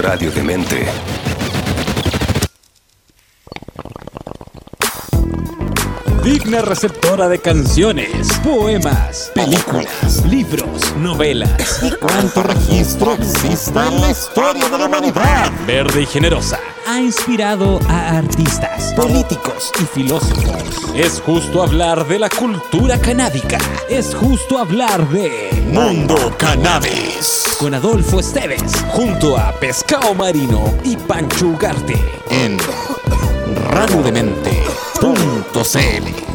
Radio 0.00 0.30
Demente. 0.30 0.86
Digna 6.24 6.62
receptora 6.62 7.28
de 7.28 7.38
canciones, 7.38 8.26
poemas, 8.42 9.30
películas, 9.34 10.24
libros, 10.24 10.96
novelas. 10.96 11.82
¿Y 11.82 11.90
cuánto 11.96 12.42
registro 12.42 13.12
existe 13.12 13.78
en 13.78 14.00
la 14.00 14.10
historia 14.10 14.70
de 14.70 14.78
la 14.78 14.86
humanidad? 14.86 15.52
Verde 15.66 16.02
y 16.02 16.06
generosa. 16.06 16.58
Ha 16.90 17.00
inspirado 17.00 17.78
a 17.88 18.18
artistas, 18.18 18.92
políticos 18.94 19.70
y 19.80 19.84
filósofos. 19.84 20.92
Es 20.92 21.20
justo 21.20 21.62
hablar 21.62 22.04
de 22.08 22.18
la 22.18 22.28
cultura 22.28 22.98
canábica. 22.98 23.58
Es 23.88 24.12
justo 24.12 24.58
hablar 24.58 25.08
de 25.10 25.50
Mundo 25.72 26.34
Cannabis. 26.36 27.44
con 27.60 27.74
Adolfo 27.74 28.18
Esteves, 28.18 28.72
junto 28.88 29.38
a 29.38 29.52
Pescado 29.52 30.16
Marino 30.16 30.74
y 30.82 30.96
Pancho 30.96 31.46
Ugarte. 31.46 31.94
En 32.28 32.58
radiodemente.cl 33.70 36.29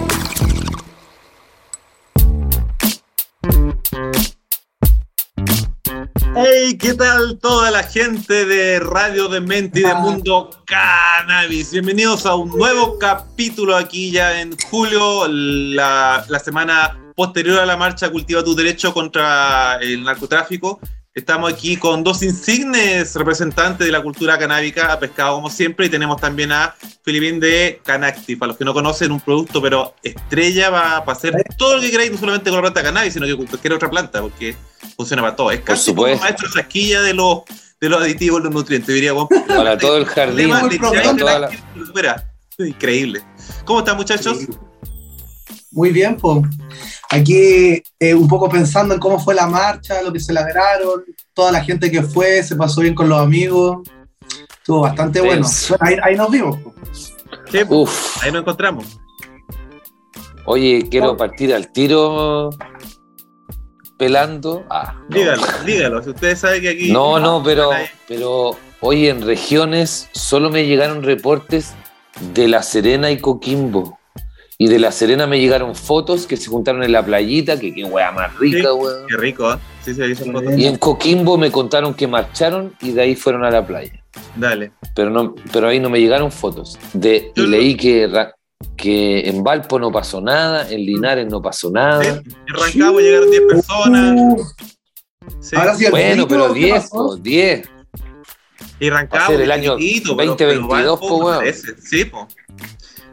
Hey, 6.48 6.77
¿qué 6.77 6.94
tal 6.94 7.40
toda 7.40 7.72
la 7.72 7.81
gente 7.81 8.45
de 8.45 8.80
Radio 8.80 9.27
de 9.30 9.41
Mente 9.41 9.80
y 9.80 9.84
de 9.84 9.95
Mundo 9.95 10.52
Cannabis? 10.66 11.72
Bienvenidos 11.72 12.27
a 12.27 12.36
un 12.36 12.49
nuevo 12.49 12.99
capítulo 12.99 13.76
aquí 13.76 14.12
ya 14.12 14.40
en 14.40 14.55
julio, 14.70 15.27
la, 15.27 16.23
la 16.30 16.39
semana 16.39 17.00
posterior 17.16 17.59
a 17.59 17.66
la 17.66 17.77
marcha 17.77 18.12
Cultiva 18.12 18.44
tu 18.44 18.53
Derecho 18.53 18.94
contra 18.94 19.80
el 19.81 20.03
narcotráfico. 20.03 20.80
Estamos 21.16 21.52
aquí 21.52 21.77
con 21.77 22.03
dos 22.03 22.22
insignes 22.22 23.16
representantes 23.16 23.88
de 23.88 23.91
la 23.91 24.03
cultura 24.03 24.38
canábica, 24.38 24.94
a 24.94 25.00
pescado 25.00 25.36
como 25.38 25.50
siempre, 25.50 25.88
y 25.88 25.89
tenemos 25.89 26.22
también 26.22 26.52
a 26.52 26.75
Filipín 27.03 27.39
de 27.39 27.81
Canacti, 27.83 28.36
para 28.36 28.50
los 28.50 28.58
que 28.58 28.66
no 28.66 28.73
conocen, 28.73 29.11
un 29.11 29.22
producto, 29.22 29.61
pero 29.61 29.95
estrella 30.03 30.70
va 30.70 31.05
para 31.05 31.17
hacer 31.17 31.33
todo 31.58 31.77
lo 31.77 31.81
que 31.81 31.89
queráis, 31.89 32.11
no 32.11 32.17
solamente 32.20 32.52
con 32.52 32.58
la 32.58 32.64
planta 32.64 32.83
cannabis, 32.83 33.14
sino 33.14 33.25
que 33.25 33.36
con 33.36 33.48
cualquier 33.48 33.73
otra 33.73 33.89
planta, 33.89 34.22
porque 34.22 34.55
funciona 34.96 35.22
para 35.22 35.36
todo. 35.36 35.52
Es 35.52 35.62
casi 35.62 35.92
como 35.92 36.08
supuesto. 36.08 36.24
maestro 36.24 36.50
Sasquilla 36.50 37.02
de 37.02 37.14
los, 37.14 37.40
de 37.80 37.90
los 37.90 38.02
aditivos, 38.02 38.42
los 38.42 38.54
nutrientes, 38.54 38.94
diría 38.94 39.14
Juan. 39.14 39.28
Para 39.48 39.78
todo 39.78 39.98
el 39.98 40.06
jardín. 40.06 40.52
Increíble. 42.58 43.22
¿Cómo 43.66 43.80
están, 43.80 43.98
muchachos? 43.98 44.40
Muy 45.72 45.92
bien, 45.92 46.18
pues. 46.18 46.46
Aquí 47.10 47.84
eh, 48.00 48.16
un 48.16 48.28
poco 48.28 48.50
pensando 48.50 48.94
en 48.94 49.00
cómo 49.00 49.20
fue 49.20 49.36
la 49.36 49.46
marcha, 49.46 50.02
lo 50.02 50.12
que 50.12 50.20
celebraron, 50.20 51.04
toda 51.34 51.52
la 51.52 51.64
gente 51.64 51.92
que 51.92 52.02
fue, 52.02 52.42
se 52.44 52.56
pasó 52.56 52.82
bien 52.82 52.96
con 52.96 53.10
los 53.10 53.20
amigos. 53.20 53.88
Estuvo 54.58 54.82
bastante 54.82 55.22
bueno. 55.22 55.46
Bueno, 55.70 55.86
ahí, 55.86 55.98
ahí 56.02 56.16
nos 56.16 56.32
vimos. 56.32 56.60
po. 56.62 56.73
Sí, 57.52 57.60
Uf, 57.68 58.23
ahí 58.23 58.32
nos 58.32 58.42
encontramos. 58.42 59.00
oye, 60.46 60.88
quiero 60.90 61.16
partir 61.16 61.54
al 61.54 61.72
tiro 61.72 62.50
pelando. 63.98 64.64
Ah, 64.70 64.96
no. 65.10 65.16
Dígalo, 65.18 65.44
dígalo. 65.66 66.04
Si 66.04 66.10
ustedes 66.10 66.40
saben 66.40 66.62
que 66.62 66.70
aquí. 66.70 66.92
No, 66.92 67.20
no, 67.20 67.42
pero, 67.44 67.70
pero 68.08 68.52
hoy 68.82 69.08
en 69.08 69.22
regiones 69.26 70.10
solo 70.14 70.50
me 70.50 70.66
llegaron 70.66 71.04
reportes 71.04 71.74
de 72.34 72.48
La 72.48 72.64
Serena 72.64 73.12
y 73.12 73.18
Coquimbo. 73.18 74.00
Y 74.58 74.70
de 74.70 74.80
La 74.80 74.94
Serena 74.94 75.28
me 75.28 75.38
llegaron 75.38 75.76
fotos 75.76 76.26
que 76.28 76.38
se 76.38 76.50
juntaron 76.50 76.82
en 76.84 76.94
la 76.94 77.04
playita, 77.06 77.60
que 77.60 77.73
qué 77.76 77.84
weá 77.84 78.12
más 78.14 78.34
rica, 78.40 78.60
Sí. 78.70 78.73
weón. 78.73 79.06
Qué 79.10 79.18
rico, 79.18 79.54
¿eh? 79.54 79.58
Sí, 79.84 79.94
se 79.94 80.08
hizo 80.08 80.23
fotos. 80.32 80.58
Y 80.58 80.66
en 80.66 80.78
Coquimbo 80.78 81.38
me 81.38 81.52
contaron 81.52 81.94
que 81.94 82.08
marcharon 82.08 82.73
y 82.82 82.92
de 82.94 83.02
ahí 83.02 83.16
fueron 83.16 83.44
a 83.44 83.52
la 83.52 83.68
playa. 83.68 84.02
Dale. 84.38 84.72
Pero, 84.96 85.10
no, 85.10 85.36
pero 85.52 85.68
ahí 85.68 85.82
no 85.82 85.90
me 85.90 86.00
llegaron 86.00 86.32
fotos. 86.32 86.80
De, 86.94 87.34
y 87.36 87.42
leí 87.48 87.76
que, 87.76 88.08
ra- 88.08 88.34
que 88.77 89.27
en 89.30 89.43
Valpo 89.43 89.80
no 89.80 89.92
pasó 89.92 90.21
nada, 90.21 90.70
en 90.70 90.86
Linares 90.86 91.27
no 91.27 91.42
pasó 91.42 91.70
nada. 91.71 92.04
Sí, 92.04 92.10
en 92.48 92.55
Rancagua 92.55 93.02
llegaron 93.02 93.30
10 93.32 93.42
personas. 93.49 94.55
Sí. 95.39 95.55
Ahora 95.55 95.76
sí, 95.76 95.86
el 95.86 95.92
Bueno, 95.92 96.27
pero 96.27 96.54
¿qué 96.54 96.60
10, 96.60 96.73
pasó? 96.76 96.89
po, 96.95 97.16
10. 97.17 97.70
Y 98.80 98.89
Rancagua. 98.89 99.20
Va 99.20 99.26
a 99.26 99.30
ser 99.30 99.42
el 99.42 99.52
año 99.52 99.77
chiquitito, 99.77 100.17
pero- 100.17 100.30
2022, 100.32 100.99
pero 100.99 100.99
po, 100.99 101.26
parece. 101.26 101.76
Sí, 101.82 102.05
po. 102.05 102.27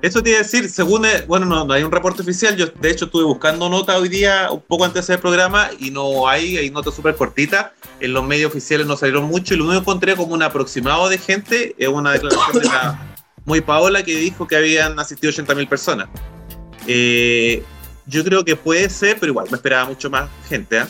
Eso 0.01 0.21
te 0.21 0.31
iba 0.31 0.41
a 0.41 0.43
decir, 0.43 0.69
según, 0.69 1.07
eh, 1.07 1.25
bueno, 1.29 1.47
no, 1.47 1.65
no 1.65 1.73
hay 1.73 1.85
un 1.85 1.93
reporte 1.93 2.23
oficial, 2.23 2.57
yo 2.57 2.67
de 2.67 2.91
hecho 2.91 3.05
estuve 3.05 3.23
buscando 3.23 3.69
nota 3.69 3.97
hoy 3.97 4.09
día, 4.09 4.49
un 4.51 4.61
poco 4.61 4.85
antes 4.85 4.95
de 4.95 5.01
hacer 5.01 5.15
el 5.17 5.21
programa, 5.21 5.71
y 5.79 5.93
no 5.93 6.27
hay, 6.27 6.57
hay 6.57 6.71
notas 6.71 6.95
súper 6.95 7.15
cortitas, 7.15 7.67
en 8.01 8.13
los 8.13 8.25
medios 8.27 8.51
oficiales 8.51 8.85
no 8.89 8.97
salieron 8.97 9.25
mucho, 9.27 9.55
y 9.55 9.59
lo 9.59 9.63
único 9.65 9.79
que 9.79 9.83
encontré 9.91 10.17
como 10.17 10.35
un 10.35 10.43
aproximado 10.43 11.09
de 11.09 11.19
gente 11.19 11.77
es 11.79 11.87
una 11.87 12.11
declaración 12.13 12.63
de 12.63 12.69
la 12.69 13.12
muy 13.45 13.61
Paola 13.61 14.03
que 14.03 14.17
dijo 14.17 14.47
que 14.47 14.57
habían 14.57 14.99
asistido 14.99 15.33
80.000 15.33 15.69
personas. 15.69 16.09
Eh, 16.87 17.63
yo 18.07 18.25
creo 18.25 18.45
que 18.45 18.57
puede 18.57 18.89
ser, 18.89 19.17
pero 19.19 19.33
igual 19.33 19.47
me 19.51 19.57
esperaba 19.57 19.89
mucho 19.89 20.11
más 20.11 20.29
gente, 20.49 20.79
¿ah? 20.79 20.89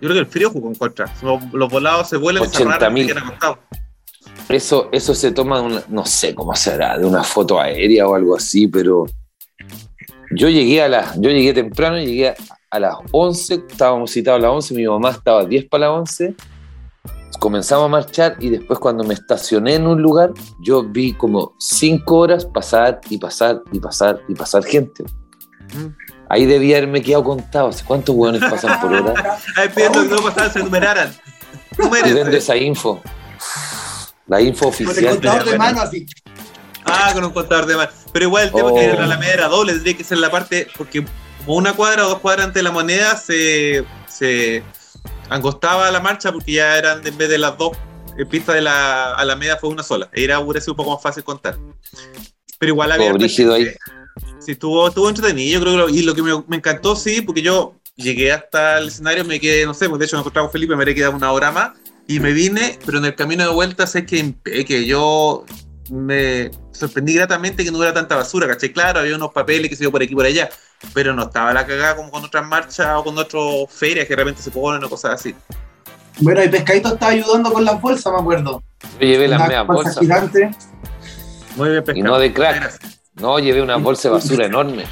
Yo 0.00 0.08
creo 0.08 0.12
que 0.14 0.18
el 0.20 0.26
frío 0.26 0.50
jugó 0.50 0.68
en 0.68 0.74
contra. 0.74 1.12
Los, 1.22 1.70
volados 1.70 2.08
se 2.08 2.16
vuelven 2.16 2.44
80.000. 2.44 3.00
se 3.00 3.06
quedan 3.06 3.24
acostados. 3.24 3.58
Eso, 4.48 4.88
eso 4.92 5.14
se 5.14 5.32
toma, 5.32 5.60
de 5.60 5.66
una- 5.66 5.84
no 5.88 6.04
sé 6.04 6.34
cómo 6.34 6.54
será, 6.54 6.98
de 6.98 7.04
una 7.06 7.24
foto 7.24 7.60
aérea 7.60 8.06
o 8.06 8.14
algo 8.14 8.36
así, 8.36 8.68
pero 8.68 9.06
yo 10.30 10.48
llegué 10.48 10.82
a 10.82 10.88
las, 10.88 11.14
yo 11.20 11.30
llegué 11.30 11.52
temprano, 11.54 11.98
llegué 11.98 12.28
a, 12.28 12.34
a 12.70 12.78
las 12.78 12.96
11, 13.10 13.62
estábamos 13.68 14.10
citados 14.10 14.38
a 14.40 14.42
las 14.42 14.50
11, 14.52 14.74
mi 14.74 14.86
mamá 14.86 15.10
estaba 15.10 15.40
a 15.40 15.44
10 15.46 15.64
para 15.68 15.88
las 15.88 15.98
11, 15.98 16.34
comenzamos 17.38 17.86
a 17.86 17.88
marchar 17.88 18.36
y 18.40 18.50
después 18.50 18.78
cuando 18.78 19.04
me 19.04 19.14
estacioné 19.14 19.74
en 19.74 19.86
un 19.86 20.00
lugar, 20.02 20.32
yo 20.60 20.82
vi 20.82 21.12
como 21.12 21.54
5 21.58 22.16
horas 22.16 22.44
pasar 22.44 23.00
y 23.08 23.18
pasar 23.18 23.62
y 23.72 23.80
pasar 23.80 24.20
y 24.28 24.34
pasar 24.34 24.64
gente. 24.64 25.04
Mm. 25.74 25.86
Ahí 26.28 26.44
debía 26.46 26.78
haberme 26.78 27.02
quedado 27.02 27.24
contado, 27.24 27.70
¿cuántos 27.86 28.14
hueones 28.14 28.40
pasan 28.42 28.80
por 28.80 28.92
hora? 28.92 29.38
Ay, 29.56 29.68
pidiendo 29.68 30.02
que 30.02 30.08
no 30.08 30.22
pasaran, 30.22 30.52
se 30.52 30.58
numeraran. 30.60 31.14
Y 31.78 32.12
vendo 32.12 32.36
esa 32.36 32.56
info. 32.56 33.00
La 34.26 34.40
info 34.40 34.70
Con 34.70 34.74
el 34.80 34.88
oficial. 34.88 35.12
contador 35.14 35.44
de 35.44 35.58
mano 35.58 35.80
así. 35.82 36.06
Ah, 36.84 37.10
con 37.12 37.24
un 37.24 37.30
contador 37.32 37.66
de 37.66 37.76
más. 37.76 37.88
Pero 38.12 38.24
igual 38.26 38.44
el 38.44 38.52
tema 38.52 38.70
Oh. 38.72 38.78
es 38.78 38.90
que 38.90 38.96
la 38.96 39.04
Alameda 39.04 39.32
era 39.32 39.48
doble, 39.48 39.72
tendría 39.74 39.96
que 39.96 40.04
ser 40.04 40.18
la 40.18 40.30
parte, 40.30 40.68
porque 40.76 41.04
como 41.44 41.58
una 41.58 41.74
cuadra 41.74 42.06
o 42.06 42.08
dos 42.10 42.18
cuadras 42.20 42.46
antes 42.46 42.60
de 42.60 42.62
la 42.64 42.70
moneda 42.72 43.16
se, 43.16 43.84
se 44.08 44.62
angostaba 45.28 45.90
la 45.90 46.00
marcha 46.00 46.32
porque 46.32 46.52
ya 46.52 46.76
eran, 46.78 47.06
en 47.06 47.16
vez 47.16 47.28
de 47.28 47.38
las 47.38 47.56
dos 47.58 47.76
eh, 48.18 48.24
pistas 48.26 48.54
de 48.54 48.62
la 48.62 49.14
Alameda, 49.14 49.56
fue 49.58 49.70
una 49.70 49.82
sola. 49.82 50.08
Era 50.12 50.38
hubiera 50.40 50.60
sido 50.60 50.72
un 50.74 50.76
poco 50.78 50.92
más 50.94 51.02
fácil 51.02 51.24
contar. 51.24 51.58
Pero 52.58 52.72
igual 52.72 52.90
había. 52.92 53.06
Ahí. 53.54 53.64
Sí, 54.40 54.52
estuvo, 54.52 54.88
estuvo 54.88 55.08
entretenido, 55.08 55.58
yo 55.58 55.60
creo 55.60 55.72
que 55.72 55.78
lo- 55.78 55.88
y 55.98 56.02
lo 56.02 56.14
que 56.14 56.22
me, 56.22 56.30
me 56.48 56.56
encantó, 56.56 56.96
sí, 56.96 57.20
porque 57.20 57.42
yo 57.42 57.74
llegué 57.96 58.32
hasta 58.32 58.78
el 58.78 58.88
escenario, 58.88 59.24
me 59.24 59.38
quedé, 59.40 59.66
no 59.66 59.74
sé, 59.74 59.88
pues 59.88 59.98
de 59.98 60.06
hecho 60.06 60.16
me 60.16 60.20
encontraba 60.20 60.48
con 60.48 60.52
Felipe, 60.52 60.74
me 60.74 60.82
habría 60.82 60.94
quedado 60.94 61.16
una 61.16 61.32
hora 61.32 61.50
más, 61.50 61.72
y 62.06 62.20
me 62.20 62.32
vine, 62.32 62.78
pero 62.86 62.98
en 62.98 63.04
el 63.06 63.14
camino 63.14 63.44
de 63.46 63.52
vuelta 63.52 63.86
sé 63.86 64.06
que, 64.06 64.34
que 64.44 64.86
yo 64.86 65.44
me 65.90 66.50
sorprendí 66.72 67.14
gratamente 67.14 67.64
que 67.64 67.70
no 67.70 67.78
hubiera 67.78 67.94
tanta 67.94 68.16
basura, 68.16 68.46
¿cachai? 68.46 68.72
Claro, 68.72 69.00
había 69.00 69.16
unos 69.16 69.32
papeles 69.32 69.68
que 69.70 69.76
se 69.76 69.84
dio 69.84 69.90
por 69.92 70.02
aquí 70.02 70.12
y 70.12 70.16
por 70.16 70.24
allá, 70.26 70.48
pero 70.94 71.12
no 71.14 71.24
estaba 71.24 71.52
la 71.52 71.66
cagada 71.66 71.96
como 71.96 72.10
con 72.10 72.24
otras 72.24 72.46
marchas 72.46 72.88
o 72.96 73.04
con 73.04 73.16
otras 73.18 73.42
ferias 73.70 74.06
que 74.06 74.14
de 74.14 74.16
repente 74.16 74.42
se 74.42 74.50
ponen 74.50 74.82
o 74.84 74.88
cosas 74.88 75.12
así. 75.14 75.34
Bueno, 76.18 76.42
y 76.42 76.48
Pescadito 76.48 76.94
estaba 76.94 77.12
ayudando 77.12 77.52
con 77.52 77.64
las 77.64 77.80
bolsas, 77.80 78.12
me 78.12 78.18
acuerdo. 78.20 78.62
Yo 79.00 79.06
llevé 79.06 79.28
las 79.28 79.40
medias 79.42 79.66
bolsa 79.66 79.82
bolsas. 79.82 79.98
gigante. 80.00 80.50
Muy 81.56 81.68
bien, 81.70 81.82
Y 81.82 81.86
pescado. 81.86 82.06
no 82.06 82.18
de 82.18 82.32
crack. 82.32 82.80
No, 83.20 83.38
llevé 83.38 83.62
una 83.62 83.76
bolsa 83.76 84.08
de 84.08 84.14
basura 84.14 84.44
enorme. 84.46 84.84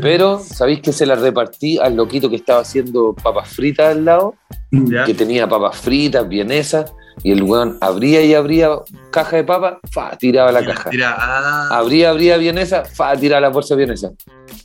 Pero, 0.00 0.38
¿sabéis 0.38 0.80
que 0.82 0.92
se 0.92 1.04
la 1.04 1.16
repartí 1.16 1.78
al 1.78 1.96
loquito 1.96 2.30
que 2.30 2.36
estaba 2.36 2.60
haciendo 2.60 3.12
papas 3.12 3.48
fritas 3.48 3.88
al 3.96 4.04
lado? 4.04 4.34
¿Ya? 4.70 5.04
Que 5.04 5.14
tenía 5.14 5.48
papas 5.48 5.76
fritas, 5.78 6.28
vienesas, 6.28 6.92
y 7.22 7.32
el 7.32 7.42
weón 7.42 7.78
abría 7.80 8.22
y 8.22 8.34
abría 8.34 8.70
caja 9.10 9.36
de 9.36 9.44
papas, 9.44 9.74
fa, 9.90 10.16
tiraba 10.16 10.52
la 10.52 10.64
caja. 10.64 10.90
Mira, 10.90 11.16
ah, 11.18 11.68
Abría, 11.70 12.10
abría 12.10 12.36
vienesa, 12.36 12.84
fa, 12.84 13.16
tiraba 13.16 13.40
la 13.40 13.48
bolsa 13.48 13.74
vienesa. 13.74 14.10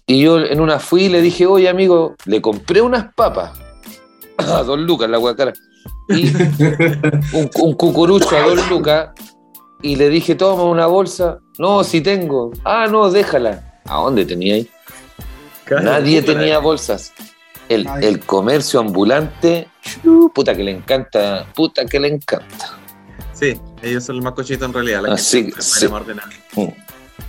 Y 0.08 0.22
yo 0.22 0.40
en 0.40 0.60
una 0.60 0.80
fui 0.80 1.06
y 1.06 1.10
le 1.10 1.22
dije, 1.22 1.46
oye 1.46 1.68
amigo, 1.68 2.16
le 2.26 2.42
compré 2.42 2.82
unas 2.82 3.14
papas 3.14 3.52
a 4.38 4.64
dos 4.64 4.80
lucas, 4.80 5.10
la 5.10 5.20
hueá 5.20 5.36
cara. 5.36 5.54
Y 6.10 6.28
un, 7.34 7.50
un 7.60 7.74
cucurucho 7.74 8.36
a 8.36 8.42
dos 8.42 8.70
lucas. 8.70 9.10
Y 9.82 9.98
le 9.98 10.10
dije, 10.10 10.36
toma 10.36 10.64
una 10.64 10.88
bolsa. 10.88 11.40
No, 11.60 11.84
si 11.84 12.02
tengo. 12.02 12.52
Ah, 12.64 12.88
no, 12.90 13.12
déjala. 13.12 13.82
¿A 13.86 13.98
dónde 13.98 14.26
tenía 14.26 14.56
ahí? 14.56 14.70
Nadie 15.70 16.22
tenía 16.22 16.60
bolsas. 16.60 17.14
El, 17.68 17.88
el 18.02 18.20
comercio 18.20 18.80
ambulante, 18.80 19.68
puta 20.34 20.56
que 20.56 20.64
le 20.64 20.72
encanta, 20.72 21.48
puta 21.54 21.86
que 21.86 22.00
le 22.00 22.10
encanta. 22.10 22.78
Sí, 23.34 23.60
ellos 23.82 24.04
son 24.04 24.18
los 24.18 24.26
más 24.26 24.34
cochitos 24.34 24.68
en 24.68 24.74
realidad. 24.74 25.04
la 25.04 25.16
Así 25.16 25.52
que 25.52 25.62
sí. 25.62 25.88
Mm. 25.88 26.68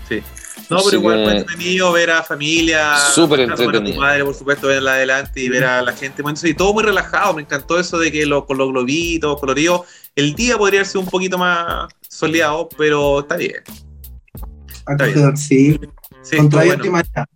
Sí. 0.09 0.23
No, 0.69 0.79
pero 0.85 0.97
igual 0.97 1.25
fue 1.25 1.37
entretenido 1.37 1.93
ver 1.93 2.11
a 2.11 2.23
familia. 2.23 2.97
Súper 2.97 3.41
a 3.41 3.43
entretenido. 3.45 3.95
tu 3.95 4.01
madre, 4.01 4.25
por 4.25 4.35
supuesto, 4.35 4.67
verla 4.67 4.95
adelante 4.95 5.41
y 5.41 5.49
ver 5.49 5.65
a 5.65 5.83
la 5.83 5.93
gente. 5.93 6.23
Bueno, 6.23 6.39
y 6.43 6.55
todo 6.55 6.73
muy 6.73 6.83
relajado. 6.85 7.35
Me 7.35 7.43
encantó 7.43 7.79
eso 7.79 7.99
de 7.99 8.11
que 8.11 8.27
lo, 8.27 8.47
con 8.47 8.59
los 8.59 8.69
globitos, 8.71 9.39
coloridos. 9.39 9.83
El 10.15 10.35
día 10.35 10.59
podría 10.59 10.85
ser 10.85 10.99
un 10.99 11.07
poquito 11.07 11.39
más 11.39 11.89
soleado, 12.09 12.69
pero 12.77 13.21
está 13.21 13.37
bien. 13.37 13.63
Está 14.89 15.05
bien. 15.07 15.37
Sí. 15.37 15.79
Sí, 16.23 16.37
Contra 16.37 16.65
estuvo 16.65 16.91
viento 16.91 16.91
bueno. 16.91 17.27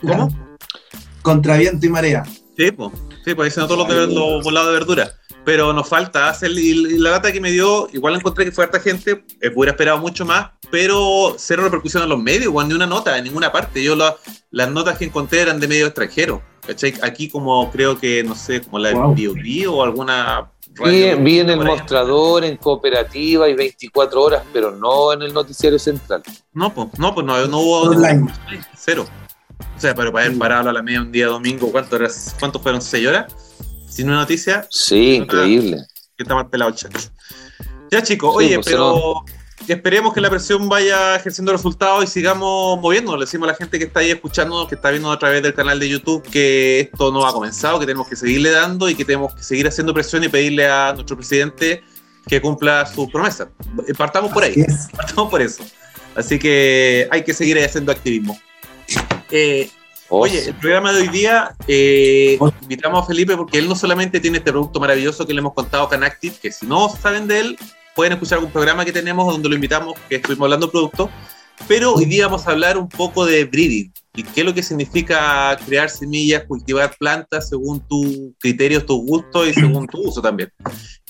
¿Cómo? 0.00 0.47
Contra 1.32 1.56
viento 1.56 1.86
y 1.86 1.88
marea. 1.88 2.24
Sí, 2.56 2.70
pues, 2.72 2.90
sí, 3.24 3.34
pues 3.34 3.46
ahí 3.46 3.50
se 3.54 3.60
notó 3.60 3.76
los, 3.76 3.88
de- 3.88 4.06
los 4.14 4.42
volados 4.42 4.68
de 4.68 4.74
verdura. 4.78 5.10
Pero 5.44 5.72
nos 5.72 5.88
falta 5.88 6.28
hacer, 6.28 6.50
y 6.50 6.98
la 6.98 7.10
data 7.10 7.32
que 7.32 7.40
me 7.40 7.50
dio, 7.50 7.88
igual 7.92 8.16
encontré 8.16 8.44
que 8.44 8.52
fue 8.52 8.64
harta 8.64 8.80
gente, 8.80 9.24
eh, 9.40 9.50
hubiera 9.54 9.70
esperado 9.72 9.98
mucho 9.98 10.26
más, 10.26 10.50
pero 10.70 11.34
cero 11.38 11.62
repercusión 11.62 12.02
en 12.02 12.08
los 12.10 12.18
medios, 12.18 12.52
ni 12.66 12.74
una 12.74 12.86
nota, 12.86 13.16
en 13.16 13.24
ninguna 13.24 13.50
parte. 13.50 13.82
Yo 13.82 13.96
la- 13.96 14.14
las 14.50 14.70
notas 14.70 14.98
que 14.98 15.06
encontré 15.06 15.40
eran 15.42 15.58
de 15.60 15.68
medios 15.68 15.88
extranjeros. 15.88 16.40
¿cachai? 16.66 16.92
Aquí 17.00 17.30
como 17.30 17.70
creo 17.70 17.98
que, 17.98 18.22
no 18.22 18.34
sé, 18.34 18.60
como 18.60 18.78
la 18.78 18.92
Wow. 18.92 19.14
Bio 19.14 19.74
o 19.76 19.82
alguna... 19.82 20.50
Vi, 20.68 20.84
radio 20.84 21.18
vi 21.24 21.38
en 21.40 21.48
el 21.48 21.60
mostrador, 21.64 22.44
en 22.44 22.58
cooperativa 22.58 23.48
y 23.48 23.54
24 23.54 24.20
horas, 24.22 24.42
pero 24.52 24.70
no 24.72 25.14
en 25.14 25.22
el 25.22 25.32
noticiero 25.32 25.78
central. 25.78 26.22
No, 26.52 26.74
pues, 26.74 26.88
no, 26.98 27.14
pues 27.14 27.24
no, 27.24 27.46
no 27.46 27.58
hubo... 27.60 27.80
Online. 27.84 28.30
Cero. 28.76 29.06
O 29.78 29.80
sea, 29.80 29.94
pero 29.94 30.12
para 30.12 30.26
haber 30.26 30.36
parado 30.38 30.70
a 30.70 30.72
la 30.72 30.82
media 30.82 31.02
un 31.02 31.12
día 31.12 31.28
domingo, 31.28 31.70
¿cuánto 31.70 31.94
era? 31.94 32.08
¿cuántos 32.40 32.60
fueron? 32.60 32.82
¿Seis 32.82 33.06
horas? 33.06 33.32
Sin 33.88 34.08
una 34.08 34.16
noticia, 34.16 34.66
Sí, 34.70 35.14
increíble. 35.14 35.78
que 36.16 36.24
está 36.24 36.34
más 36.34 36.46
pelado 36.46 36.72
el 36.72 36.76
chat. 36.76 36.92
Ya 37.88 38.02
chicos, 38.02 38.34
Sí, 38.38 38.46
oye, 38.46 38.54
pues, 38.56 38.66
pero 38.66 39.24
esperemos 39.68 40.12
que 40.12 40.20
la 40.20 40.30
presión 40.30 40.68
vaya 40.68 41.14
ejerciendo 41.14 41.52
resultados 41.52 42.02
y 42.02 42.06
sigamos 42.08 42.80
moviéndonos. 42.80 43.20
Le 43.20 43.26
decimos 43.26 43.48
a 43.48 43.52
la 43.52 43.56
gente 43.56 43.78
que 43.78 43.84
está 43.84 44.00
ahí 44.00 44.10
escuchando, 44.10 44.66
que 44.66 44.74
está 44.74 44.90
viendo 44.90 45.12
a 45.12 45.18
través 45.18 45.44
del 45.44 45.54
canal 45.54 45.78
de 45.78 45.88
YouTube, 45.88 46.22
que 46.28 46.80
esto 46.80 47.12
no 47.12 47.24
ha 47.24 47.32
comenzado, 47.32 47.78
que 47.78 47.86
tenemos 47.86 48.08
que 48.08 48.16
seguirle 48.16 48.50
dando 48.50 48.88
y 48.88 48.96
que 48.96 49.04
tenemos 49.04 49.32
que 49.32 49.44
seguir 49.44 49.68
haciendo 49.68 49.94
presión 49.94 50.24
y 50.24 50.28
pedirle 50.28 50.66
a 50.68 50.92
nuestro 50.92 51.16
presidente 51.16 51.84
que 52.26 52.40
cumpla 52.40 52.84
sus 52.84 53.08
promesas. 53.12 53.46
Eh, 53.86 53.94
Partamos 53.96 54.32
por 54.32 54.42
ahí, 54.42 54.54
es. 54.56 54.88
partamos 54.96 55.30
por 55.30 55.40
eso. 55.40 55.62
Así 56.16 56.36
que 56.36 57.06
hay 57.12 57.22
que 57.22 57.32
seguir 57.32 57.58
haciendo 57.60 57.92
activismo. 57.92 58.36
Eh, 59.30 59.70
Oh, 60.10 60.20
Oye, 60.20 60.40
sí. 60.40 60.48
el 60.48 60.54
programa 60.54 60.90
de 60.94 61.02
hoy 61.02 61.08
día 61.08 61.54
eh, 61.66 62.38
Oh. 62.40 62.50
invitamos 62.62 63.04
a 63.04 63.06
Felipe 63.06 63.36
porque 63.36 63.58
él 63.58 63.68
no 63.68 63.74
solamente 63.76 64.20
tiene 64.20 64.38
este 64.38 64.50
producto 64.52 64.80
maravilloso 64.80 65.26
que 65.26 65.34
le 65.34 65.40
hemos 65.40 65.52
contado 65.52 65.86
Canactive, 65.86 66.34
que 66.40 66.50
si 66.50 66.64
no 66.64 66.88
saben 66.88 67.28
de 67.28 67.40
él, 67.40 67.58
pueden 67.94 68.14
escuchar 68.14 68.38
algún 68.38 68.50
programa 68.50 68.86
que 68.86 68.92
tenemos 68.92 69.30
donde 69.30 69.50
lo 69.50 69.54
invitamos, 69.54 69.98
que 70.08 70.16
estuvimos 70.16 70.46
hablando 70.46 70.66
de 70.68 70.72
producto, 70.72 71.10
pero 71.66 71.92
hoy 71.92 72.06
día 72.06 72.24
vamos 72.26 72.46
a 72.46 72.52
hablar 72.52 72.78
un 72.78 72.88
poco 72.88 73.26
de 73.26 73.44
breeding 73.44 73.92
y 74.18 74.24
qué 74.24 74.40
es 74.40 74.46
lo 74.46 74.52
que 74.52 74.64
significa 74.64 75.56
crear 75.64 75.88
semillas, 75.88 76.42
cultivar 76.48 76.92
plantas 76.98 77.48
según 77.50 77.78
tus 77.86 78.32
criterios, 78.40 78.84
tus 78.84 78.98
gustos 78.98 79.46
y 79.48 79.54
según 79.54 79.86
tu 79.86 80.08
uso 80.08 80.20
también. 80.20 80.50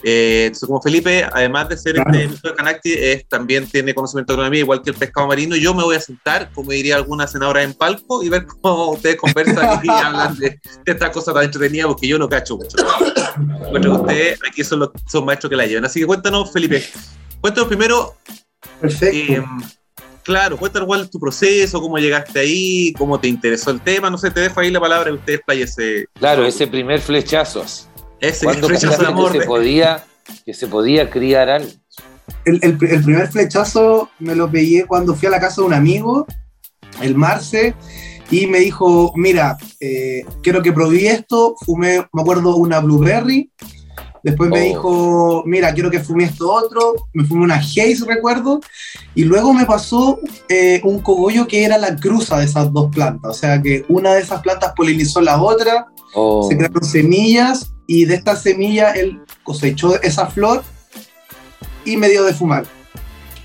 Eh, 0.02 0.44
entonces, 0.46 0.66
como 0.66 0.82
Felipe, 0.82 1.24
además 1.32 1.70
de 1.70 1.78
ser 1.78 1.94
Claro. 1.94 2.12
este 2.18 2.48
de 2.50 2.54
Canactive, 2.54 3.12
es, 3.12 3.26
también 3.28 3.66
tiene 3.66 3.94
conocimiento 3.94 4.32
de 4.32 4.34
agronomía, 4.34 4.60
igual 4.60 4.82
que 4.82 4.90
el 4.90 4.96
pescado 4.96 5.26
marino, 5.26 5.56
yo 5.56 5.72
me 5.72 5.82
voy 5.82 5.96
a 5.96 6.00
sentar, 6.00 6.50
como 6.52 6.70
diría 6.70 6.96
alguna 6.96 7.26
senadora 7.26 7.62
en 7.62 7.72
palco, 7.72 8.22
y 8.22 8.28
ver 8.28 8.44
cómo 8.46 8.90
ustedes 8.92 9.16
conversan 9.16 9.80
y 9.82 9.88
hablan 9.90 10.36
de, 10.36 10.50
de 10.84 10.92
estas 10.92 11.08
cosas 11.10 11.32
tan 11.34 11.44
entretenidas, 11.44 11.86
porque 11.88 12.06
yo 12.08 12.18
no 12.18 12.28
cacho 12.28 12.58
mucho. 12.58 12.76
Que 13.72 13.88
ustedes 13.88 14.38
aquí 14.46 14.62
son 14.64 14.80
los 14.80 14.90
son 15.06 15.24
maestros 15.24 15.48
que 15.48 15.56
la 15.56 15.64
llevan. 15.66 15.86
Así 15.86 15.98
que 16.00 16.06
cuéntanos, 16.06 16.52
Felipe, 16.52 16.84
cuéntanos 17.40 17.68
primero, 17.68 18.14
Perfecto. 18.80 19.32
eh, 19.32 19.42
claro, 20.28 20.58
cuéntanos 20.58 20.86
cuál 20.86 21.00
es 21.00 21.10
tu 21.10 21.18
proceso, 21.18 21.80
cómo 21.80 21.96
llegaste 21.96 22.38
ahí, 22.38 22.92
cómo 22.98 23.18
te 23.18 23.28
interesó 23.28 23.70
el 23.70 23.80
tema, 23.80 24.10
no 24.10 24.18
sé, 24.18 24.30
te 24.30 24.40
dejo 24.40 24.60
ahí 24.60 24.70
la 24.70 24.78
palabra 24.78 25.08
y 25.10 25.14
ustedes 25.14 25.40
playese 25.46 26.04
Claro, 26.12 26.44
ese 26.44 26.66
primer 26.66 27.00
flechazo. 27.00 27.64
ese 28.20 28.44
¿Cuándo 28.44 28.68
rechazo 28.68 29.00
de 29.00 29.08
amor. 29.08 29.32
que 29.32 29.40
se, 29.40 29.46
podía, 29.46 30.04
que 30.44 30.52
se 30.52 30.66
podía 30.66 31.08
criar 31.08 31.48
algo? 31.48 31.70
El, 32.44 32.56
el- 32.62 32.78
el 32.90 33.02
primer 33.02 33.28
flechazo 33.28 34.10
me 34.18 34.34
lo 34.34 34.50
pegué 34.50 34.84
cuando 34.86 35.14
fui 35.14 35.28
a 35.28 35.30
la 35.30 35.40
casa 35.40 35.62
de 35.62 35.66
un 35.68 35.72
amigo, 35.72 36.26
el 37.00 37.14
Marce, 37.14 37.74
y 38.30 38.46
me 38.46 38.58
dijo, 38.58 39.14
mira, 39.16 39.56
eh, 39.80 40.26
quiero 40.42 40.60
que 40.62 40.74
probé 40.74 41.08
esto, 41.08 41.54
fumé, 41.64 42.06
me 42.12 42.20
acuerdo, 42.20 42.54
una 42.56 42.80
blueberry, 42.80 43.50
después 44.22 44.50
me 44.50 44.60
Oh. 44.60 44.64
dijo, 44.64 45.42
mira, 45.46 45.72
quiero 45.72 45.90
que 45.90 46.00
fumé 46.00 46.24
esto 46.24 46.50
otro, 46.52 46.94
me 47.12 47.24
fumé 47.24 47.44
una 47.44 47.56
haze, 47.56 47.96
recuerdo, 48.06 48.60
y 49.14 49.24
luego 49.24 49.52
me 49.52 49.64
pasó 49.66 50.18
eh, 50.48 50.80
un 50.84 51.00
cogollo 51.00 51.46
que 51.46 51.64
era 51.64 51.78
la 51.78 51.96
cruza 51.96 52.38
de 52.38 52.44
esas 52.46 52.72
dos 52.72 52.90
plantas, 52.94 53.30
o 53.30 53.34
sea 53.34 53.60
que 53.62 53.84
una 53.88 54.14
de 54.14 54.20
esas 54.22 54.40
plantas 54.42 54.72
polinizó 54.76 55.20
la 55.20 55.40
otra, 55.40 55.86
Oh, 56.14 56.46
se 56.48 56.56
crearon 56.56 56.82
semillas 56.82 57.70
y 57.86 58.06
de 58.06 58.14
estas 58.14 58.42
semillas 58.42 58.96
él 58.96 59.20
cosechó 59.44 60.00
esa 60.00 60.26
flor 60.26 60.62
y 61.84 61.98
me 61.98 62.08
dio 62.08 62.24
de 62.24 62.32
fumar. 62.32 62.64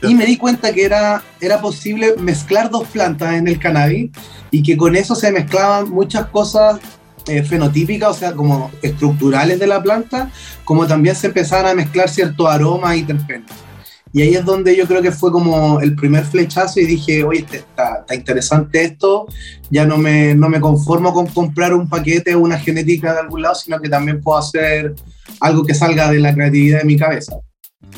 Y 0.02 0.16
me 0.16 0.26
di 0.26 0.38
cuenta 0.38 0.74
que 0.74 0.84
era, 0.84 1.24
era 1.40 1.62
posible 1.62 2.16
mezclar 2.18 2.70
dos 2.70 2.88
plantas 2.88 3.36
en 3.36 3.48
el 3.48 3.60
cannabis 3.60 4.12
y 4.52 4.62
que 4.64 4.76
con 4.76 4.96
eso 4.96 5.16
se 5.16 5.32
mezclaban 5.32 5.90
muchas 5.90 6.26
cosas 6.28 6.80
eh, 7.28 7.44
fenotípicas, 7.44 8.10
o 8.10 8.14
sea, 8.14 8.34
como 8.34 8.72
estructurales 8.82 9.60
de 9.60 9.68
la 9.68 9.82
planta, 9.82 10.30
como 10.66 10.86
también 10.88 11.16
se 11.16 11.28
empezaban 11.28 11.68
a 11.68 11.74
mezclar 11.74 12.10
ciertos 12.10 12.48
aromas 12.48 12.98
y 12.98 13.04
terpenos. 13.04 13.50
Y 14.16 14.22
ahí 14.22 14.36
es 14.36 14.46
donde 14.46 14.76
yo 14.76 14.86
creo 14.86 15.02
que 15.02 15.12
fue 15.12 15.32
como 15.32 15.80
el 15.80 15.96
primer 15.96 16.24
flechazo 16.24 16.80
y 16.80 16.86
dije, 16.86 17.24
oye, 17.24 17.40
este- 17.40 17.58
está, 17.58 18.00
está 18.02 18.14
interesante 18.14 18.84
esto, 18.84 19.26
ya 19.72 19.86
no 19.86 19.98
me, 19.98 20.36
no 20.36 20.50
me 20.50 20.60
conformo 20.60 21.12
con 21.14 21.26
comprar 21.26 21.74
un 21.74 21.90
paquete 21.90 22.36
o 22.36 22.40
una 22.42 22.60
genética 22.60 23.12
de 23.14 23.22
algún 23.22 23.42
lado, 23.42 23.56
sino 23.56 23.80
que 23.82 23.90
también 23.90 24.22
puedo 24.22 24.38
hacer 24.38 24.94
algo 25.40 25.66
que 25.66 25.74
salga 25.74 26.12
de 26.12 26.20
la 26.20 26.34
creatividad 26.34 26.80
de 26.80 26.86
mi 26.86 26.96
cabeza. 26.96 27.38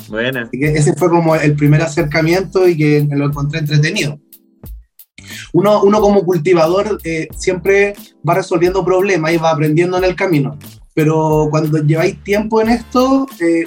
Buena. 0.08 0.44
Así 0.44 0.58
que 0.58 0.68
ese 0.68 0.94
fue 0.94 1.10
como 1.10 1.36
el 1.36 1.54
primer 1.56 1.82
acercamiento 1.82 2.68
y 2.68 2.78
que 2.78 3.08
lo 3.12 3.26
encontré 3.26 3.60
entretenido. 3.60 4.20
Uno, 5.54 5.82
uno 5.84 6.02
como 6.02 6.24
cultivador 6.24 7.00
eh, 7.04 7.28
siempre 7.36 7.94
va 8.28 8.36
resolviendo 8.36 8.84
problemas 8.84 9.32
y 9.32 9.38
va 9.38 9.52
aprendiendo 9.52 9.98
en 9.98 10.04
el 10.04 10.16
camino, 10.16 10.58
pero 10.94 11.48
cuando 11.50 11.78
lleváis 11.80 12.24
tiempo 12.24 12.62
en 12.62 12.70
esto, 12.70 13.28
eh, 13.40 13.66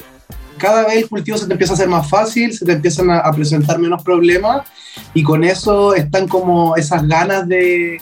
cada 0.56 0.86
vez 0.86 0.96
el 0.96 1.08
cultivo 1.08 1.38
se 1.38 1.46
te 1.46 1.52
empieza 1.52 1.72
a 1.72 1.76
hacer 1.76 1.88
más 1.88 2.08
fácil, 2.08 2.52
se 2.52 2.64
te 2.64 2.72
empiezan 2.72 3.10
a, 3.10 3.30
presentar 3.32 3.78
menos 3.78 4.02
problemas 4.02 4.66
y 5.14 5.22
con 5.22 5.44
eso 5.44 5.94
están 5.94 6.26
como 6.26 6.76
esas 6.76 7.06
ganas 7.06 7.48
de, 7.48 7.98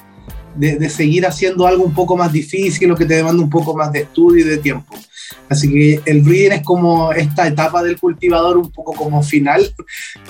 de, 0.55 0.77
de 0.77 0.89
seguir 0.89 1.27
haciendo 1.27 1.67
algo 1.67 1.85
un 1.85 1.93
poco 1.93 2.17
más 2.17 2.33
difícil 2.33 2.91
o 2.91 2.97
que 2.97 3.05
te 3.05 3.15
demanda 3.15 3.43
un 3.43 3.51
poco 3.51 3.77
más 3.77 3.93
de 3.93 4.01
estudio 4.01 4.45
y 4.45 4.49
de 4.49 4.59
tiempo. 4.59 4.97
Así 5.49 5.71
que 5.73 6.01
el 6.07 6.23
breeding 6.23 6.53
es 6.53 6.63
como 6.63 7.13
esta 7.13 7.47
etapa 7.47 7.83
del 7.83 7.99
cultivador 7.99 8.57
un 8.57 8.71
poco 8.71 8.93
como 8.93 9.23
final, 9.23 9.75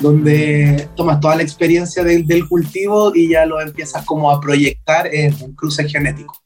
donde 0.00 0.88
tomas 0.96 1.20
toda 1.20 1.36
la 1.36 1.42
experiencia 1.42 2.04
del, 2.04 2.26
del 2.26 2.48
cultivo 2.48 3.12
y 3.14 3.30
ya 3.30 3.46
lo 3.46 3.60
empiezas 3.60 4.04
como 4.04 4.30
a 4.30 4.40
proyectar 4.40 5.12
en 5.12 5.34
un 5.42 5.54
cruce 5.54 5.88
genético. 5.88 6.42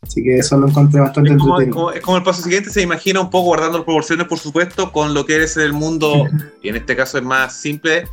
Así 0.00 0.22
que 0.22 0.38
eso 0.38 0.56
lo 0.56 0.68
encontré 0.68 1.00
bastante 1.00 1.30
Es 1.32 1.36
como, 1.38 1.54
entretenido. 1.54 1.74
como- 1.76 1.92
es 1.92 2.00
como 2.00 2.16
el 2.16 2.22
paso 2.22 2.42
siguiente, 2.42 2.70
se 2.70 2.80
imagina 2.82 3.20
un 3.20 3.30
poco 3.30 3.46
guardando 3.46 3.78
las 3.78 3.84
proporciones, 3.84 4.26
por 4.26 4.38
supuesto, 4.38 4.92
con 4.92 5.12
lo 5.12 5.26
que 5.26 5.42
es 5.42 5.56
el 5.56 5.72
mundo, 5.72 6.26
y 6.62 6.68
en 6.68 6.76
este 6.76 6.94
caso 6.96 7.18
es 7.18 7.24
más 7.24 7.54
simple, 7.60 8.04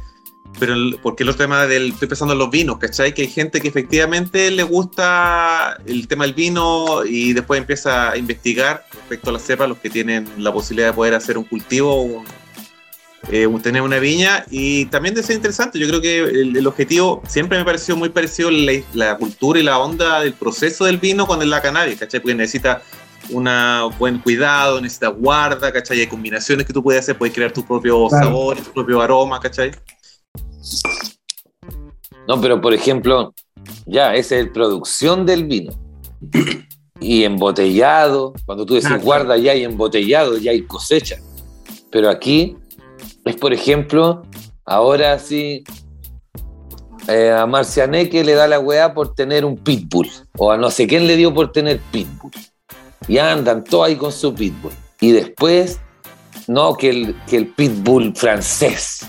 pero 0.60 0.74
el- 0.74 0.98
porque 1.02 1.24
el 1.24 1.30
otro 1.30 1.44
tema 1.46 1.66
del, 1.68 1.90
estoy 1.94 2.08
pensando 2.08 2.34
en 2.34 2.40
los 2.40 2.50
vinos, 2.50 2.78
¿cachai? 2.78 3.14
Que 3.14 3.24
hay 3.24 3.28
gente 3.28 3.60
que 3.62 3.68
efectivamente 3.68 4.50
le 4.52 4.64
gusta 4.64 5.78
el 5.86 6.08
tema 6.08 6.26
del 6.26 6.34
vino 6.34 7.04
y 7.06 7.34
después 7.34 7.60
empieza 7.60 8.12
a 8.12 8.18
investigar 8.18 8.86
respecto 8.94 9.30
a 9.30 9.34
la 9.34 9.40
cepa, 9.40 9.68
los 9.68 9.78
que 9.80 9.90
tienen 9.90 10.28
la 10.38 10.52
posibilidad 10.54 10.88
de 10.90 10.94
poder 10.94 11.14
hacer 11.16 11.38
un 11.38 11.44
cultivo, 11.46 12.02
un- 12.02 12.26
eh, 13.32 13.48
un- 13.48 13.62
tener 13.62 13.82
una 13.82 13.98
viña, 14.00 14.46
y 14.52 14.86
también 14.86 15.16
de 15.16 15.24
ser 15.24 15.36
interesante, 15.36 15.80
yo 15.80 15.88
creo 15.88 16.00
que 16.00 16.20
el, 16.20 16.56
el 16.56 16.68
objetivo 16.68 17.24
siempre 17.28 17.58
me 17.58 17.66
pareció 17.66 17.96
muy 17.96 18.10
parecido 18.10 18.52
la, 18.52 18.74
la 18.94 19.18
cultura 19.18 19.60
y 19.60 19.64
la 19.64 19.80
onda 19.80 20.22
del 20.22 20.34
proceso 20.34 20.86
del 20.86 20.98
vino 21.00 21.26
con 21.26 21.48
la 21.50 21.62
cannabis, 21.62 21.98
¿cachai? 22.00 22.20
Porque 22.20 22.36
necesita 22.36 22.82
un 23.32 23.50
buen 23.98 24.20
cuidado, 24.20 24.80
necesita 24.80 25.08
guarda, 25.08 25.72
¿cachai? 25.74 26.02
Hay 26.02 26.08
combinaciones 26.08 26.68
que 26.68 26.74
tú 26.74 26.84
puedes 26.84 27.02
hacer, 27.02 27.18
puedes 27.18 27.34
crear 27.34 27.52
tu 27.52 27.66
propio 27.66 28.08
Claro. 28.08 28.26
sabor, 28.28 28.58
tu 28.58 28.72
propio 28.72 29.02
aroma, 29.02 29.40
¿cachai? 29.40 29.72
No, 32.28 32.42
pero 32.42 32.60
por 32.62 32.74
ejemplo, 32.74 33.34
ya, 33.86 34.16
esa 34.16 34.38
es 34.38 34.50
producción 34.50 35.26
del 35.26 35.46
vino. 35.46 35.74
Y 37.00 37.24
embotellado, 37.24 38.34
cuando 38.46 38.66
tú 38.66 38.76
decís 38.76 38.90
Ah, 38.92 38.98
guarda, 38.98 39.38
ya 39.38 39.52
hay 39.52 39.64
embotellado, 39.64 40.38
ya 40.38 40.52
hay 40.52 40.64
cosecha. 40.64 41.18
Pero 41.92 42.10
aquí 42.10 42.58
es, 43.26 43.36
por 43.36 43.54
ejemplo, 43.54 44.24
ahora 44.66 45.20
sí, 45.20 45.64
eh, 47.08 47.32
a 47.32 47.46
Marcianeque 47.46 48.24
le 48.24 48.34
da 48.34 48.48
la 48.48 48.60
weá 48.60 48.94
por 48.94 49.14
tener 49.14 49.46
un 49.46 49.58
pitbull, 49.58 50.10
o 50.38 50.52
a 50.52 50.58
no 50.58 50.72
sé 50.72 50.88
quién 50.88 51.06
le 51.06 51.16
dio 51.16 51.34
por 51.34 51.52
tener 51.52 51.80
pitbull. 51.92 52.32
Y 53.08 53.18
andan 53.20 53.64
todos 53.64 53.88
ahí 53.88 53.96
con 53.96 54.12
su 54.12 54.34
pitbull. 54.34 54.72
Y 55.00 55.12
después, 55.12 55.80
no, 56.48 56.76
que 56.76 56.90
el, 56.90 57.16
que 57.28 57.38
el 57.38 57.48
pitbull 57.48 58.16
francés. 58.16 59.06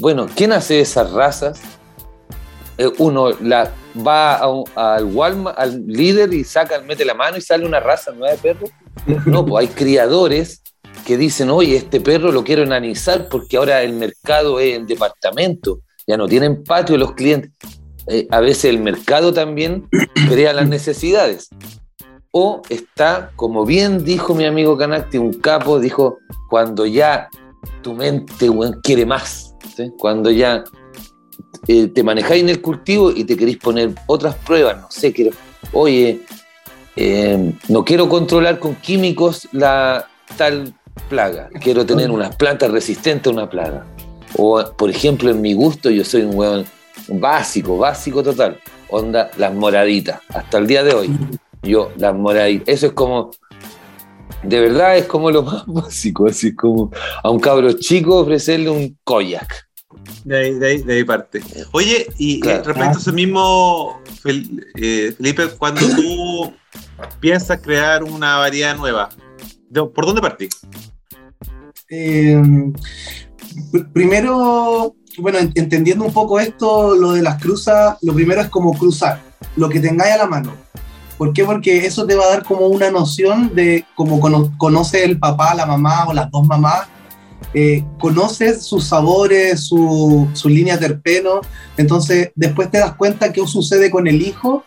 Bueno, 0.00 0.26
¿quién 0.34 0.52
hace 0.52 0.80
esas 0.80 1.12
razas? 1.12 1.60
eh, 2.80 2.90
uno 2.96 3.30
la, 3.42 3.70
va 4.06 4.36
al 4.36 5.04
Walmart, 5.04 5.58
al 5.58 5.86
líder 5.86 6.32
y 6.32 6.44
saca, 6.44 6.80
mete 6.80 7.04
la 7.04 7.12
mano 7.12 7.36
y 7.36 7.42
sale 7.42 7.66
una 7.66 7.78
raza 7.78 8.10
nueva 8.12 8.34
de 8.34 8.38
perro. 8.38 8.66
No, 9.26 9.44
pues 9.44 9.68
hay 9.68 9.74
criadores 9.74 10.62
que 11.06 11.18
dicen, 11.18 11.50
oye, 11.50 11.76
este 11.76 12.00
perro 12.00 12.32
lo 12.32 12.42
quiero 12.42 12.62
enanizar 12.62 13.28
porque 13.28 13.58
ahora 13.58 13.82
el 13.82 13.92
mercado 13.92 14.58
es 14.60 14.76
en 14.76 14.86
departamento, 14.86 15.80
ya 16.06 16.16
no 16.16 16.26
tienen 16.26 16.64
patio 16.64 16.96
los 16.96 17.12
clientes. 17.12 17.52
Eh, 18.06 18.26
a 18.30 18.40
veces 18.40 18.64
el 18.64 18.78
mercado 18.78 19.34
también 19.34 19.86
crea 20.30 20.54
las 20.54 20.66
necesidades. 20.66 21.50
O 22.32 22.62
está, 22.70 23.30
como 23.36 23.66
bien 23.66 24.04
dijo 24.04 24.34
mi 24.34 24.46
amigo 24.46 24.78
Canacti, 24.78 25.18
un 25.18 25.34
capo, 25.34 25.80
dijo, 25.80 26.18
cuando 26.48 26.86
ya 26.86 27.28
tu 27.82 27.92
mente 27.92 28.48
quiere 28.82 29.04
más, 29.04 29.49
cuando 29.98 30.30
ya 30.30 30.64
eh, 31.66 31.88
te 31.88 32.02
manejáis 32.02 32.42
en 32.42 32.48
el 32.48 32.60
cultivo 32.60 33.10
y 33.10 33.24
te 33.24 33.36
queréis 33.36 33.58
poner 33.58 33.94
otras 34.06 34.34
pruebas, 34.36 34.80
no 34.80 34.90
sé, 34.90 35.12
quiero, 35.12 35.30
oye, 35.72 36.20
eh, 36.96 37.52
no 37.68 37.84
quiero 37.84 38.08
controlar 38.08 38.58
con 38.58 38.74
químicos 38.76 39.48
la 39.52 40.08
tal 40.36 40.74
plaga, 41.08 41.48
quiero 41.60 41.86
tener 41.86 42.10
unas 42.10 42.36
plantas 42.36 42.70
resistentes 42.70 43.30
a 43.30 43.34
una 43.34 43.48
plaga. 43.48 43.86
O, 44.36 44.62
por 44.76 44.90
ejemplo, 44.90 45.30
en 45.30 45.40
mi 45.40 45.54
gusto, 45.54 45.90
yo 45.90 46.04
soy 46.04 46.22
un 46.22 46.36
hueón 46.36 46.64
básico, 47.08 47.76
básico 47.76 48.22
total. 48.22 48.58
Onda, 48.88 49.30
las 49.36 49.54
moraditas, 49.54 50.20
hasta 50.28 50.58
el 50.58 50.66
día 50.66 50.82
de 50.82 50.94
hoy. 50.94 51.10
Yo, 51.62 51.90
las 51.96 52.14
moraditas, 52.14 52.68
eso 52.68 52.86
es 52.86 52.92
como, 52.92 53.30
de 54.42 54.60
verdad 54.60 54.96
es 54.96 55.06
como 55.06 55.30
lo 55.30 55.42
más 55.42 55.64
básico, 55.66 56.26
así 56.26 56.54
como 56.54 56.90
a 57.22 57.30
un 57.30 57.40
cabro 57.40 57.72
chico 57.72 58.16
ofrecerle 58.18 58.70
un 58.70 58.98
koyak. 59.04 59.68
De 60.24 60.36
ahí, 60.36 60.82
de 60.82 60.94
ahí, 60.94 61.04
parte. 61.04 61.42
Oye, 61.72 62.06
y 62.18 62.46
eh, 62.46 62.62
respecto 62.62 62.98
a 62.98 63.00
eso 63.00 63.12
mismo, 63.12 64.00
eh, 64.24 65.14
Felipe, 65.16 65.48
cuando 65.58 65.80
tú 65.80 66.52
piensas 67.20 67.60
crear 67.60 68.04
una 68.04 68.38
variedad 68.38 68.76
nueva, 68.76 69.08
¿por 69.72 70.06
dónde 70.06 70.20
partís? 70.20 70.60
Eh, 71.88 72.40
primero, 73.92 74.94
bueno, 75.18 75.38
entendiendo 75.54 76.04
un 76.04 76.12
poco 76.12 76.38
esto, 76.38 76.94
lo 76.94 77.12
de 77.12 77.22
las 77.22 77.40
cruzas, 77.42 77.96
lo 78.02 78.14
primero 78.14 78.40
es 78.40 78.48
como 78.48 78.76
cruzar, 78.76 79.20
lo 79.56 79.68
que 79.68 79.80
tengáis 79.80 80.14
a 80.14 80.18
la 80.18 80.26
mano. 80.26 80.54
¿Por 81.20 81.34
qué? 81.34 81.44
Porque 81.44 81.84
eso 81.84 82.06
te 82.06 82.14
va 82.14 82.24
a 82.24 82.28
dar 82.30 82.44
como 82.44 82.68
una 82.68 82.90
noción 82.90 83.54
de 83.54 83.84
cómo 83.94 84.18
conoce 84.56 85.04
el 85.04 85.18
papá, 85.18 85.54
la 85.54 85.66
mamá 85.66 86.06
o 86.08 86.14
las 86.14 86.30
dos 86.30 86.46
mamás, 86.46 86.88
eh, 87.52 87.84
conoces 87.98 88.62
sus 88.62 88.84
sabores, 88.84 89.60
su, 89.60 90.26
su 90.32 90.48
línea 90.48 90.78
terpeno, 90.78 91.42
entonces 91.76 92.30
después 92.34 92.70
te 92.70 92.78
das 92.78 92.94
cuenta 92.94 93.34
qué 93.34 93.46
sucede 93.46 93.90
con 93.90 94.06
el 94.06 94.22
hijo. 94.22 94.64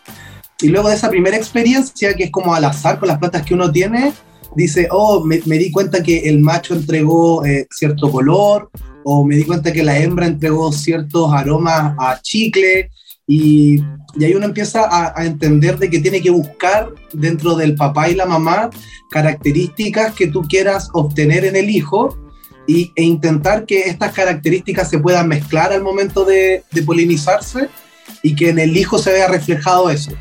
Y 0.62 0.68
luego 0.68 0.90
de 0.90 0.96
esa 0.96 1.10
primera 1.10 1.36
experiencia, 1.36 2.14
que 2.14 2.26
es 2.26 2.32
como 2.32 2.54
al 2.54 2.66
azar 2.66 3.00
con 3.00 3.08
las 3.08 3.18
plantas 3.18 3.42
que 3.42 3.56
uno 3.56 3.72
tiene, 3.72 4.14
dice, 4.56 4.88
oh, 4.92 5.26
me, 5.26 5.40
di 5.40 5.72
cuenta 5.72 6.04
que 6.04 6.30
el 6.30 6.40
macho 6.40 6.76
entregó 6.76 7.44
eh, 7.44 7.66
cierto 7.72 8.12
color, 8.12 8.70
o 9.04 9.26
me 9.26 9.38
di 9.38 9.44
cuenta 9.44 9.74
que 9.74 9.82
la 9.82 9.98
hembra 9.98 10.28
entregó 10.28 10.72
ciertos 10.72 11.34
aromas 11.34 11.96
a 11.98 12.22
chicle, 12.22 12.92
y, 13.28 13.82
y 14.16 14.26
ahí 14.26 14.34
uno 14.34 14.46
empieza 14.46 14.84
a, 14.84 15.14
a, 15.20 15.26
entender 15.26 15.78
de 15.78 15.90
que 15.90 16.00
tiene 16.00 16.22
que 16.22 16.30
buscar 16.30 16.90
dentro 17.14 17.56
del 17.56 17.76
papá 17.76 18.10
y 18.10 18.16
la 18.16 18.26
mamá 18.26 18.70
características 19.12 20.14
que 20.14 20.28
tú 20.28 20.42
quieras 20.42 20.90
obtener 20.94 21.46
en 21.46 21.56
el 21.56 21.70
hijo 21.70 22.18
y, 22.68 22.92
e 22.96 23.04
intentar 23.04 23.66
que 23.66 23.82
estas 23.82 24.14
características 24.14 24.90
se 24.90 25.00
puedan 25.00 25.28
mezclar 25.28 25.72
al 25.72 25.84
momento 25.84 26.26
de, 26.26 26.64
de 26.72 26.82
polinizarse 26.84 27.70
y 28.22 28.36
que 28.36 28.50
en 28.50 28.60
el 28.60 28.76
hijo 28.76 28.98
se 28.98 29.12
vea 29.12 29.28
reflejado 29.28 29.90
eso. 29.90 30.12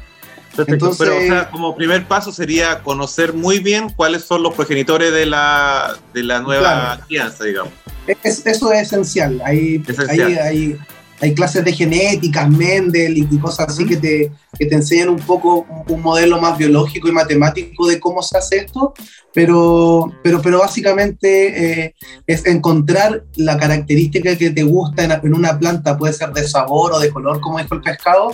Entonces, 0.59 0.99
pero 0.99 1.16
o 1.16 1.21
sea, 1.21 1.50
como 1.50 1.75
primer 1.75 2.06
paso 2.06 2.30
sería 2.30 2.82
conocer 2.82 3.32
muy 3.32 3.59
bien 3.61 3.88
cuáles 3.88 4.25
son 4.25 4.42
los 4.42 4.54
progenitores 4.54 5.11
de 5.12 5.25
la, 5.25 5.97
de 6.12 6.23
la 6.23 6.40
nueva 6.40 7.00
crianza, 7.06 7.44
digamos. 7.44 7.73
eso 8.06 8.73
es 8.73 8.82
esencial. 8.82 9.40
Hay, 9.47 9.82
esencial. 9.87 10.38
hay, 10.42 10.78
hay 11.23 11.35
clases 11.35 11.64
de 11.64 11.73
genética, 11.73 12.49
Mendel 12.49 13.17
y, 13.17 13.38
cosas 13.38 13.69
así 13.69 13.87
que 13.87 13.97
te, 13.97 14.33
que 14.59 14.67
te 14.67 14.75
enseñan 14.75 15.09
un 15.09 15.21
poco 15.21 15.64
un, 15.88 16.02
modelo 16.02 16.41
más 16.41 16.59
biológico 16.59 17.07
y 17.07 17.12
matemático 17.12 17.87
de 17.87 18.00
cómo 18.00 18.23
se 18.23 18.37
hace 18.37 18.57
esto, 18.57 18.93
pero, 19.33 20.12
pero, 20.25 20.43
pero 20.43 20.59
básicamente 20.59 21.85
eh, 21.85 21.95
es 22.26 22.45
encontrar 22.45 23.23
la 23.37 23.57
característica 23.57 24.37
que 24.37 24.50
te 24.50 24.64
gusta 24.64 25.05
en, 25.05 25.33
una 25.33 25.57
planta, 25.57 25.97
puede 25.97 26.12
ser 26.12 26.33
de 26.33 26.47
sabor 26.47 26.93
o 26.93 26.99
de 26.99 27.11
color, 27.11 27.41
como 27.41 27.59
dijo 27.59 27.76
el 27.76 27.83
pescado, 27.83 28.33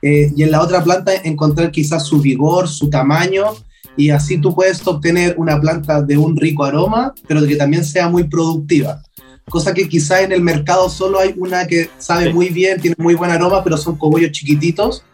eh, 0.00 0.30
y 0.36 0.44
en 0.44 0.52
la 0.52 0.62
otra 0.62 0.84
planta 0.84 1.12
encontrar 1.24 1.72
quizás 1.72 2.06
su 2.06 2.20
vigor, 2.20 2.68
su 2.68 2.88
tamaño, 2.88 3.46
y 3.96 4.10
así 4.10 4.38
tú 4.38 4.54
puedes 4.54 4.86
obtener 4.86 5.34
una 5.38 5.60
planta 5.60 6.02
de 6.02 6.16
un 6.16 6.36
rico 6.36 6.64
aroma, 6.64 7.12
pero 7.26 7.44
que 7.44 7.56
también 7.56 7.84
sea 7.84 8.08
muy 8.08 8.22
productiva 8.28 9.02
cosa 9.48 9.74
que 9.74 9.88
quizá 9.88 10.22
en 10.22 10.32
el 10.32 10.42
mercado 10.42 10.88
solo 10.88 11.18
hay 11.18 11.34
una 11.36 11.66
que 11.66 11.90
sabe 11.98 12.32
muy 12.32 12.48
bien, 12.48 12.80
tiene 12.80 12.96
muy 12.98 13.14
buen 13.14 13.30
aroma, 13.30 13.62
pero 13.64 13.76
son 13.76 13.96
cogollos 13.96 14.32
chiquititos. 14.32 15.04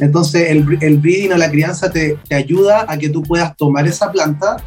Entonces 0.00 0.50
el, 0.50 0.78
el, 0.82 0.98
breeding 0.98 1.32
o 1.32 1.36
la 1.36 1.50
crianza 1.50 1.90
te, 1.90 2.18
te, 2.28 2.34
ayuda 2.34 2.84
a 2.86 2.98
que 2.98 3.08
tú 3.08 3.22
puedas 3.22 3.56
tomar 3.56 3.86
esa 3.86 4.12
planta, 4.12 4.58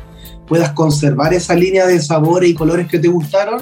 puedas 0.47 0.71
conservar 0.71 1.33
esa 1.35 1.53
línea 1.53 1.85
de 1.85 2.01
sabores 2.01 2.49
y 2.49 2.55
colores 2.55 2.87
que 2.87 2.97
te 2.97 3.07
gustaron, 3.07 3.61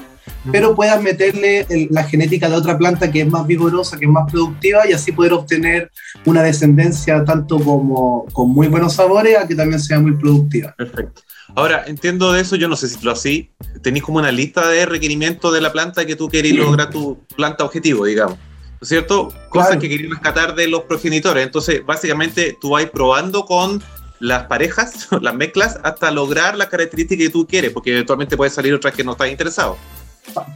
pero 0.52 0.76
puedas 0.76 1.02
meterle 1.02 1.66
la 1.90 2.04
genética 2.04 2.50
de 2.50 2.56
otra 2.56 2.78
planta 2.78 3.12
que 3.12 3.22
es 3.22 3.28
más 3.28 3.46
vigorosa, 3.46 3.98
que 3.98 4.06
es 4.06 4.12
más 4.12 4.32
productiva 4.32 4.88
y 4.88 4.94
así 4.94 5.12
poder 5.12 5.34
obtener 5.34 5.92
una 6.26 6.42
descendencia 6.42 7.24
tanto 7.26 7.60
como 7.60 8.26
con 8.32 8.50
muy 8.50 8.68
buenos 8.68 8.94
sabores 8.94 9.38
a 9.38 9.48
que 9.48 9.56
también 9.56 9.80
sea 9.80 10.00
muy 10.00 10.14
productiva. 10.14 10.74
Perfecto. 10.78 11.22
Ahora, 11.56 11.84
entiendo 11.86 12.32
de 12.32 12.42
eso, 12.42 12.56
yo 12.56 12.68
no 12.68 12.76
sé 12.76 12.88
si 12.88 13.04
lo 13.04 13.12
así, 13.12 13.52
tenéis 13.82 14.04
como 14.04 14.20
una 14.20 14.32
lista 14.32 14.70
de 14.70 14.86
requerimientos 14.86 15.54
de 15.54 15.62
la 15.62 15.72
planta 15.72 16.06
que 16.06 16.16
tú 16.16 16.30
querés 16.30 16.56
lograr 16.56 16.90
tu 16.90 17.20
planta 17.36 17.66
objetivo, 17.66 18.06
digamos. 18.06 18.38
¿No 18.38 18.78
es 18.82 18.88
cierto? 18.88 19.34
Cosas 19.50 19.78
que 19.78 19.90
queréis 19.90 20.10
rescatar 20.10 20.56
de 20.56 20.68
los 20.68 20.84
progenitores. 20.84 21.46
Entonces, 21.46 21.86
básicamente, 21.86 22.58
tú 22.60 22.72
vas 22.72 22.86
probando 22.86 23.46
con 23.46 23.84
las 24.20 24.44
parejas, 24.46 25.08
las 25.22 25.36
mezclas, 25.36 25.80
hasta 25.84 26.10
lograr 26.10 26.58
la 26.58 26.70
característica 26.70 27.24
que 27.24 27.30
tú 27.30 27.46
quieres, 27.46 27.72
porque 27.72 27.92
eventualmente 27.92 28.38
puede 28.38 28.50
salir 28.50 28.74
otras 28.74 28.94
que 28.94 29.04
no 29.04 29.12
estás 29.12 29.30
interesado. 29.30 29.78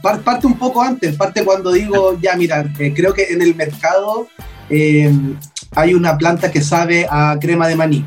Parte 0.00 0.46
un 0.46 0.58
poco 0.58 0.80
antes, 0.80 1.16
parte 1.16 1.44
cuando 1.44 1.72
digo, 1.72 2.18
ya 2.20 2.36
mira, 2.36 2.72
eh, 2.78 2.94
creo 2.94 3.12
que 3.12 3.24
en 3.32 3.42
el 3.42 3.54
mercado 3.54 4.28
eh, 4.70 5.12
hay 5.72 5.92
una 5.92 6.16
planta 6.16 6.50
que 6.50 6.62
sabe 6.62 7.06
a 7.10 7.36
crema 7.40 7.66
de 7.66 7.76
maní 7.76 8.06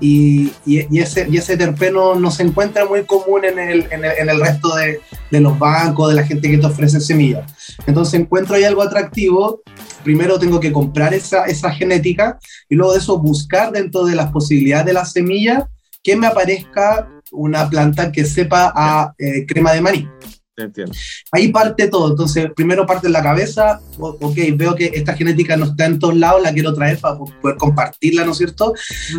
y, 0.00 0.52
ese, 0.98 1.26
y 1.30 1.38
terpeno 1.38 2.14
no 2.14 2.30
se 2.30 2.42
encuentra 2.42 2.84
muy 2.84 3.04
común 3.04 3.44
en 3.44 3.58
el, 3.58 4.40
resto 4.40 4.74
de, 4.76 5.00
de, 5.30 5.40
los 5.40 5.58
bancos, 5.58 6.10
de 6.10 6.16
la 6.16 6.26
gente 6.26 6.50
que 6.50 6.58
te 6.58 6.66
ofrece 6.66 7.00
semillas. 7.00 7.50
Entonces 7.86 8.20
encuentro 8.20 8.56
ahí 8.56 8.64
algo 8.64 8.82
atractivo, 8.82 9.62
primero 10.04 10.38
tengo 10.38 10.60
que 10.60 10.72
comprar 10.72 11.14
esa, 11.14 11.44
esa 11.44 11.70
genética 11.72 12.38
y 12.68 12.74
luego 12.74 12.92
de 12.92 12.98
eso 12.98 13.18
buscar 13.18 13.72
dentro 13.72 14.04
de 14.04 14.14
las 14.14 14.30
posibilidades 14.30 14.86
de 14.86 14.92
la 14.92 15.04
semilla 15.04 15.68
que 16.02 16.16
me 16.16 16.26
aparezca 16.26 17.10
una 17.32 17.68
planta 17.68 18.12
que 18.12 18.24
sepa 18.24 18.72
a 18.74 19.14
eh, 19.18 19.44
crema 19.46 19.72
de 19.72 19.80
maní. 19.80 20.08
Entiendo. 20.56 20.94
Ahí 21.32 21.48
parte 21.48 21.88
todo. 21.88 22.10
Entonces, 22.10 22.50
primero 22.54 22.86
parte 22.86 23.08
en 23.08 23.12
la 23.12 23.22
cabeza. 23.22 23.80
Ok, 23.98 24.36
veo 24.54 24.74
que 24.74 24.90
esta 24.94 25.14
genética 25.14 25.56
no 25.56 25.66
está 25.66 25.86
en 25.86 25.98
todos 25.98 26.16
lados, 26.16 26.42
la 26.42 26.52
quiero 26.52 26.72
traer 26.74 26.98
para 26.98 27.18
poder 27.18 27.56
compartirla, 27.56 28.24
¿no 28.24 28.32
es 28.32 28.38
cierto? 28.38 28.72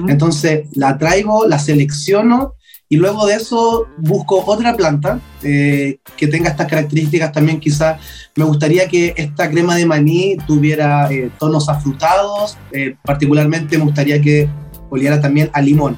Entonces, 0.08 0.68
la 0.74 0.98
traigo, 0.98 1.48
la 1.48 1.60
selecciono 1.60 2.56
y 2.90 2.96
luego 2.96 3.26
de 3.26 3.36
eso 3.36 3.88
busco 3.98 4.44
otra 4.46 4.76
planta 4.76 5.20
eh, 5.44 6.00
que 6.16 6.28
tenga 6.28 6.50
estas 6.50 6.68
características 6.68 7.34
también. 7.34 7.60
Quizás 7.60 8.00
me 8.36 8.46
gustaría 8.46 8.88
que 8.88 9.14
esta 9.18 9.50
crema 9.50 9.76
de 9.76 9.86
maní 9.86 10.38
tuviera 10.48 11.12
eh, 11.12 11.30
tonos 11.38 11.68
afrutados. 11.68 12.58
Eh, 12.72 12.96
particularmente 13.04 13.78
me 13.78 13.84
gustaría 13.84 14.22
que 14.22 14.50
oliera 14.90 15.20
también 15.20 15.50
a 15.54 15.62
limón. 15.62 15.98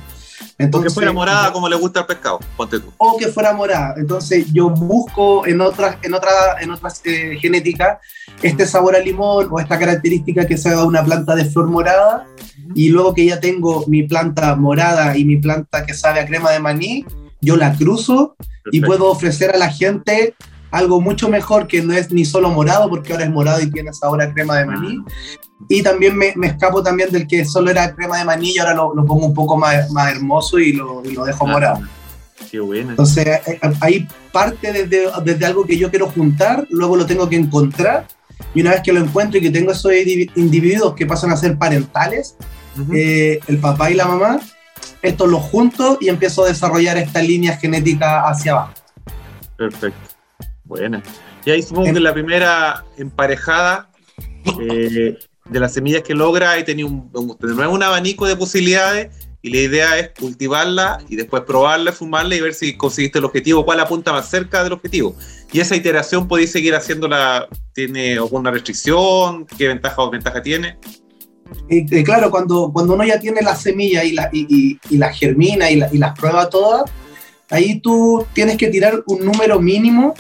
Entonces, 0.60 0.92
o 0.92 0.94
que 0.94 0.94
fuera 0.94 1.13
morada 1.13 1.54
como 1.54 1.70
le 1.70 1.78
gusta 1.78 2.01
el 2.01 2.06
pescado, 2.06 2.39
ponte 2.58 2.82
tú. 2.82 2.92
O 2.98 3.18
que 3.18 3.30
fuera 3.30 3.54
morada. 3.54 3.96
Entonces 3.98 4.51
yo 4.51 4.70
busco 4.70 5.48
en 5.48 5.62
otras, 5.62 5.98
en 6.04 6.13
otra, 6.13 6.32
en 6.60 6.70
otras 6.72 7.01
eh, 7.06 7.38
genéticas 7.39 8.00
este 8.44 8.68
sabor 8.68 8.96
a 8.96 9.00
limón 9.00 9.48
o 9.50 9.60
esta 9.60 9.80
característica 9.80 10.46
que 10.46 10.58
sea 10.58 10.84
una 10.84 11.04
planta 11.04 11.34
de 11.34 11.46
flor 11.46 11.68
morada. 11.68 12.28
Y 12.75 12.89
luego 12.89 13.13
que 13.13 13.25
ya 13.25 13.39
tengo 13.39 13.86
mi 13.88 14.04
planta 14.04 14.56
morada 14.58 15.18
y 15.18 15.24
mi 15.24 15.38
planta 15.38 15.86
que 15.86 15.94
sabe 15.94 16.20
a 16.20 16.25
crema 16.25 16.51
de 16.51 16.60
maní, 16.60 17.06
yo 17.39 17.56
la 17.56 17.74
cruzo 17.74 18.36
y 18.72 18.82
puedo 18.82 19.10
ofrecer 19.10 19.56
a 19.56 19.58
la 19.58 19.70
gente 19.70 20.36
algo 20.72 21.02
mucho 21.02 21.30
mejor 21.30 21.68
que 21.68 21.82
no 21.82 21.94
es 21.94 22.12
ni 22.12 22.26
solo 22.26 22.50
morado, 22.50 22.90
porque 22.90 23.12
ahora 23.14 23.26
es 23.26 23.32
morado 23.32 23.62
y 23.62 23.72
tiene 23.72 23.94
sabor 23.94 24.22
a 24.22 24.34
crema 24.34 24.58
de 24.58 24.66
maní. 24.66 25.04
Y 25.68 25.84
también 25.84 26.16
me, 26.16 26.34
me 26.36 26.48
escapo 26.48 26.82
también 26.82 27.12
del 27.12 27.28
que 27.28 27.44
solo 27.46 27.70
era 27.72 27.94
crema 27.96 28.18
de 28.18 28.26
maní 28.26 28.52
y 28.52 28.60
ahora 28.60 28.74
lo, 28.76 28.94
lo 28.94 29.06
pongo 29.06 29.26
un 29.26 29.34
poco 29.34 29.58
más, 29.58 29.92
más 29.92 30.12
hermoso 30.12 30.60
y 30.60 30.74
lo, 30.74 31.04
y 31.04 31.12
lo 31.12 31.26
dejo 31.26 31.48
ah, 31.48 31.52
morado. 31.52 31.82
Qué 32.50 32.60
bueno. 32.60 32.92
Entonces 32.92 33.28
eh, 33.28 33.42
eh, 33.46 33.60
ahí 33.82 34.08
parte 34.32 34.72
desde, 34.72 35.10
desde 35.24 35.46
algo 35.46 35.66
que 35.66 35.78
yo 35.78 35.90
quiero 35.90 36.10
juntar, 36.10 36.66
luego 36.70 36.96
lo 36.96 37.06
tengo 37.06 37.28
que 37.28 37.36
encontrar 37.36 38.08
y 38.56 38.62
una 38.62 38.72
vez 38.72 38.82
que 38.82 38.94
lo 38.94 39.02
encuentro 39.02 39.38
y 39.38 39.42
que 39.42 39.50
tengo 39.50 39.72
esos 39.72 39.92
indivi- 39.92 40.32
individuos 40.36 40.96
que 40.96 41.06
pasan 41.06 41.32
a 41.32 41.38
ser 41.38 41.58
parentales, 41.58 42.36
Ujú. 42.80 42.94
eh, 42.96 43.40
el 43.48 43.58
papá 43.58 43.92
y 43.92 43.96
la 43.96 44.06
mamá, 44.06 44.40
estos 45.02 45.30
los 45.30 45.42
junto 45.42 45.98
y 46.00 46.08
empiezo 46.08 46.46
a 46.46 46.48
desarrollar 46.48 46.98
esta 46.98 47.22
línea 47.22 47.58
genética 47.58 48.22
hacia 48.30 48.54
abajo. 48.54 48.74
Perfecto. 49.58 50.09
Buena. 50.70 51.02
Y 51.46 51.50
ahí 51.50 51.62
supongo 51.64 51.92
que 51.92 52.00
la 52.00 52.14
primera 52.14 52.86
emparejada 52.98 53.90
eh, 54.62 55.18
de 55.50 55.60
las 55.60 55.74
semillas 55.74 56.04
que 56.04 56.14
logra, 56.14 56.52
ahí 56.52 56.64
tenía 56.64 56.86
un, 56.86 57.10
un, 57.14 57.36
un 57.42 57.84
abanico 57.84 58.28
de 58.28 58.36
posibilidades 58.36 59.10
y 59.42 59.50
la 59.50 59.58
idea 59.58 59.98
es 59.98 60.12
cultivarla 60.20 61.00
y 61.10 61.16
después 61.16 61.42
probarla, 61.44 61.92
fumarla 61.92 62.36
y 62.36 62.42
ver 62.42 62.54
si 62.54 62.78
conseguiste 62.78 63.18
el 63.18 63.26
objetivo, 63.26 63.66
cuál 63.66 63.80
apunta 63.80 64.12
más 64.12 64.30
cerca 64.30 64.64
del 64.64 64.74
objetivo. 64.74 65.16
Y 65.52 65.60
esa 65.60 65.76
iteración 65.76 66.28
podéis 66.28 66.52
seguir 66.52 66.76
haciéndola, 66.76 67.48
¿tiene 67.74 68.14
alguna 68.14 68.52
restricción? 68.52 69.48
¿Qué 69.58 69.70
ventaja 69.70 70.02
o 70.04 70.06
desventaja 70.06 70.44
tiene? 70.44 70.78
Y, 71.68 71.98
y 71.98 72.04
claro, 72.04 72.30
cuando, 72.30 72.70
cuando 72.72 72.94
uno 72.94 73.04
ya 73.06 73.20
tiene 73.20 73.42
la 73.42 73.56
semilla 73.56 74.04
y 74.04 74.12
la, 74.12 74.30
y, 74.32 74.46
y- 74.56 74.80
y 74.92 74.98
la 75.00 75.12
germina 75.12 75.72
y, 75.72 75.78
la- 75.78 75.90
y 75.92 75.98
las 75.98 76.14
prueba 76.20 76.48
todas, 76.48 76.84
ahí 77.50 77.80
tú 77.80 78.24
tienes 78.34 78.56
que 78.58 78.68
tirar 78.68 79.02
un 79.08 79.26
número 79.26 79.60
mínimo 79.60 80.14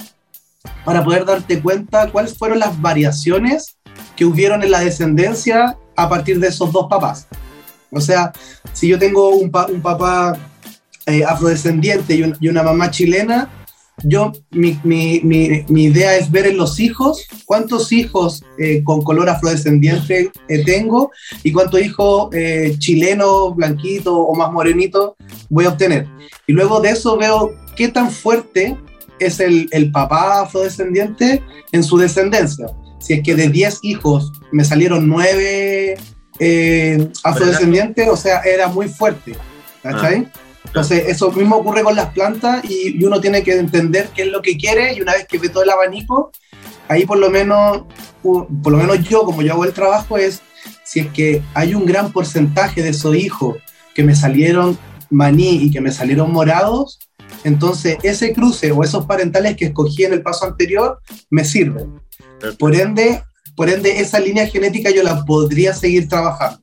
para 0.85 1.03
poder 1.03 1.25
darte 1.25 1.61
cuenta 1.61 2.09
cuáles 2.11 2.37
fueron 2.37 2.59
las 2.59 2.79
variaciones 2.81 3.77
que 4.15 4.25
hubieron 4.25 4.63
en 4.63 4.71
la 4.71 4.79
descendencia 4.81 5.77
a 5.95 6.09
partir 6.09 6.39
de 6.39 6.47
esos 6.47 6.71
dos 6.71 6.87
papás. 6.89 7.27
O 7.91 8.01
sea, 8.01 8.31
si 8.73 8.87
yo 8.87 8.99
tengo 8.99 9.29
un, 9.29 9.49
pa- 9.51 9.65
un 9.67 9.81
papá 9.81 10.37
eh, 11.05 11.23
afrodescendiente 11.25 12.15
y, 12.15 12.23
un- 12.23 12.37
y 12.39 12.47
una 12.49 12.63
mamá 12.63 12.91
chilena, 12.91 13.49
yo, 14.03 14.31
mi, 14.51 14.79
mi- 14.83 15.19
mi- 15.23 15.65
idea 15.83 16.15
es 16.15 16.31
ver 16.31 16.47
en 16.47 16.55
los 16.57 16.79
hijos 16.79 17.25
cuántos 17.45 17.91
hijos 17.91 18.43
eh, 18.57 18.81
con 18.83 19.01
color 19.01 19.27
afrodescendiente 19.29 20.31
eh, 20.47 20.63
tengo 20.63 21.11
y 21.43 21.51
cuántos 21.51 21.81
hijos 21.81 22.29
chilenos, 22.77 23.55
blanquitos 23.55 24.13
o 24.15 24.33
más 24.35 24.51
morenitos 24.53 25.13
voy 25.49 25.65
a 25.65 25.69
obtener. 25.69 26.07
Y 26.47 26.53
luego 26.53 26.79
de 26.79 26.91
eso 26.91 27.17
veo 27.17 27.53
qué 27.75 27.89
tan 27.89 28.09
fuerte 28.09 28.77
es 29.19 29.39
el, 29.39 29.67
el 29.71 29.91
papá 29.91 30.41
afrodescendiente 30.41 31.43
en 31.71 31.83
su 31.83 31.97
descendencia. 31.97 32.67
Si 32.99 33.13
es 33.13 33.23
que 33.23 33.35
de 33.35 33.49
10 33.49 33.79
hijos 33.83 34.31
me 34.51 34.63
salieron 34.63 35.07
9 35.07 35.97
afrodescendientes, 37.23 38.07
o 38.09 38.17
sea, 38.17 38.41
era 38.41 38.67
muy 38.67 38.87
fuerte. 38.87 39.35
¿Cachai? 39.81 40.27
Entonces, 40.65 41.05
eso 41.07 41.31
mismo 41.31 41.55
ocurre 41.55 41.83
con 41.83 41.95
las 41.95 42.09
plantas 42.13 42.63
y, 42.65 42.99
y 42.99 43.03
uno 43.03 43.19
tiene 43.21 43.43
que 43.43 43.57
entender 43.57 44.09
qué 44.13 44.23
es 44.23 44.27
lo 44.27 44.41
que 44.41 44.57
quiere 44.57 44.93
y 44.93 45.01
una 45.01 45.13
vez 45.13 45.25
que 45.25 45.37
ve 45.37 45.49
todo 45.49 45.63
el 45.63 45.69
abanico, 45.69 46.31
ahí 46.87 47.05
por 47.05 47.17
lo 47.17 47.29
menos, 47.29 47.83
por 48.21 48.71
lo 48.71 48.77
menos 48.77 49.01
yo, 49.07 49.23
como 49.23 49.41
yo 49.41 49.53
hago 49.53 49.65
el 49.65 49.73
trabajo, 49.73 50.17
es 50.17 50.41
si 50.83 51.01
es 51.01 51.07
que 51.07 51.41
hay 51.53 51.75
un 51.75 51.85
gran 51.85 52.11
porcentaje 52.11 52.81
de 52.81 52.89
esos 52.89 53.15
hijos 53.15 53.57
que 53.93 54.03
me 54.03 54.15
salieron 54.15 54.77
maní 55.09 55.63
y 55.63 55.71
que 55.71 55.81
me 55.81 55.91
salieron 55.91 56.31
morados, 56.31 56.99
entonces 57.43 57.97
ese 58.03 58.33
cruce 58.33 58.71
o 58.71 58.83
esos 58.83 59.05
parentales 59.05 59.55
que 59.55 59.65
escogí 59.65 60.03
en 60.05 60.13
el 60.13 60.21
paso 60.21 60.45
anterior 60.45 60.99
me 61.29 61.43
sirven. 61.45 61.99
Por 62.57 62.75
ende, 62.75 63.23
por 63.55 63.69
ende, 63.69 63.99
esa 63.99 64.19
línea 64.19 64.47
genética 64.47 64.89
yo 64.91 65.03
la 65.03 65.23
podría 65.25 65.73
seguir 65.73 66.07
trabajando. 66.07 66.59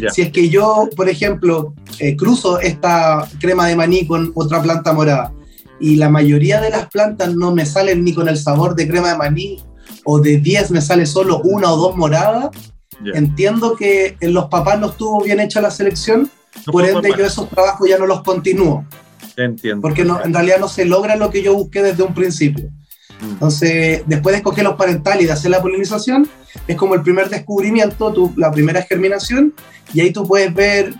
Ya. 0.00 0.10
Si 0.10 0.22
es 0.22 0.32
que 0.32 0.48
yo, 0.48 0.88
por 0.96 1.08
ejemplo, 1.08 1.74
eh, 2.00 2.16
cruzo 2.16 2.58
esta 2.60 3.28
crema 3.40 3.66
de 3.68 3.76
maní 3.76 4.06
con 4.06 4.32
otra 4.34 4.60
planta 4.60 4.92
morada 4.92 5.32
y 5.80 5.94
la 5.96 6.08
mayoría 6.08 6.60
de 6.60 6.70
las 6.70 6.88
plantas 6.88 7.34
no 7.36 7.54
me 7.54 7.64
salen 7.64 8.02
ni 8.02 8.12
con 8.12 8.28
el 8.28 8.36
sabor 8.36 8.74
de 8.74 8.88
crema 8.88 9.12
de 9.12 9.18
maní 9.18 9.62
o 10.04 10.18
de 10.20 10.38
10 10.38 10.72
me 10.72 10.80
sale 10.80 11.06
solo 11.06 11.40
una 11.44 11.72
o 11.72 11.76
dos 11.76 11.96
moradas, 11.96 12.50
Ya. 13.04 13.12
entiendo 13.16 13.76
que 13.76 14.16
en 14.20 14.34
los 14.34 14.46
papás 14.46 14.80
no 14.80 14.88
estuvo 14.88 15.22
bien 15.22 15.38
hecha 15.38 15.60
la 15.60 15.70
selección, 15.70 16.28
No 16.66 16.72
por 16.72 16.82
ende 16.84 16.94
formar. 17.10 17.18
yo 17.20 17.26
esos 17.26 17.48
trabajos 17.48 17.88
ya 17.88 17.96
no 17.98 18.06
los 18.06 18.22
continúo, 18.24 18.84
entiendo. 19.36 19.80
porque 19.82 20.04
no, 20.04 20.22
en 20.24 20.32
realidad 20.32 20.58
no 20.58 20.68
se 20.68 20.84
logra 20.84 21.16
lo 21.16 21.30
que 21.30 21.42
yo 21.42 21.54
busqué 21.54 21.82
desde 21.82 22.02
un 22.02 22.14
principio. 22.14 22.68
Mm. 23.20 23.30
Entonces, 23.32 24.02
después 24.06 24.32
de 24.32 24.38
escoger 24.38 24.64
los 24.64 24.76
parentales 24.76 25.22
y 25.24 25.26
de 25.26 25.32
hacer 25.32 25.50
la 25.50 25.60
polinización, 25.62 26.28
es 26.66 26.76
como 26.76 26.94
el 26.94 27.02
primer 27.02 27.28
descubrimiento, 27.28 28.12
tu- 28.12 28.32
la 28.36 28.50
primera 28.52 28.82
germinación, 28.82 29.54
y 29.92 30.00
ahí 30.00 30.12
tú 30.12 30.26
puedes 30.26 30.52
ver, 30.54 30.94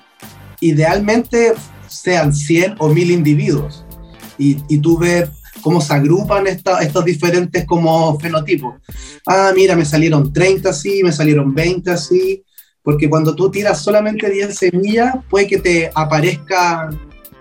idealmente, 0.61 1.55
sean 1.89 2.35
100 2.35 2.75
o 2.79 2.89
1000 2.89 3.11
individuos, 3.11 3.85
y, 4.37 4.59
y 4.69 4.79
tú 4.79 4.99
ver 4.99 5.31
cómo 5.63 5.81
se 5.81 5.93
agrupan 5.95 6.47
esta- 6.47 6.81
estos 6.81 7.05
diferentes 7.05 7.65
como 7.67 8.19
fenotipos. 8.21 8.75
Ah, 9.27 9.53
mira, 9.55 9.75
me 9.77 9.85
salieron 9.85 10.33
30 10.33 10.71
así, 10.71 11.03
me 11.03 11.13
salieron 11.13 11.55
20 11.55 11.91
así, 11.91 12.43
porque 12.83 13.09
cuando 13.11 13.35
tú 13.35 13.51
tiras 13.51 13.81
solamente 13.83 14.31
10 14.31 14.55
semillas, 14.57 15.15
puede 15.29 15.47
que 15.47 15.59
te 15.59 15.91
aparezca 15.95 16.91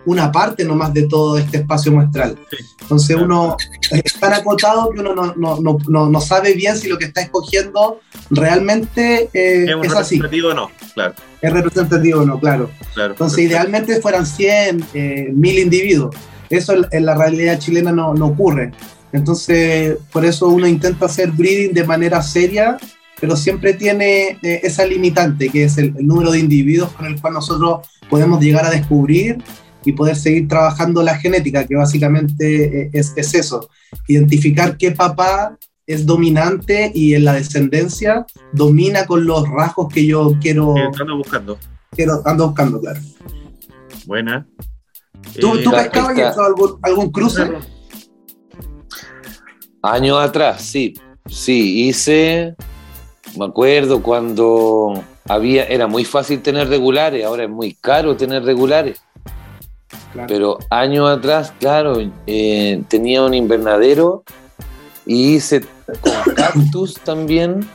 una 0.07 0.31
parte 0.31 0.63
nomás 0.63 0.93
de 0.93 1.05
todo 1.05 1.37
este 1.37 1.57
espacio 1.57 1.91
muestral. 1.91 2.37
Entonces 2.81 3.17
uno 3.17 3.57
es 3.91 4.13
tan 4.13 4.33
acotado 4.33 4.89
que 4.89 5.01
uno 5.01 5.13
no, 5.13 5.35
no, 5.35 5.59
no, 5.59 5.77
no, 5.87 6.09
no 6.09 6.21
sabe 6.21 6.53
bien 6.53 6.77
si 6.77 6.87
lo 6.87 6.97
que 6.97 7.05
está 7.05 7.21
escogiendo 7.21 7.99
realmente 8.29 9.29
eh, 9.33 9.65
¿Es 9.67 9.75
un 9.75 9.85
es 9.85 9.93
así, 9.93 10.15
representativo 10.15 10.49
o 10.49 10.53
no? 10.53 10.71
Claro, 10.93 11.13
es 11.41 11.53
representativo 11.53 12.21
o 12.21 12.25
no, 12.25 12.39
claro. 12.39 12.69
claro. 12.93 13.11
Entonces 13.11 13.35
Perfecto. 13.35 13.41
idealmente 13.41 14.01
fueran 14.01 14.25
100, 14.25 14.85
eh, 14.93 15.29
1000 15.33 15.59
individuos. 15.59 16.15
Eso 16.49 16.73
en, 16.73 16.85
en 16.89 17.05
la 17.05 17.15
realidad 17.15 17.59
chilena 17.59 17.91
no, 17.91 18.13
no 18.13 18.27
ocurre. 18.27 18.71
Entonces 19.11 19.97
por 20.13 20.23
eso 20.23 20.47
uno 20.47 20.67
intenta 20.67 21.07
hacer 21.07 21.31
breeding 21.31 21.73
de 21.73 21.83
manera 21.83 22.21
seria, 22.21 22.77
pero 23.19 23.35
siempre 23.35 23.73
tiene 23.73 24.39
eh, 24.41 24.61
esa 24.63 24.85
limitante, 24.85 25.49
que 25.49 25.65
es 25.65 25.77
el, 25.77 25.93
el 25.97 26.07
número 26.07 26.31
de 26.31 26.39
individuos 26.39 26.93
con 26.93 27.07
el 27.07 27.19
cual 27.19 27.33
nosotros 27.33 27.85
podemos 28.09 28.39
llegar 28.39 28.65
a 28.65 28.69
descubrir 28.69 29.43
y 29.87 29.93
poder 29.93 30.15
seguir 30.15 30.47
trabajando 30.47 31.01
la 31.01 31.15
genética, 31.17 31.65
que 31.65 31.75
básicamente 31.75 32.81
eh, 32.83 32.89
es, 32.93 33.13
es 33.15 33.33
eso, 33.33 33.69
identificar 34.07 34.77
qué 34.77 34.91
papá 34.91 35.57
es 35.85 36.05
dominante 36.05 36.91
y 36.93 37.13
en 37.13 37.23
la 37.23 37.33
descendencia 37.33 38.25
domina 38.51 39.05
con 39.05 39.25
los 39.25 39.47
rasgos 39.49 39.87
que 39.93 40.05
yo 40.05 40.33
quiero, 40.41 40.75
Eh, 40.77 40.89
ando 40.99 41.17
buscando. 41.17 41.57
quiero 41.91 42.21
ando 42.25 42.47
buscando, 42.47 42.81
claro. 42.81 42.99
Buena. 44.05 44.45
¿Tú, 45.39 45.55
Eh, 45.55 45.63
tú 45.63 45.71
pescabas 45.71 46.17
y 46.17 46.21
esta- 46.21 46.31
hecho 46.31 46.43
algún, 46.43 46.79
algún 46.81 47.11
cruce? 47.11 47.43
Años 49.81 50.19
atrás, 50.19 50.61
sí. 50.61 50.93
Sí, 51.27 51.87
hice. 51.87 52.55
Me 53.37 53.45
acuerdo 53.45 54.01
cuando 54.01 55.03
había. 55.25 55.65
Era 55.65 55.87
muy 55.87 56.05
fácil 56.05 56.41
tener 56.41 56.67
regulares, 56.69 57.23
ahora 57.25 57.43
es 57.43 57.49
muy 57.49 57.73
caro 57.75 58.15
tener 58.15 58.43
regulares. 58.43 58.99
Claro. 60.17 60.27
Pero 60.27 60.57
años 60.71 61.07
atrás, 61.07 61.53
claro, 61.59 61.97
eh, 62.25 62.81
tenía 62.87 63.21
un 63.21 63.35
invernadero 63.35 64.23
y 65.05 65.35
hice 65.35 65.61
con 66.01 66.33
cactus 66.33 66.95
también. 66.95 67.69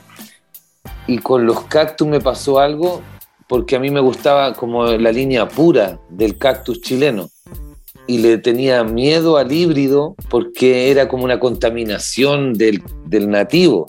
Y 1.07 1.19
con 1.19 1.45
los 1.45 1.61
cactus 1.63 2.05
me 2.05 2.19
pasó 2.19 2.59
algo 2.59 3.01
porque 3.47 3.77
a 3.77 3.79
mí 3.79 3.89
me 3.91 4.01
gustaba 4.01 4.53
como 4.55 4.85
la 4.87 5.13
línea 5.13 5.47
pura 5.47 6.01
del 6.09 6.37
cactus 6.37 6.81
chileno. 6.81 7.29
Y 8.07 8.17
le 8.17 8.37
tenía 8.39 8.83
miedo 8.83 9.37
al 9.37 9.49
híbrido 9.49 10.13
porque 10.29 10.91
era 10.91 11.07
como 11.07 11.23
una 11.23 11.39
contaminación 11.39 12.51
del, 12.55 12.83
del 13.05 13.29
nativo. 13.29 13.85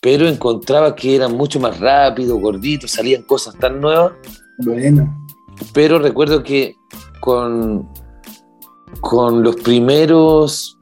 Pero 0.00 0.26
encontraba 0.26 0.96
que 0.96 1.16
era 1.16 1.28
mucho 1.28 1.60
más 1.60 1.78
rápido, 1.80 2.38
gordito, 2.38 2.88
salían 2.88 3.24
cosas 3.24 3.54
tan 3.58 3.78
nuevas 3.78 4.12
Bueno, 4.56 5.14
pero 5.74 5.98
recuerdo 5.98 6.42
que 6.42 6.74
con, 7.24 7.88
con 9.00 9.42
los 9.42 9.56
primeros 9.56 10.76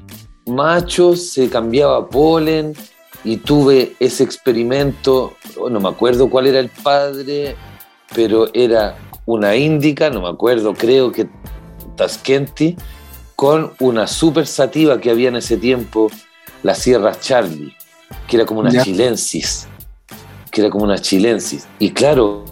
machos 0.44 1.30
se 1.30 1.48
cambiaba 1.48 2.08
polen 2.08 2.74
y 3.22 3.36
tuve 3.36 3.94
ese 4.00 4.24
experimento, 4.24 5.34
oh, 5.56 5.70
no 5.70 5.78
me 5.78 5.88
acuerdo 5.88 6.28
cuál 6.28 6.48
era 6.48 6.58
el 6.58 6.68
padre, 6.68 7.54
pero 8.12 8.52
era 8.54 8.96
una 9.24 9.54
índica, 9.54 10.10
no 10.10 10.22
me 10.22 10.30
acuerdo, 10.30 10.74
creo 10.74 11.12
que 11.12 11.28
Tasquenti, 11.94 12.76
con 13.36 13.74
una 13.78 14.08
super 14.08 14.44
sativa 14.44 15.00
que 15.00 15.10
había 15.10 15.28
en 15.28 15.36
ese 15.36 15.56
tiempo, 15.56 16.10
la 16.64 16.74
Sierra 16.74 17.12
Charlie, 17.20 17.72
que 18.26 18.34
era 18.34 18.46
como 18.46 18.62
una 18.62 18.82
chilensis, 18.82 19.68
que 20.50 20.62
era 20.62 20.70
como 20.70 20.86
una 20.86 20.98
chilensis. 20.98 21.68
Y 21.78 21.92
claro, 21.92 22.44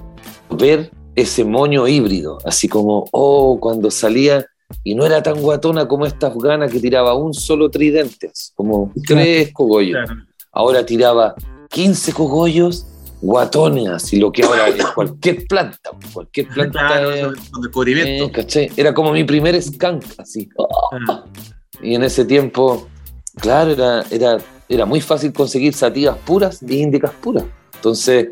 ver 0.49 0.93
ese 1.15 1.45
moño 1.45 1.87
híbrido, 1.89 2.39
así 2.45 2.69
como, 2.69 3.05
oh, 3.13 3.59
cuando 3.61 3.91
salía 3.91 4.47
y 4.85 4.95
no 4.95 5.05
era 5.05 5.23
tan 5.23 5.41
guatona 5.41 5.89
como 5.89 6.07
esta 6.07 6.29
afgana 6.29 6.69
que 6.69 6.79
tiraba 6.81 7.15
un 7.15 7.35
solo 7.35 7.71
tridente, 7.71 8.31
como 8.55 8.93
Claro. 9.05 9.23
tres 9.23 9.53
cogollos. 9.53 9.99
Claro. 10.05 10.23
Ahora 10.53 10.87
tiraba 10.87 11.35
15 11.71 12.13
cogollos 12.13 12.87
guatones, 13.21 13.89
así 13.89 14.19
lo 14.19 14.33
que 14.33 14.43
ahora 14.45 14.69
es 14.69 14.85
cualquier 14.87 15.47
planta, 15.47 15.91
cualquier 16.13 16.49
planta. 16.55 16.79
Claro, 16.87 17.33
descubrimiento. 17.61 18.25
eh, 18.27 18.31
¿cachai? 18.33 18.71
Era 18.77 18.95
como 18.95 19.13
mi 19.13 19.25
primer 19.25 19.61
skunk, 19.61 20.05
así. 20.19 20.49
Ah, 21.09 21.25
Y 21.83 21.95
en 21.95 22.03
ese 22.05 22.25
tiempo, 22.25 22.87
claro, 23.37 23.73
era, 23.73 24.05
era 24.11 24.39
era 24.69 24.87
muy 24.87 25.01
fácil 25.01 25.33
conseguir 25.33 25.75
sativas 25.75 26.17
puras 26.19 26.63
y 26.63 26.77
índicas 26.81 27.11
puras. 27.21 27.43
Entonces, 27.75 28.29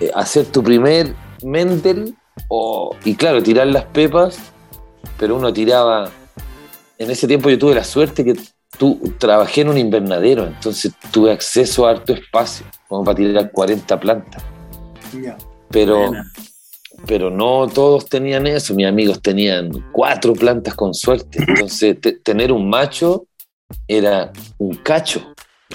eh, 0.00 0.10
hacer 0.14 0.46
tu 0.46 0.64
primer 0.64 1.14
Mendel, 1.44 2.14
o 2.48 2.94
y 3.04 3.14
claro, 3.14 3.42
tirar 3.42 3.66
las 3.66 3.84
pepas, 3.86 4.38
pero 5.18 5.36
uno 5.36 5.52
tiraba. 5.52 6.10
En 6.98 7.10
ese 7.10 7.26
tiempo 7.26 7.48
yo 7.48 7.58
tuve 7.58 7.74
la 7.74 7.84
suerte 7.84 8.24
que 8.24 8.34
tú, 8.78 8.98
trabajé 9.18 9.62
en 9.62 9.68
un 9.70 9.78
invernadero, 9.78 10.46
entonces 10.46 10.92
tuve 11.10 11.32
acceso 11.32 11.86
a 11.86 11.90
harto 11.90 12.12
espacio, 12.12 12.66
como 12.88 13.04
para 13.04 13.16
tirar 13.16 13.50
40 13.52 13.98
plantas. 13.98 14.42
Pero, 15.70 15.98
Buena. 16.08 16.32
pero 17.06 17.30
no 17.30 17.68
todos 17.68 18.06
tenían 18.08 18.46
eso. 18.46 18.74
Mis 18.74 18.86
amigos 18.86 19.20
tenían 19.22 19.70
cuatro 19.92 20.34
plantas 20.34 20.74
con 20.74 20.94
suerte. 20.94 21.42
Entonces, 21.46 22.00
te- 22.00 22.12
tener 22.12 22.52
un 22.52 22.68
macho 22.68 23.26
era 23.88 24.32
un 24.58 24.74
cacho. 24.76 25.32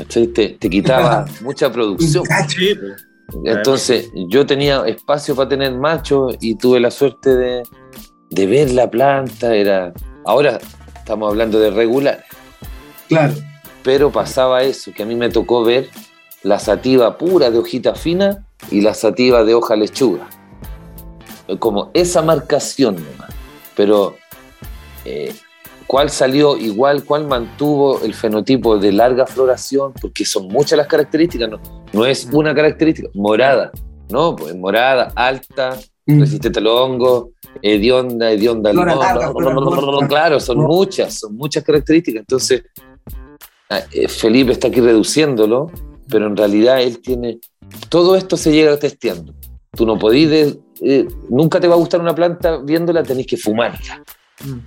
Te, 0.10 0.28
te 0.28 0.70
quitaba 0.70 1.26
mucha 1.42 1.72
producción. 1.72 2.24
Sí, 2.50 2.76
pues. 2.76 3.06
Entonces, 3.44 4.12
yo 4.30 4.46
tenía 4.46 4.86
espacio 4.86 5.36
para 5.36 5.50
tener 5.50 5.74
machos 5.74 6.36
y 6.40 6.56
tuve 6.56 6.80
la 6.80 6.92
suerte 6.92 7.36
de, 7.36 7.64
de 8.30 8.46
ver 8.48 8.72
la 8.72 8.90
planta. 8.90 9.56
Era, 9.56 9.94
ahora 10.26 10.60
estamos 10.96 11.30
hablando 11.30 11.60
de 11.60 11.72
regular, 11.72 12.24
Claro. 13.08 13.34
pero 13.84 14.12
pasaba 14.12 14.64
eso, 14.64 14.92
que 14.96 15.04
a 15.04 15.06
mí 15.06 15.16
me 15.16 15.30
tocó 15.30 15.64
ver 15.64 15.90
la 16.44 16.60
sativa 16.60 17.18
pura 17.18 17.50
de 17.52 17.58
hojita 17.58 17.96
fina 17.96 18.46
y 18.72 18.82
la 18.82 18.94
sativa 18.94 19.44
de 19.44 19.54
hoja 19.56 19.76
lechuga. 19.76 20.28
Como 21.60 21.92
esa 21.94 22.22
marcación 22.22 22.96
nomás. 22.96 23.32
Pero, 23.76 24.16
eh, 25.04 25.34
¿cuál 25.86 26.10
salió 26.10 26.58
igual? 26.58 27.04
¿Cuál 27.04 27.28
mantuvo 27.28 28.02
el 28.02 28.14
fenotipo 28.14 28.78
de 28.78 28.92
larga 28.92 29.28
floración? 29.28 29.94
Porque 30.00 30.26
son 30.26 30.48
muchas 30.48 30.78
las 30.78 30.88
características, 30.88 31.50
no, 31.50 31.60
no 31.94 32.06
es 32.06 32.28
una 32.32 32.54
característica. 32.54 33.10
Morada, 33.14 33.72
¿no? 34.10 34.36
Pues 34.36 34.56
morada, 34.56 35.12
alta, 35.16 35.78
Mm. 36.08 36.20
resistente 36.20 36.60
al 36.60 36.68
hongo, 36.68 37.32
hedionda, 37.64 38.32
hedionda 38.32 38.70
al 38.70 38.76
corta. 38.76 40.08
Claro, 40.08 40.40
son 40.40 40.58
muchas, 40.60 41.16
son 41.20 41.36
muchas 41.36 41.64
características. 41.64 42.20
Entonces, 42.20 42.64
ah, 43.72 43.80
eh, 43.92 44.08
Felipe 44.08 44.52
está 44.52 44.68
aquí 44.68 44.82
reduciéndolo, 44.82 45.72
pero 46.08 46.28
en 46.28 46.38
realidad 46.38 46.82
él 46.82 47.00
tiene. 47.02 47.40
Todo 47.90 48.16
esto 48.16 48.38
se 48.38 48.52
llega 48.52 48.78
testeando. 48.78 49.34
Tú 49.76 49.86
no 49.86 49.98
podís. 49.98 50.30
de- 50.30 50.60
eh, 50.82 51.08
nunca 51.30 51.60
te 51.60 51.68
va 51.68 51.74
a 51.76 51.78
gustar 51.78 52.02
una 52.02 52.14
planta 52.14 52.58
viéndola, 52.58 53.02
tenés 53.02 53.26
que 53.26 53.38
fumarla. 53.38 54.04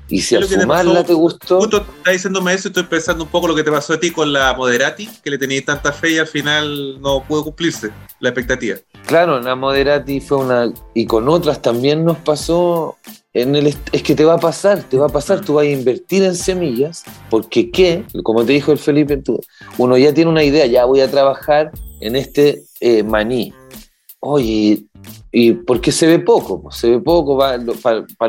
Y 0.09 0.21
si 0.23 0.31
¿Qué 0.35 0.43
al 0.43 0.49
te 0.49 0.55
fumarla 0.61 0.95
pasó? 1.01 1.07
te 1.07 1.13
gustó. 1.15 1.61
Justo 1.61 1.77
está 1.99 2.11
diciéndome 2.13 2.55
eso 2.55 2.69
y 2.69 2.71
estoy 2.71 2.85
pensando 2.85 3.25
un 3.25 3.31
poco 3.31 3.49
lo 3.49 3.55
que 3.55 3.63
te 3.63 3.71
pasó 3.71 3.93
a 3.95 4.01
ti 4.01 4.11
con 4.11 4.33
la 4.33 4.55
Moderati, 4.55 5.09
que 5.23 5.31
le 5.31 5.39
tenías 5.39 5.65
tanta 5.65 5.93
fe 5.93 6.13
y 6.13 6.19
al 6.19 6.27
final 6.27 7.01
no 7.01 7.23
pudo 7.27 7.45
cumplirse 7.45 7.91
la 8.21 8.31
expectativa. 8.31 8.79
Claro, 9.07 9.41
la 9.41 9.55
Moderati 9.55 10.21
fue 10.21 10.39
una. 10.39 10.73
Y 10.95 11.07
con 11.07 11.29
otras 11.29 11.61
también 11.63 12.05
nos 12.05 12.17
pasó. 12.19 12.97
En 13.35 13.55
el, 13.55 13.67
es 13.93 14.03
que 14.03 14.15
te 14.17 14.25
va 14.25 14.35
a 14.35 14.39
pasar, 14.39 14.83
te 14.85 14.97
va 14.97 15.07
a 15.07 15.11
pasar, 15.11 15.43
tú 15.43 15.55
vas 15.55 15.65
a 15.65 15.69
invertir 15.69 16.25
en 16.25 16.35
semillas, 16.35 17.05
porque 17.31 17.71
qué, 17.71 18.05
como 18.25 18.45
te 18.45 18.53
dijo 18.55 18.73
el 18.73 18.79
Felipe, 18.79 19.19
tú- 19.19 19.39
uno 19.77 19.97
ya 19.99 20.13
tiene 20.13 20.31
una 20.31 20.43
idea, 20.43 20.67
ya 20.67 20.87
voy 20.87 21.03
a 21.03 21.11
trabajar 21.11 21.71
en 22.01 22.17
este 22.17 22.65
eh, 22.81 23.03
maní. 23.05 23.55
Oye, 24.21 24.83
¿y 25.33 25.53
por 25.53 25.81
qué 25.81 25.93
se 25.93 26.07
ve 26.07 26.19
poco? 26.21 26.63
Pues 26.63 26.77
se 26.77 26.91
ve 26.91 27.01
poco 27.01 27.39
para 27.39 27.59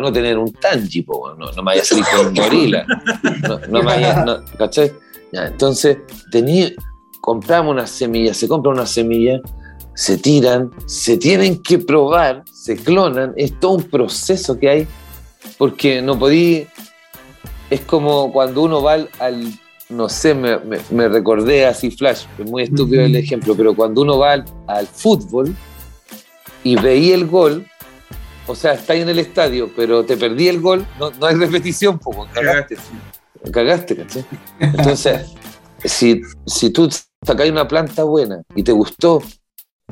no 0.02 0.12
tener 0.12 0.38
un 0.38 0.52
tangi, 0.54 1.06
no, 1.08 1.36
no 1.36 1.52
me 1.58 1.62
vaya 1.64 1.82
a 1.82 1.86
salir 1.86 2.04
con 2.16 2.28
un 2.28 2.34
gorila. 2.34 2.86
No, 3.48 3.60
no 3.70 3.80
me 3.80 3.86
vaya, 3.86 4.24
no, 4.24 4.38
¿cachai? 4.58 4.92
Ya, 5.32 5.46
entonces, 5.48 5.98
tení, 6.32 6.74
compramos 7.22 7.72
unas 7.74 7.90
semillas, 7.90 8.38
se 8.38 8.48
compra 8.48 8.72
una 8.72 8.86
semilla, 8.86 9.40
se 9.94 10.18
tiran, 10.18 10.72
se 10.86 11.18
tienen 11.18 11.62
que 11.62 11.78
probar, 11.80 12.44
se 12.52 12.76
clonan, 12.78 13.34
es 13.36 13.60
todo 13.60 13.72
un 13.74 13.84
proceso 13.84 14.58
que 14.58 14.70
hay, 14.70 14.88
porque 15.58 16.02
no 16.02 16.18
podí, 16.18 16.66
es 17.70 17.82
como 17.82 18.32
cuando 18.32 18.64
uno 18.64 18.82
va 18.82 18.94
al, 18.94 19.10
al- 19.20 19.54
no 19.90 20.08
sé, 20.10 20.34
me, 20.34 20.58
me- 20.60 20.80
me 20.92 21.08
recordé 21.10 21.66
así 21.66 21.92
flash, 21.92 22.24
es 22.38 22.50
muy 22.50 22.64
estúpido 22.64 23.04
el 23.04 23.16
ejemplo, 23.16 23.56
pero 23.56 23.76
cuando 23.76 24.02
uno 24.02 24.18
va 24.20 24.34
al, 24.34 24.46
al 24.68 24.88
fútbol 24.88 25.56
y 26.64 26.76
veía 26.76 27.16
el 27.16 27.28
gol, 27.28 27.66
o 28.48 28.56
sea, 28.56 28.74
está 28.74 28.94
ahí 28.94 29.02
en 29.02 29.10
el 29.10 29.20
estadio, 29.20 29.70
pero 29.76 30.04
te 30.06 30.18
perdí 30.18 30.48
el 30.48 30.60
gol, 30.60 30.86
no, 31.00 31.12
no 31.12 31.26
hay 31.26 31.36
repetición, 31.36 32.00
pues, 32.00 32.18
cagaste, 32.34 32.78
cagaste, 33.52 33.96
¿cachai? 33.96 34.26
Entonces, 34.60 35.28
si, 35.84 36.22
si 36.46 36.70
tú 36.72 36.90
sacas 37.26 37.50
una 37.50 37.68
planta 37.68 38.04
buena 38.04 38.42
y 38.56 38.64
te 38.64 38.72
gustó, 38.72 39.22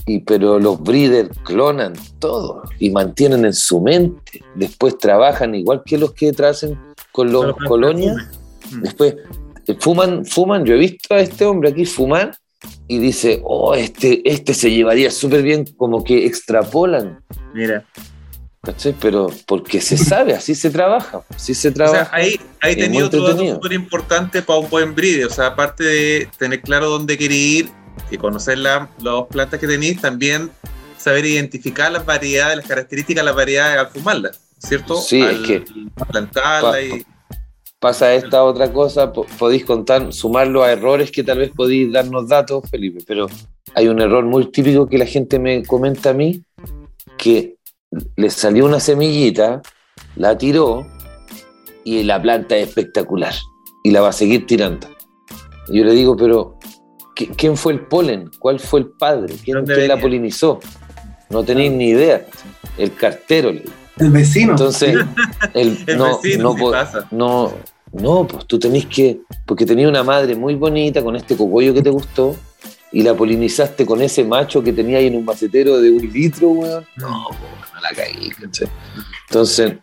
y, 0.05 0.19
pero 0.19 0.59
los 0.59 0.81
breeders 0.81 1.35
clonan 1.43 1.93
todo 2.19 2.63
y 2.77 2.91
mantienen 2.91 3.45
en 3.45 3.53
su 3.53 3.81
mente, 3.81 4.43
después 4.55 4.97
trabajan 4.97 5.55
igual 5.55 5.81
que 5.83 5.97
los 5.97 6.13
que 6.13 6.31
tracen 6.33 6.79
con 7.11 7.31
los 7.31 7.45
Con 7.45 7.47
los 7.47 7.67
colonias, 7.67 8.27
Mm. 8.71 8.81
después 8.81 9.15
eh, 9.67 9.77
fuman, 9.79 10.25
fuman, 10.25 10.65
yo 10.65 10.75
he 10.75 10.77
visto 10.77 11.13
a 11.13 11.19
este 11.19 11.45
hombre 11.45 11.69
aquí 11.69 11.85
fumar 11.85 12.35
y 12.87 12.99
dice, 12.99 13.41
oh, 13.43 13.73
este, 13.75 14.21
este 14.29 14.53
se 14.53 14.71
llevaría 14.71 15.11
súper 15.11 15.41
bien, 15.43 15.65
como 15.77 16.03
que 16.03 16.25
extrapolan, 16.25 17.19
Mira. 17.53 17.85
¿cachai? 18.63 18.93
Pero 18.99 19.29
porque 19.45 19.81
se 19.81 19.97
sabe, 19.97 20.33
así 20.33 20.55
se 20.55 20.69
trabaja, 20.69 21.21
así 21.35 21.53
se 21.53 21.69
O 21.69 21.73
trabaja. 21.73 22.05
sea, 22.05 22.09
ahí, 22.13 22.39
ahí 22.61 22.75
tenía 22.75 23.05
otro 23.05 23.21
dato 23.27 23.45
súper 23.55 23.73
importante 23.73 24.41
para 24.41 24.59
un 24.59 24.69
buen 24.69 24.93
breeder. 24.95 25.25
O 25.25 25.29
sea, 25.29 25.47
aparte 25.47 25.83
de 25.83 26.29
tener 26.37 26.61
claro 26.61 26.89
dónde 26.89 27.17
querer 27.17 27.31
ir 27.37 27.69
y 28.11 28.17
conocer 28.17 28.57
la- 28.57 28.89
las 29.01 29.23
plantas 29.29 29.59
que 29.59 29.67
tenéis, 29.67 29.99
también 30.01 30.49
saber 30.97 31.25
identificar 31.25 31.91
las 31.91 32.05
variedades, 32.05 32.57
las 32.57 32.67
características 32.67 33.21
de 33.21 33.25
las 33.25 33.35
variedades 33.35 33.79
al 33.79 33.87
fumarlas, 33.87 34.39
¿cierto? 34.57 34.99
Sí, 35.01 35.21
es 35.21 35.39
que- 35.47 35.63
plantarla 36.09 36.71
Pa- 36.71 36.81
y. 36.81 37.05
pasa 37.79 38.13
esta 38.15 38.43
otra 38.43 38.71
cosa, 38.71 39.13
po- 39.13 39.25
podéis 39.37 39.65
contar, 39.65 40.11
sumarlo 40.13 40.63
a 40.63 40.71
errores 40.71 41.11
que 41.11 41.23
tal 41.23 41.39
vez 41.39 41.51
podéis 41.55 41.91
darnos 41.91 42.27
datos, 42.27 42.69
Felipe, 42.69 42.99
pero 43.05 43.27
hay 43.75 43.87
un 43.87 44.01
error 44.01 44.23
muy 44.25 44.49
típico 44.51 44.87
que 44.87 44.97
la 44.97 45.05
gente 45.05 45.37
me 45.39 45.63
comenta 45.63 46.09
a 46.09 46.13
mí, 46.13 46.41
que 47.17 47.55
le 48.15 48.29
salió 48.29 48.65
una 48.65 48.79
semillita, 48.79 49.61
la 50.15 50.37
tiró 50.37 50.85
y 51.83 52.03
la 52.03 52.21
planta 52.21 52.57
es 52.57 52.67
espectacular 52.69 53.33
y 53.83 53.91
la 53.91 54.01
va 54.01 54.09
a 54.09 54.13
seguir 54.13 54.45
tirando. 54.47 54.87
Y 55.69 55.77
yo 55.79 55.85
le 55.85 55.93
digo, 55.93 56.15
pero 56.17 56.57
¿qui- 57.15 57.33
¿quién 57.37 57.55
fue 57.57 57.73
el 57.73 57.81
polen? 57.87 58.29
¿Cuál 58.39 58.59
fue 58.59 58.79
el 58.81 58.87
padre? 58.89 59.35
¿Quién, 59.43 59.57
¿Dónde 59.57 59.75
quién 59.75 59.87
la 59.87 59.99
polinizó? 59.99 60.59
No 61.29 61.43
tenéis 61.43 61.71
ni 61.73 61.89
idea. 61.89 62.25
El 62.77 62.93
cartero. 62.95 63.51
le 63.51 63.59
digo. 63.61 63.71
El 64.05 64.11
vecino. 64.11 64.51
Entonces, 64.51 64.97
el, 65.53 65.77
El 65.87 65.97
no, 65.97 66.19
vecino, 66.21 66.43
no 66.43 66.55
¿qué 66.55 66.61
po- 66.61 66.71
pasa? 66.71 67.07
no, 67.11 67.53
no, 67.93 68.27
pues 68.27 68.45
tú 68.45 68.59
tenés 68.59 68.85
que, 68.85 69.19
porque 69.45 69.65
tenías 69.65 69.89
una 69.89 70.03
madre 70.03 70.35
muy 70.35 70.55
bonita 70.55 71.01
con 71.03 71.15
este 71.15 71.35
cogollo 71.35 71.73
que 71.73 71.81
te 71.81 71.89
gustó 71.89 72.35
y 72.91 73.01
la 73.03 73.13
polinizaste 73.13 73.85
con 73.85 74.01
ese 74.01 74.23
macho 74.23 74.63
que 74.63 74.71
tenía 74.73 74.97
ahí 74.99 75.07
en 75.07 75.15
un 75.15 75.25
macetero 75.25 75.79
de 75.81 75.91
un 75.91 76.01
litro, 76.11 76.49
weón. 76.49 76.85
No, 76.97 77.07
no 77.29 77.81
la 77.81 77.89
caí, 77.95 78.29
¿cachai? 78.29 78.67
Entonces, 79.29 79.73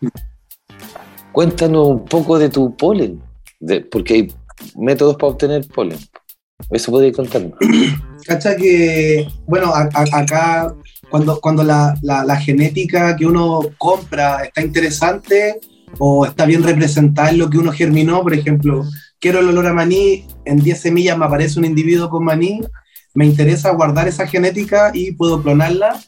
cuéntanos 1.31 1.87
un 1.87 2.05
poco 2.05 2.37
de 2.39 2.49
tu 2.49 2.75
polen, 2.75 3.21
de- 3.59 3.81
porque 3.81 4.13
hay 4.13 4.33
métodos 4.75 5.15
para 5.15 5.31
obtener 5.33 5.67
polen. 5.67 5.99
Eso 6.71 6.91
podéis 6.91 7.15
contarnos. 7.15 7.53
Cacha 8.25 8.55
que, 8.55 9.27
bueno, 9.45 9.67
a- 9.73 9.89
a- 9.93 10.19
acá 10.19 10.73
cuando, 11.09 11.39
cuando 11.39 11.63
la, 11.63 11.95
la- 12.01 12.23
la 12.25 12.35
genética 12.37 13.15
que 13.15 13.25
uno 13.25 13.61
compra 13.77 14.43
está 14.43 14.61
interesante 14.61 15.59
o 15.97 16.25
está 16.25 16.45
bien 16.45 16.63
representada 16.63 17.29
en 17.29 17.37
lo 17.37 17.49
que 17.49 17.57
uno 17.57 17.71
germinó, 17.71 18.21
por 18.21 18.33
ejemplo, 18.33 18.83
quiero 19.19 19.39
el 19.39 19.47
olor 19.49 19.67
a 19.67 19.73
maní, 19.73 20.25
en 20.45 20.57
10 20.59 20.79
semillas 20.81 21.17
me 21.17 21.25
aparece 21.25 21.57
un 21.59 21.65
individuo 21.65 22.09
con 22.09 22.23
maní, 22.25 22.61
me 23.13 23.25
interesa 23.25 23.71
guardar 23.71 24.07
esa 24.07 24.27
genética 24.27 24.91
y 24.93 25.13
puedo 25.13 25.41
clonarla, 25.41 26.01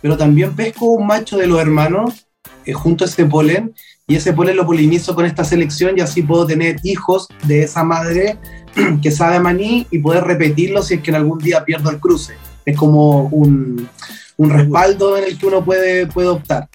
pero 0.00 0.16
también 0.16 0.54
pesco 0.56 0.86
un 0.86 1.06
macho 1.06 1.36
de 1.36 1.46
los 1.46 1.60
hermanos 1.60 2.26
eh, 2.64 2.72
junto 2.72 3.04
a 3.04 3.06
ese 3.06 3.26
polen 3.26 3.74
y 4.06 4.16
ese 4.16 4.32
polen 4.32 4.56
lo 4.56 4.64
polinizo 4.66 5.14
con 5.14 5.26
esta 5.26 5.44
selección 5.44 5.98
y 5.98 6.00
así 6.00 6.22
puedo 6.22 6.46
tener 6.46 6.76
hijos 6.82 7.28
de 7.44 7.64
esa 7.64 7.84
madre 7.84 8.38
que 9.02 9.10
sabe 9.10 9.40
maní 9.40 9.86
y 9.90 9.98
poder 9.98 10.24
repetirlo 10.24 10.82
si 10.82 10.94
es 10.94 11.00
que 11.02 11.10
en 11.10 11.16
algún 11.16 11.38
día 11.38 11.64
pierdo 11.64 11.90
el 11.90 12.00
cruce. 12.00 12.34
Es 12.64 12.76
como 12.76 13.24
un, 13.28 13.88
un 14.36 14.50
respaldo 14.50 15.16
en 15.16 15.24
el 15.24 15.38
que 15.38 15.46
uno 15.46 15.64
puede, 15.64 16.06
puede 16.06 16.28
optar. 16.28 16.68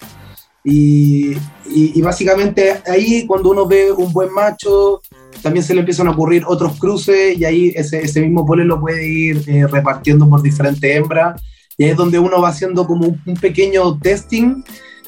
Y, 0.64 1.32
y- 1.70 1.92
y 1.94 2.02
básicamente 2.02 2.80
ahí 2.86 3.26
cuando 3.26 3.50
uno 3.50 3.66
ve 3.66 3.90
un 3.92 4.12
buen 4.12 4.32
macho, 4.32 5.00
también 5.42 5.64
se 5.64 5.72
le 5.74 5.80
empiezan 5.80 6.06
a 6.08 6.10
ocurrir 6.10 6.44
otros 6.46 6.78
cruces 6.78 7.38
y 7.38 7.44
ahí 7.44 7.72
ese, 7.74 8.02
ese 8.02 8.20
mismo 8.20 8.44
polen 8.44 8.68
lo 8.68 8.78
puede 8.80 9.06
ir 9.08 9.42
eh, 9.46 9.66
repartiendo 9.66 10.28
por 10.28 10.42
diferentes 10.42 10.94
hembras. 10.96 11.40
Y 11.78 11.84
ahí 11.84 11.90
es 11.90 11.96
donde 11.96 12.18
uno 12.18 12.42
va 12.42 12.50
haciendo 12.50 12.86
como 12.86 13.06
un, 13.06 13.22
un 13.24 13.34
pequeño 13.36 13.98
testing 14.00 14.62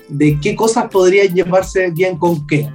de 0.09 0.39
qué 0.41 0.57
cosas 0.57 0.87
podrían 0.91 1.35
llevarse 1.35 1.91
bien 1.91 2.17
con 2.17 2.47
qué. 2.47 2.69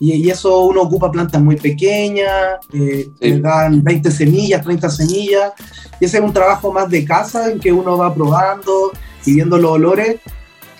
Y, 0.00 0.12
y 0.14 0.30
eso 0.30 0.60
uno 0.66 0.82
ocupa 0.82 1.10
plantas 1.10 1.40
muy 1.42 1.56
pequeñas, 1.56 2.58
eh, 2.72 3.08
Sí. 3.20 3.30
le 3.30 3.40
dan 3.40 3.82
20 3.82 4.10
semillas, 4.10 4.62
30 4.62 4.88
semillas. 4.90 5.52
Y 6.00 6.04
ese 6.04 6.18
es 6.18 6.22
un 6.22 6.32
trabajo 6.32 6.72
más 6.72 6.88
de 6.88 7.04
casa 7.04 7.50
en 7.50 7.58
que 7.58 7.72
uno 7.72 7.96
va 7.98 8.14
probando 8.14 8.92
y 9.26 9.34
viendo 9.34 9.58
los 9.58 9.72
olores. 9.72 10.16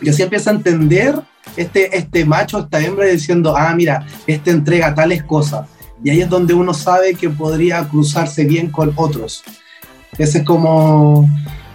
Y 0.00 0.08
así 0.08 0.22
empieza 0.22 0.50
a 0.50 0.54
entender 0.54 1.20
este, 1.56 1.96
este 1.96 2.24
macho, 2.24 2.60
esta 2.60 2.80
hembra, 2.80 3.06
diciendo, 3.06 3.56
ah, 3.56 3.74
mira, 3.74 4.06
este 4.26 4.50
entrega 4.52 4.94
tales 4.94 5.24
cosas. 5.24 5.66
Y 6.04 6.10
ahí 6.10 6.20
es 6.20 6.28
donde 6.28 6.54
uno 6.54 6.72
sabe 6.72 7.14
que 7.14 7.28
podría 7.28 7.88
cruzarse 7.88 8.44
bien 8.44 8.70
con 8.70 8.92
otros. 8.94 9.42
Ese 10.16 10.38
es 10.38 10.44
como, 10.44 11.28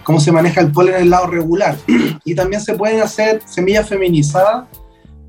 como 0.06 0.19
se 0.21 0.32
maneja 0.32 0.62
el 0.62 0.71
polen 0.71 0.95
en 0.95 1.01
el 1.01 1.10
lado 1.10 1.27
regular. 1.27 1.75
y 2.23 2.34
también 2.34 2.62
se 2.62 2.75
pueden 2.75 3.01
hacer 3.01 3.41
semillas 3.45 3.89
feminizadas, 3.89 4.65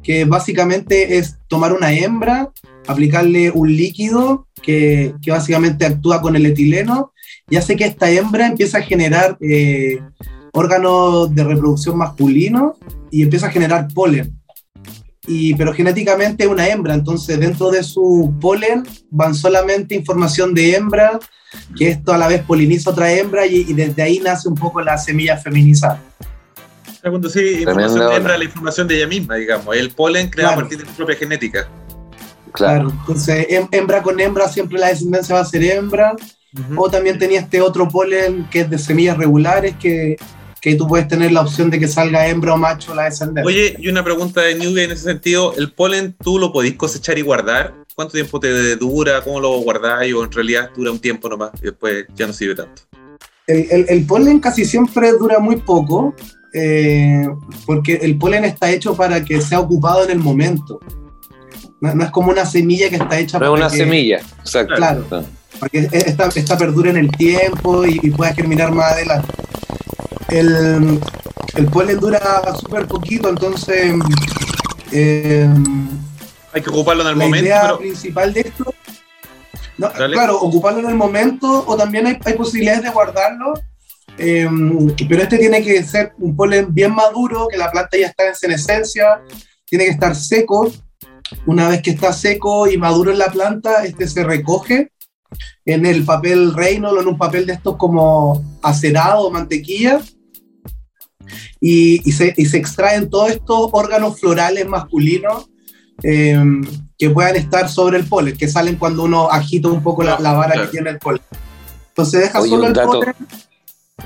que 0.05 0.27
básicamente 0.27 1.17
es 1.19 1.38
tomar 1.49 1.73
una 1.73 1.93
hembra, 1.93 2.53
aplicarle 2.87 3.51
un 3.51 3.75
líquido 3.75 4.47
que, 4.62 5.14
que 5.23 5.31
básicamente 5.31 5.87
actúa 5.87 6.21
con 6.21 6.37
el 6.37 6.47
etileno 6.47 7.12
y 7.49 7.57
hace 7.57 7.75
que 7.75 7.85
esta 7.85 8.11
hembra 8.11 8.47
empiece 8.47 8.77
a 8.77 8.83
generar 8.83 9.37
eh, 9.40 9.99
órganos 10.53 11.35
de 11.35 11.43
reproducción 11.43 11.97
masculino 11.97 12.75
y 13.11 13.23
empieza 13.23 13.47
a 13.47 13.51
generar 13.51 13.88
polen. 13.93 14.38
Y, 15.27 15.55
pero 15.55 15.73
genéticamente 15.73 16.45
es 16.45 16.51
una 16.51 16.69
hembra, 16.69 16.93
entonces 16.93 17.40
dentro 17.40 17.71
de 17.71 17.83
su 17.83 18.35
polen 18.43 18.83
van 19.11 19.35
solamente 19.35 19.95
información 19.95 20.53
de 20.53 20.77
hembra, 20.77 21.19
que 21.77 21.88
esto 21.88 22.12
a 22.12 22.19
la 22.19 22.29
vez 22.29 22.43
poliniza 22.43 22.90
otra 22.90 23.11
hembra 23.11 23.47
y, 23.47 23.64
y 23.69 23.73
desde 23.73 24.03
ahí 24.03 24.21
nace 24.21 24.49
un 24.49 24.55
poco 24.55 24.83
la 24.83 24.99
semilla 24.99 25.38
feminizada. 25.38 26.03
Cuando 27.11 27.29
sí, 27.29 27.59
información 27.61 28.09
de 28.09 28.17
hembra, 28.17 28.38
la 28.38 28.45
información 28.45 28.88
de 28.88 28.97
ella 28.97 29.07
misma, 29.07 29.35
digamos. 29.37 29.77
El 29.77 29.90
polen 29.90 30.29
creado 30.29 30.55
Claro. 30.55 30.61
a 30.61 30.62
partir 30.69 30.79
de 30.85 30.90
su 30.90 30.97
propia 30.97 31.17
genética. 31.17 31.69
Claro. 32.53 32.85
Claro, 32.85 32.90
entonces 33.01 33.47
hem- 33.49 33.69
hembra 33.73 34.03
con 34.03 34.19
hembra 34.21 34.49
siempre 34.49 34.79
la 34.79 34.88
descendencia 34.88 35.35
va 35.35 35.40
a 35.43 35.45
ser 35.45 35.62
hembra. 35.64 36.14
O 36.77 36.88
también 36.88 37.19
tenía 37.19 37.40
este 37.40 37.61
otro 37.61 37.88
polen 37.88 38.47
que 38.49 38.61
es 38.61 38.71
de 38.71 38.79
semillas 38.79 39.19
regulares, 39.19 39.75
que, 39.81 40.17
que 40.61 40.77
tú 40.77 40.87
puedes 40.87 41.09
tener 41.09 41.33
la 41.33 41.40
opción 41.40 41.69
de 41.69 41.81
que 41.81 41.88
salga 41.88 42.29
hembra 42.29 42.55
o 42.55 42.57
macho 42.57 42.95
la 42.95 43.05
descendencia. 43.07 43.45
Oye, 43.45 43.75
y 43.77 43.88
una 43.88 44.05
pregunta 44.05 44.40
de 44.43 44.55
Newbie 44.55 44.85
en 44.85 44.93
ese 44.93 45.03
sentido, 45.03 45.53
¿el 45.57 45.73
polen 45.73 46.14
tú 46.23 46.38
lo 46.38 46.53
podís 46.53 46.75
cosechar 46.77 47.19
y 47.19 47.23
guardar? 47.23 47.75
¿Cuánto 47.97 48.12
tiempo 48.12 48.38
te 48.38 48.77
dura? 48.77 49.21
¿Cómo 49.25 49.40
lo 49.40 49.59
guardáis? 49.59 50.14
¿O 50.14 50.23
en 50.23 50.31
realidad 50.31 50.71
dura 50.77 50.93
un 50.93 51.01
tiempo 51.01 51.29
nomás 51.29 51.51
y 51.61 51.64
después 51.67 52.07
ya 52.14 52.29
no 52.29 52.33
sirve 52.33 52.55
tanto? 52.55 52.83
El, 53.49 53.67
el- 53.73 53.87
el 53.88 54.07
polen 54.07 54.38
casi 54.38 54.64
siempre 54.64 55.11
dura 55.12 55.40
muy 55.40 55.57
poco, 55.57 56.14
eh, 56.55 57.29
porque 57.67 57.95
el 57.97 58.17
polen 58.17 58.45
está 58.45 58.71
hecho 58.71 58.97
para 58.97 59.25
que 59.25 59.40
sea 59.40 59.61
ocupado 59.61 60.05
en 60.05 60.11
el 60.11 60.19
momento. 60.21 60.81
No, 61.81 61.95
no 61.95 62.05
es 62.05 62.11
como 62.11 62.31
una 62.31 62.47
semilla 62.47 62.88
que 62.88 62.97
está 62.97 63.19
hecha 63.19 63.38
No 63.38 63.47
es 63.47 63.51
para 63.51 63.62
una 63.67 63.71
que, 63.71 63.77
semilla. 63.77 64.21
Exacto. 64.38 64.75
Claro. 64.77 65.05
para 65.59 65.69
que 65.71 65.88
esta, 65.93 66.27
esta 66.27 66.57
perdure 66.57 66.90
en 66.90 66.97
el 66.97 67.11
tiempo 67.11 67.85
y, 67.85 67.99
y 68.03 68.11
pueda 68.11 68.33
germinar 68.33 68.73
más 68.73 68.93
adelante. 68.93 69.29
El, 70.29 71.01
el 71.57 71.67
polen 71.67 71.99
dura 71.99 72.21
súper 72.59 72.87
poquito, 72.87 73.29
entonces 73.29 73.93
eh, 74.93 75.49
Hay 76.53 76.62
que 76.62 76.71
ocuparlo 76.71 77.03
en 77.03 77.09
el 77.09 77.19
la 77.19 77.25
momento, 77.25 77.47
idea 77.47 77.62
pero 77.62 77.79
principal 77.79 78.33
de 78.33 78.40
esto, 78.40 78.75
no, 79.77 79.90
claro, 79.90 80.40
ocuparlo 80.40 80.81
en 80.81 80.90
el 80.90 80.95
momento 80.95 81.64
o 81.67 81.77
también 81.77 82.07
hay, 82.07 82.19
hay 82.25 82.35
posibilidades 82.35 82.83
de 82.83 82.90
guardarlo, 82.90 83.55
eh, 84.18 84.48
pero 85.09 85.22
este 85.22 85.38
tiene 85.38 85.62
que 85.62 85.83
ser 85.85 86.12
un 86.18 86.37
polen 86.37 86.72
bien 86.72 86.94
maduro, 86.94 87.48
que 87.48 87.57
la 87.57 87.70
planta 87.70 87.96
ya 87.98 88.07
está 88.09 88.29
en 88.29 88.35
senescencia, 88.35 89.22
tiene 89.64 89.85
que 89.85 89.90
estar 89.92 90.14
seco. 90.14 90.70
Una 91.46 91.68
vez 91.68 91.83
que 91.83 91.90
está 91.90 92.12
seco 92.12 92.68
y 92.68 92.77
maduro 92.77 93.11
en 93.11 93.18
la 93.18 93.31
planta, 93.33 93.85
este 93.85 94.07
se 94.07 94.22
recoge 94.24 94.90
en 95.64 95.85
el 95.87 96.05
papel 96.05 96.55
reino 96.55 96.90
o 96.90 97.00
en 97.00 97.09
un 97.09 97.18
papel 97.18 97.46
de 97.46 97.55
estos 97.55 97.77
como 97.77 98.44
acerado 98.62 99.31
mantequilla 99.31 100.00
y, 101.61 102.09
y 102.09 102.12
se, 102.12 102.35
y 102.37 102.46
se 102.46 102.59
extraen 102.59 103.09
todos 103.11 103.31
estos 103.31 103.70
órganos 103.72 104.20
florales 104.20 104.66
masculinos 104.68 105.50
eh, 106.03 106.38
que 106.98 107.11
puedan 107.11 107.37
estar 107.37 107.68
sobre 107.68 107.98
el 107.98 108.05
polen, 108.07 108.37
que 108.37 108.46
salen 108.48 108.77
cuando 108.77 109.05
uno 109.05 109.31
agita 109.31 109.68
un 109.68 109.83
poco 109.83 110.03
la, 110.05 110.18
la 110.20 110.33
vara 110.35 110.53
Claro. 110.53 110.66
que 110.70 110.72
tiene 110.77 110.90
el 110.90 110.98
polen. 110.98 111.22
Entonces 111.88 112.20
deja 112.20 112.40
Oye, 112.40 112.50
solo 112.50 112.66
el 112.66 112.72
dato. 112.74 112.88
polen. 113.00 113.14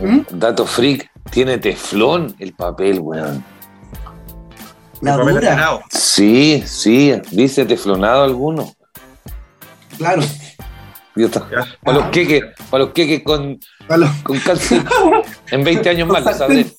¿Mm? 0.01 0.21
Dato 0.31 0.67
freak, 0.67 1.11
tiene 1.31 1.59
teflón 1.59 2.35
el 2.39 2.55
papel, 2.55 3.01
weón. 3.01 3.45
La 5.01 5.13
el 5.13 5.19
papel 5.19 5.35
dura, 5.35 5.49
acerado. 5.49 5.83
Sí, 5.91 6.63
sí, 6.67 7.13
dice 7.31 7.65
teflonado 7.65 8.25
alguno. 8.25 8.73
claro. 9.97 10.23
Para 11.83 11.99
los 11.99 12.07
queques, 12.11 12.45
para 12.71 12.85
los 12.85 12.93
queques 12.93 13.23
con, 13.23 13.59
con 14.23 14.39
calcio. 14.39 14.85
En 15.51 15.65
20 15.65 15.89
años 15.89 16.09
más 16.09 16.25
lo 16.25 16.33
sabremos. 16.33 16.75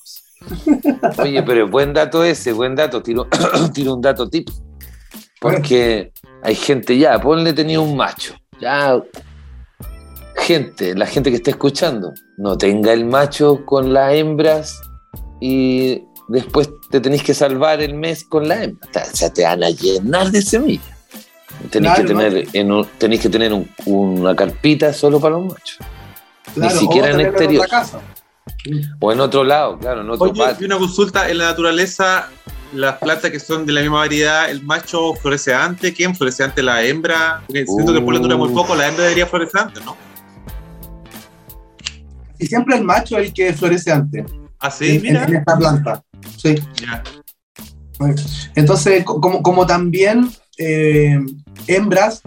Oye, 1.18 1.44
pero 1.44 1.68
buen 1.68 1.94
dato 1.94 2.24
ese, 2.24 2.54
buen 2.54 2.76
dato. 2.76 3.02
Tiro, 3.02 3.28
tiro 3.74 3.96
un 3.96 4.02
dato 4.02 4.30
tip. 4.30 4.50
Porque 5.42 6.12
hay 6.44 6.56
gente 6.56 6.98
ya, 6.98 7.20
ponle 7.20 7.54
tenía 7.54 7.80
un 7.80 7.98
macho. 7.98 8.36
Ya, 8.62 9.02
gente, 10.54 10.96
la 10.96 11.06
gente 11.06 11.30
que 11.30 11.36
está 11.38 11.52
escuchando, 11.52 12.12
no 12.38 12.58
tenga 12.58 12.92
el 12.92 13.06
macho 13.06 13.64
con 13.68 13.94
las 13.94 14.14
hembras 14.16 14.82
y 15.40 16.02
después 16.28 16.72
te 16.90 17.00
tenéis 17.00 17.22
que 17.22 17.36
salvar 17.36 17.82
el 17.84 17.94
mes 17.94 18.24
con 18.24 18.48
la 18.48 18.64
hembra. 18.64 18.90
O 19.14 19.16
sea, 19.16 19.32
te 19.32 19.44
van 19.44 19.64
a 19.64 19.70
llenar 19.70 20.32
de 20.32 20.42
semillas. 20.42 20.88
Tenéis 21.70 21.94
Claro, 21.94 22.08
que 22.08 22.14
tener, 22.16 22.48
en 22.54 22.72
un- 22.72 22.88
tenéis 22.98 23.22
que 23.22 23.30
tener 23.30 23.54
un- 23.54 23.70
una 23.86 24.36
carpita 24.36 24.92
solo 24.92 25.20
para 25.20 25.36
los 25.38 25.46
machos. 25.54 25.78
claro. 26.56 26.80
siquiera 26.80 27.12
en 27.12 27.20
exterior. 27.20 27.68
casa. 27.68 28.00
O 29.00 29.12
en 29.12 29.20
otro 29.20 29.44
lado, 29.44 29.78
claro, 29.78 30.02
en 30.02 30.10
otro 30.10 30.32
Oye, 30.32 30.56
y 30.60 30.66
una 30.66 30.80
consulta, 30.80 31.30
en 31.30 31.38
la 31.38 31.46
naturaleza, 31.52 32.28
las 32.74 32.96
plantas 32.98 33.30
que 33.30 33.40
son 33.40 33.68
de 33.68 33.74
la 33.74 33.82
misma 33.82 33.98
variedad, 33.98 34.50
¿el 34.50 34.64
macho 34.64 35.14
florece 35.14 35.54
antes? 35.54 35.94
¿Quién 35.94 36.16
florece 36.16 36.44
antes? 36.44 36.64
¿La 36.66 36.84
hembra? 36.84 37.44
Porque 37.46 37.66
siento 37.68 37.92
que 37.94 38.00
el 38.00 38.04
polen 38.06 38.24
dura 38.24 38.36
muy 38.36 38.50
Uh. 38.50 38.54
poco, 38.56 38.74
la 38.76 38.88
hembra 38.88 39.04
debería 39.04 39.28
florecer 39.28 39.62
antes, 39.62 39.86
¿no? 39.86 39.96
Y 42.39 42.45
siempre 42.47 42.78
el 42.78 42.84
macho 42.84 43.17
es 43.17 43.28
el 43.28 43.34
que 43.34 43.54
florece 43.54 43.91
antes. 43.91 44.25
Ah, 44.60 44.71
sí, 44.71 44.95
en, 44.95 45.02
mira. 45.02 45.25
en 45.25 45.36
esta 45.36 45.58
planta. 45.58 46.04
Sí. 46.38 46.56
Ya. 46.82 47.04
Entonces, 48.56 49.04
co- 49.04 49.19
como, 49.19 49.43
como 49.43 49.65
también 49.65 50.30
eh, 50.58 51.19
hembras 51.67 52.21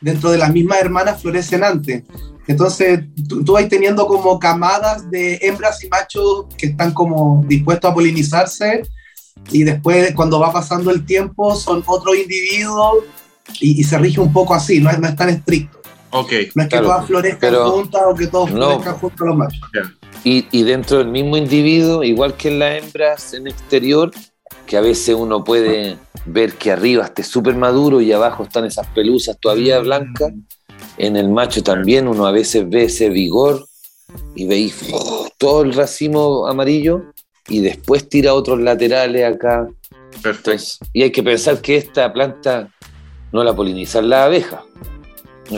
dentro 0.00 0.30
de 0.30 0.38
las 0.38 0.52
mismas 0.52 0.80
hermanas 0.80 1.22
florecen 1.22 1.62
antes. 1.62 2.02
Entonces, 2.48 3.04
tú, 3.28 3.44
tú 3.44 3.52
vas 3.52 3.68
teniendo 3.68 4.06
como 4.06 4.38
camadas 4.40 5.08
de 5.10 5.38
hembras 5.42 5.82
y 5.84 5.88
machos 5.88 6.46
que 6.58 6.66
están 6.66 6.92
como 6.92 7.44
dispuestos 7.46 7.90
a 7.90 7.94
polinizarse 7.94 8.82
y 9.52 9.62
después 9.62 10.12
cuando 10.14 10.40
va 10.40 10.52
pasando 10.52 10.90
el 10.90 11.06
tiempo 11.06 11.54
son 11.54 11.84
otros 11.86 12.16
individuos 12.16 13.04
y, 13.60 13.80
y 13.80 13.84
se 13.84 13.96
rige 13.98 14.20
un 14.20 14.32
poco 14.32 14.54
así, 14.54 14.80
no 14.80 14.90
es, 14.90 14.98
no 14.98 15.06
es 15.06 15.14
tan 15.14 15.28
estricto. 15.28 15.80
Ok. 16.12 16.32
No 16.54 16.62
es 16.62 16.68
que 16.68 16.68
Claro, 16.68 16.86
todas 16.86 17.06
florezcan 17.06 17.40
pero- 17.40 17.70
juntas 17.70 18.02
o 18.06 18.14
que 18.14 18.26
todos 18.26 18.50
No. 18.52 18.56
florezcan 18.68 18.94
juntos 18.98 19.26
los 19.26 19.36
machos. 19.36 19.60
Y, 20.24 20.46
y 20.52 20.62
dentro 20.62 20.98
del 20.98 21.08
mismo 21.08 21.36
individuo, 21.36 22.04
igual 22.04 22.34
que 22.34 22.48
en 22.48 22.58
las 22.60 22.82
hembras 22.82 23.34
en 23.34 23.46
exterior, 23.48 24.10
que 24.66 24.76
a 24.76 24.80
veces 24.80 25.14
uno 25.14 25.42
puede 25.42 25.96
ver 26.26 26.52
que 26.54 26.70
arriba 26.70 27.04
esté 27.06 27.22
súper 27.24 27.56
maduro 27.56 28.00
y 28.00 28.12
abajo 28.12 28.44
están 28.44 28.64
esas 28.64 28.86
pelusas 28.88 29.36
todavía 29.40 29.80
blancas, 29.80 30.32
en 30.98 31.16
el 31.16 31.28
macho 31.30 31.62
también 31.62 32.06
uno 32.06 32.26
a 32.26 32.30
veces 32.32 32.68
ve 32.68 32.84
ese 32.84 33.08
vigor 33.08 33.66
y 34.36 34.46
veis 34.46 34.90
¡oh! 34.92 35.28
todo 35.38 35.62
el 35.62 35.72
racimo 35.72 36.46
amarillo 36.46 37.02
y 37.48 37.60
después 37.60 38.08
tira 38.08 38.34
otros 38.34 38.60
laterales 38.60 39.24
acá. 39.34 39.66
Perfecto. 40.22 40.50
Entonces, 40.52 40.78
y 40.92 41.02
hay 41.02 41.10
que 41.10 41.22
pensar 41.22 41.60
que 41.60 41.76
esta 41.76 42.12
planta 42.12 42.68
no 43.32 43.42
la 43.42 43.56
polinizan 43.56 44.08
las 44.10 44.26
abejas, 44.26 44.60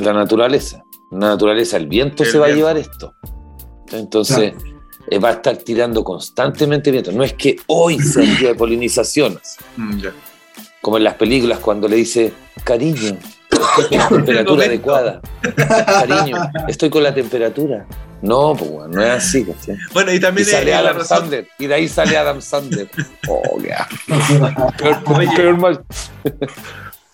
la 0.02 0.12
naturaleza. 0.12 0.82
En 1.12 1.20
la 1.20 1.28
naturaleza 1.28 1.76
el 1.76 1.86
viento 1.86 2.22
El 2.24 2.30
se 2.30 2.38
va 2.38 2.46
a 2.46 2.50
llevar 2.50 2.76
esto. 2.76 3.14
Entonces 3.92 4.54
eh, 5.10 5.18
va 5.18 5.28
a 5.28 5.32
estar 5.32 5.56
tirando 5.58 6.02
constantemente 6.02 6.90
viento. 6.90 7.12
No 7.12 7.22
es 7.22 7.34
que 7.34 7.56
hoy 7.66 7.98
sea 8.00 8.22
el 8.24 8.36
día 8.38 8.48
de 8.48 8.54
polinizaciones, 8.54 9.56
Mm, 9.76 10.00
como 10.80 10.96
en 10.98 11.04
las 11.04 11.14
películas 11.14 11.58
cuando 11.60 11.88
le 11.88 11.96
dice, 11.96 12.32
cariño, 12.64 13.16
estoy 13.50 13.58
con 13.88 13.98
la 13.98 14.08
temperatura 14.08 14.66
adecuada. 14.66 15.20
Cariño, 15.56 16.36
estoy 16.68 16.90
con 16.90 17.02
la 17.02 17.14
temperatura. 17.14 17.86
No, 18.22 18.54
pues 18.56 18.70
bueno, 18.70 18.88
no 18.94 19.02
es 19.02 19.10
así. 19.10 19.44
¿cachai? 19.44 19.76
Bueno, 19.92 20.10
y 20.12 20.16
Y 20.16 20.20
también 20.20 20.46
sale 20.46 20.70
es 20.74 20.82
la 20.82 20.90
Adam. 20.90 21.04
Sandler. 21.04 21.48
Y 21.58 21.66
de 21.66 21.74
ahí 21.74 21.88
sale 21.88 22.16
Adam 22.16 22.40
Sandler. 22.40 22.88
Oh. 23.28 23.58
Peor- 24.78 25.02
Oye. 25.06 25.28
peor 25.36 25.56
mal. 25.58 25.84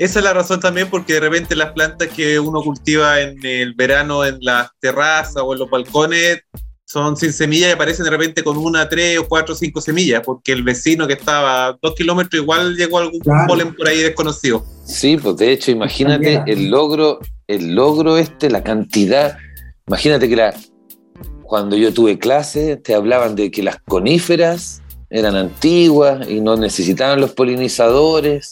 Esa 0.00 0.20
es 0.20 0.24
la 0.24 0.32
razón 0.32 0.60
también 0.60 0.88
porque 0.88 1.12
de 1.12 1.20
repente 1.20 1.54
las 1.54 1.72
plantas 1.72 2.08
que 2.08 2.40
uno 2.40 2.62
cultiva 2.62 3.20
en 3.20 3.36
el 3.44 3.74
verano 3.74 4.24
en 4.24 4.38
las 4.40 4.70
terrazas 4.80 5.42
o 5.44 5.52
en 5.52 5.58
los 5.58 5.68
balcones 5.68 6.40
son 6.86 7.18
sin 7.18 7.34
semillas 7.34 7.68
y 7.68 7.72
aparecen 7.72 8.04
de 8.06 8.10
repente 8.10 8.42
con 8.42 8.56
una, 8.56 8.88
tres 8.88 9.18
o 9.18 9.28
cuatro 9.28 9.52
o 9.52 9.56
cinco 9.58 9.78
semillas, 9.82 10.22
porque 10.24 10.52
el 10.52 10.62
vecino 10.62 11.06
que 11.06 11.12
estaba 11.12 11.66
a 11.66 11.78
dos 11.82 11.94
kilómetros 11.94 12.40
igual 12.42 12.76
llegó 12.76 12.96
algún 12.98 13.20
Claro. 13.20 13.46
polen 13.46 13.74
por 13.76 13.88
ahí 13.88 13.98
desconocido. 13.98 14.64
Sí, 14.86 15.18
pues 15.18 15.36
de 15.36 15.52
hecho, 15.52 15.70
imagínate 15.70 16.34
También. 16.36 16.58
el 16.58 16.70
logro, 16.70 17.18
el 17.46 17.74
logro 17.74 18.16
este, 18.16 18.48
la 18.48 18.62
cantidad. 18.64 19.36
Imagínate 19.86 20.30
que 20.30 20.36
la, 20.36 20.54
cuando 21.42 21.76
yo 21.76 21.92
tuve 21.92 22.18
clase, 22.18 22.78
te 22.78 22.94
hablaban 22.94 23.34
de 23.36 23.50
que 23.50 23.62
las 23.62 23.76
coníferas 23.86 24.80
eran 25.10 25.36
antiguas 25.36 26.26
y 26.26 26.40
no 26.40 26.56
necesitaban 26.56 27.20
los 27.20 27.32
polinizadores 27.32 28.50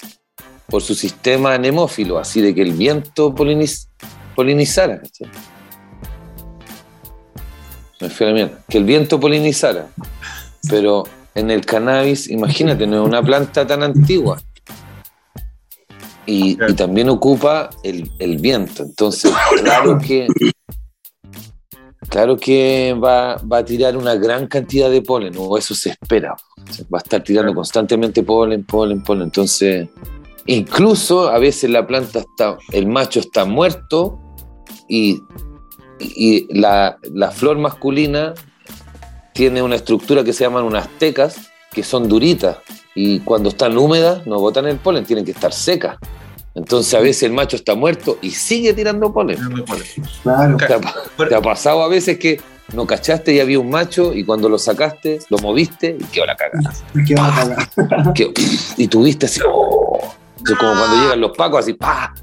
por 0.69 0.83
su 0.83 0.95
sistema 0.95 1.55
anemófilo, 1.55 2.19
así 2.19 2.41
de 2.43 2.55
que 2.55 2.63
el 2.63 2.73
viento 2.73 3.35
poliniz- 3.35 3.89
polinizara. 4.37 5.01
Me 8.01 8.11
fui 8.11 8.27
a 8.27 8.29
la 8.29 8.35
mierda. 8.35 8.65
Que 8.69 8.79
el 8.79 8.85
viento 8.85 9.19
polinizara. 9.19 9.89
Pero 10.69 11.05
en 11.35 11.51
el 11.51 11.65
cannabis, 11.65 12.29
imagínate, 12.29 12.87
no 12.87 13.01
es 13.03 13.09
una 13.09 13.23
planta 13.23 13.67
tan 13.67 13.83
antigua. 13.83 14.41
Y, 16.27 16.59
y 16.63 16.75
también 16.75 17.09
ocupa 17.09 17.71
el, 17.83 18.11
el 18.19 18.37
viento. 18.37 18.83
Entonces, 18.83 19.33
claro 19.63 19.99
que. 19.99 20.27
Claro 22.11 22.37
que 22.37 22.95
va, 22.95 23.37
va 23.37 23.59
a 23.59 23.65
tirar 23.65 23.97
una 23.97 24.15
gran 24.15 24.47
cantidad 24.47 24.91
de 24.91 25.03
polen, 25.03 25.35
o 25.37 25.59
eso 25.59 25.75
se 25.75 25.91
espera. 25.91 26.37
Va 26.93 26.99
a 26.99 27.03
estar 27.03 27.23
tirando 27.23 27.55
constantemente 27.55 28.23
polen, 28.23 28.65
polen, 28.65 29.03
polen. 29.03 29.25
Entonces, 29.25 29.89
incluso 30.49 31.29
a 31.29 31.39
veces 31.39 31.71
la 31.71 31.87
planta 31.87 32.21
está, 32.21 32.59
el 32.73 32.87
macho 32.87 33.21
está 33.21 33.45
muerto 33.45 34.19
y, 34.89 35.23
y 36.01 36.53
la, 36.59 36.99
la 37.13 37.31
flor 37.31 37.59
masculina 37.59 38.35
tiene 39.35 39.63
una 39.63 39.77
estructura 39.77 40.25
que 40.25 40.33
se 40.33 40.45
llaman 40.45 40.65
unas 40.65 40.89
tecas, 40.99 41.51
que 41.71 41.85
son 41.85 42.09
duritas, 42.09 42.57
y 42.95 43.21
cuando 43.21 43.51
están 43.51 43.79
húmedas 43.79 44.27
no 44.27 44.41
botan 44.41 44.67
el 44.67 44.79
polen, 44.79 45.05
tienen 45.05 45.25
que 45.25 45.31
estar 45.31 45.53
secas. 45.53 45.97
Entonces 46.57 46.93
a 46.95 46.99
veces 46.99 47.23
el 47.23 47.33
macho 47.33 47.55
está 47.55 47.77
muerto 47.77 48.19
y 48.21 48.31
sigue 48.31 48.73
tirando 48.73 49.13
polen. 49.13 49.39
Claro. 50.25 50.57
¿Te 50.57 50.75
ha, 50.75 51.29
te 51.29 51.35
ha 51.37 51.41
pasado 51.41 51.83
a 51.83 51.89
veces 51.89 52.19
que 52.19 52.41
no 52.73 52.87
cachaste 52.87 53.33
y 53.33 53.41
había 53.41 53.61
un 53.61 53.71
macho 53.71 54.13
y 54.13 54.25
cuando 54.25 54.49
lo 54.49 54.59
sacaste, 54.59 55.21
lo 55.31 55.39
moviste 55.39 55.97
y 56.01 56.05
quedó 56.07 56.27
la 56.27 56.37
cagada? 56.37 56.75
Y 58.77 58.89
tuviste 58.89 59.27
así, 59.27 59.41
oh. 59.47 59.78
Entonces, 60.53 60.59
como 60.59 60.79
cuando 60.79 61.03
llegan 61.03 61.21
los 61.21 61.37
pacos, 61.37 61.61
así, 61.61 61.75
pa, 61.75 62.15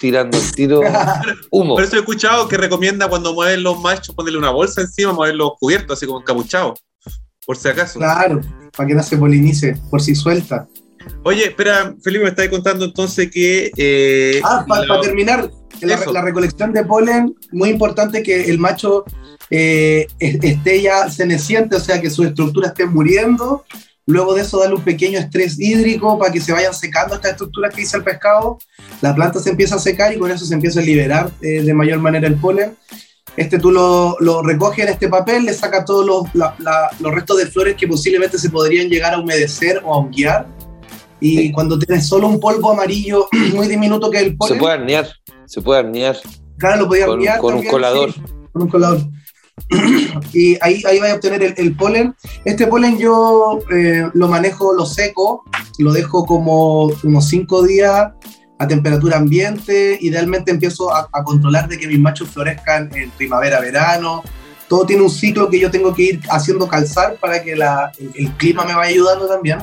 tirando 0.00 0.36
el 0.38 0.52
tiro, 0.52 0.80
humo. 1.50 1.74
Por 1.74 1.84
eso 1.84 1.96
he 1.96 2.00
escuchado 2.00 2.48
que 2.48 2.56
recomienda 2.56 3.08
cuando 3.08 3.32
mueven 3.34 3.62
los 3.62 3.80
machos 3.80 4.14
ponerle 4.14 4.38
una 4.38 4.50
bolsa 4.50 4.80
encima, 4.82 5.12
moverlos 5.12 5.52
cubiertos, 5.58 5.96
así 5.98 6.06
como 6.06 6.20
encapuchados, 6.20 6.78
por 7.46 7.56
si 7.56 7.68
acaso. 7.68 7.98
Claro, 7.98 8.40
para 8.76 8.86
que 8.88 8.94
no 8.94 9.02
se 9.02 9.16
polinice, 9.16 9.76
por 9.90 10.00
si 10.02 10.14
suelta. 10.14 10.66
Oye, 11.22 11.44
espera, 11.46 11.94
Felipe 12.02 12.24
me 12.24 12.30
está 12.30 12.48
contando 12.48 12.84
entonces 12.86 13.30
que... 13.30 13.70
eh, 13.76 14.40
Ah, 14.42 14.64
para 14.66 14.86
la- 14.86 15.00
terminar, 15.00 15.50
la, 15.82 16.22
recolección 16.22 16.72
de 16.72 16.82
polen, 16.84 17.34
muy 17.52 17.68
importante 17.68 18.22
que 18.22 18.44
el 18.48 18.58
macho 18.58 19.04
eh, 19.50 20.06
es- 20.18 20.38
esté 20.42 20.80
ya 20.80 21.10
ceneciente, 21.10 21.76
o 21.76 21.80
sea, 21.80 22.00
que 22.00 22.08
su 22.08 22.24
estructura 22.24 22.68
esté 22.68 22.86
muriendo. 22.86 23.64
Luego 24.06 24.34
de 24.34 24.42
eso, 24.42 24.58
darle 24.60 24.74
un 24.76 24.82
pequeño 24.82 25.18
estrés 25.18 25.58
hídrico 25.58 26.18
para 26.18 26.30
que 26.32 26.40
se 26.40 26.52
vayan 26.52 26.74
secando 26.74 27.14
estas 27.14 27.32
estructuras 27.32 27.74
que 27.74 27.80
dice 27.80 27.96
el 27.96 28.04
pescado. 28.04 28.58
La 29.00 29.14
planta 29.14 29.40
se 29.40 29.50
empieza 29.50 29.76
a 29.76 29.78
secar 29.78 30.12
y 30.12 30.18
con 30.18 30.30
eso 30.30 30.44
se 30.44 30.52
empieza 30.54 30.80
a 30.80 30.82
liberar 30.82 31.30
eh, 31.40 31.62
de 31.62 31.74
mayor 31.74 31.98
manera 32.00 32.26
el 32.28 32.34
polen. 32.36 32.76
Este 33.36 33.58
tú 33.58 33.70
lo, 33.72 34.16
lo 34.20 34.42
recoges 34.42 34.84
en 34.86 34.92
este 34.92 35.08
papel, 35.08 35.44
le 35.44 35.54
sacas 35.54 35.84
todos 35.84 36.04
los, 36.06 36.34
la- 36.34 36.54
la- 36.58 36.90
los 37.00 37.12
restos 37.14 37.38
de 37.38 37.46
flores 37.46 37.74
que 37.76 37.88
posiblemente 37.88 38.38
se 38.38 38.50
podrían 38.50 38.88
llegar 38.88 39.14
a 39.14 39.18
humedecer 39.20 39.80
o 39.84 39.94
a 39.94 39.96
honguear. 39.98 40.46
Y 41.20 41.36
Sí. 41.38 41.52
cuando 41.52 41.78
tienes 41.78 42.06
solo 42.06 42.28
un 42.28 42.38
polvo 42.38 42.70
amarillo 42.72 43.26
muy 43.54 43.66
diminuto 43.68 44.10
que 44.10 44.18
es 44.18 44.22
el 44.24 44.30
Se 44.32 44.36
polen, 44.36 44.58
puede 44.58 44.74
arnear, 44.74 45.08
se 45.46 45.60
puede 45.62 45.80
arnear 45.80 46.16
Claro, 46.58 46.82
lo 46.82 46.88
podía 46.88 47.06
con, 47.06 47.18
con 47.38 47.54
un 47.54 47.66
colador. 47.66 48.12
sí, 48.12 48.20
con 48.52 48.62
un 48.62 48.68
colador. 48.68 49.00
Y 50.32 50.56
ahí, 50.60 50.82
ahí 50.86 50.98
vais 50.98 51.12
a 51.12 51.16
obtener 51.16 51.42
el, 51.42 51.54
el 51.56 51.76
polen. 51.76 52.14
Este 52.44 52.66
polen 52.66 52.98
yo 52.98 53.58
eh, 53.70 54.08
lo 54.14 54.28
manejo, 54.28 54.72
lo 54.74 54.86
seco, 54.86 55.44
lo 55.78 55.92
dejo 55.92 56.24
como 56.26 56.84
unos 57.02 57.28
5 57.28 57.62
días 57.64 58.12
a 58.58 58.68
temperatura 58.68 59.16
ambiente. 59.18 59.98
Idealmente 60.00 60.50
empiezo 60.50 60.94
a, 60.94 61.08
a 61.12 61.22
controlar 61.24 61.68
de 61.68 61.78
que 61.78 61.86
mis 61.86 61.98
machos 61.98 62.28
florezcan 62.30 62.90
en 62.94 63.10
primavera, 63.10 63.60
verano. 63.60 64.22
Todo 64.68 64.86
tiene 64.86 65.02
un 65.02 65.10
ciclo 65.10 65.48
que 65.50 65.60
yo 65.60 65.70
tengo 65.70 65.94
que 65.94 66.02
ir 66.02 66.20
haciendo 66.30 66.66
calzar 66.66 67.16
para 67.20 67.42
que 67.42 67.54
la- 67.54 67.92
el, 67.98 68.10
el 68.16 68.32
clima 68.32 68.64
me 68.64 68.74
vaya 68.74 68.90
ayudando 68.90 69.28
también. 69.28 69.58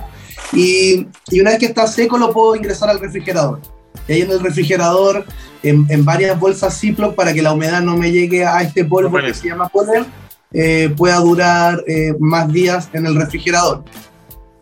Y, 0.53 1.07
y 1.29 1.39
una 1.39 1.51
vez 1.51 1.59
que 1.59 1.65
está 1.67 1.87
seco 1.87 2.17
lo 2.17 2.31
puedo 2.31 2.55
ingresar 2.55 2.89
al 2.89 2.99
refrigerador. 2.99 3.59
Y 4.07 4.13
ahí 4.13 4.21
en 4.21 4.31
el 4.31 4.39
refrigerador 4.39 5.25
en, 5.63 5.85
en 5.89 6.03
varias 6.05 6.39
bolsas 6.39 6.79
Ziploc 6.79 7.15
para 7.15 7.33
que 7.33 7.41
la 7.41 7.53
humedad 7.53 7.81
no 7.81 7.97
me 7.97 8.11
llegue 8.11 8.45
a 8.45 8.61
este 8.61 8.83
polvo 8.85 9.17
que 9.19 9.33
se 9.33 9.47
llama 9.49 9.69
polen, 9.69 10.05
eh, 10.53 10.93
pueda 10.97 11.17
durar 11.17 11.83
eh, 11.87 12.13
más 12.19 12.51
días 12.51 12.89
en 12.93 13.05
el 13.05 13.15
refrigerador. 13.15 13.83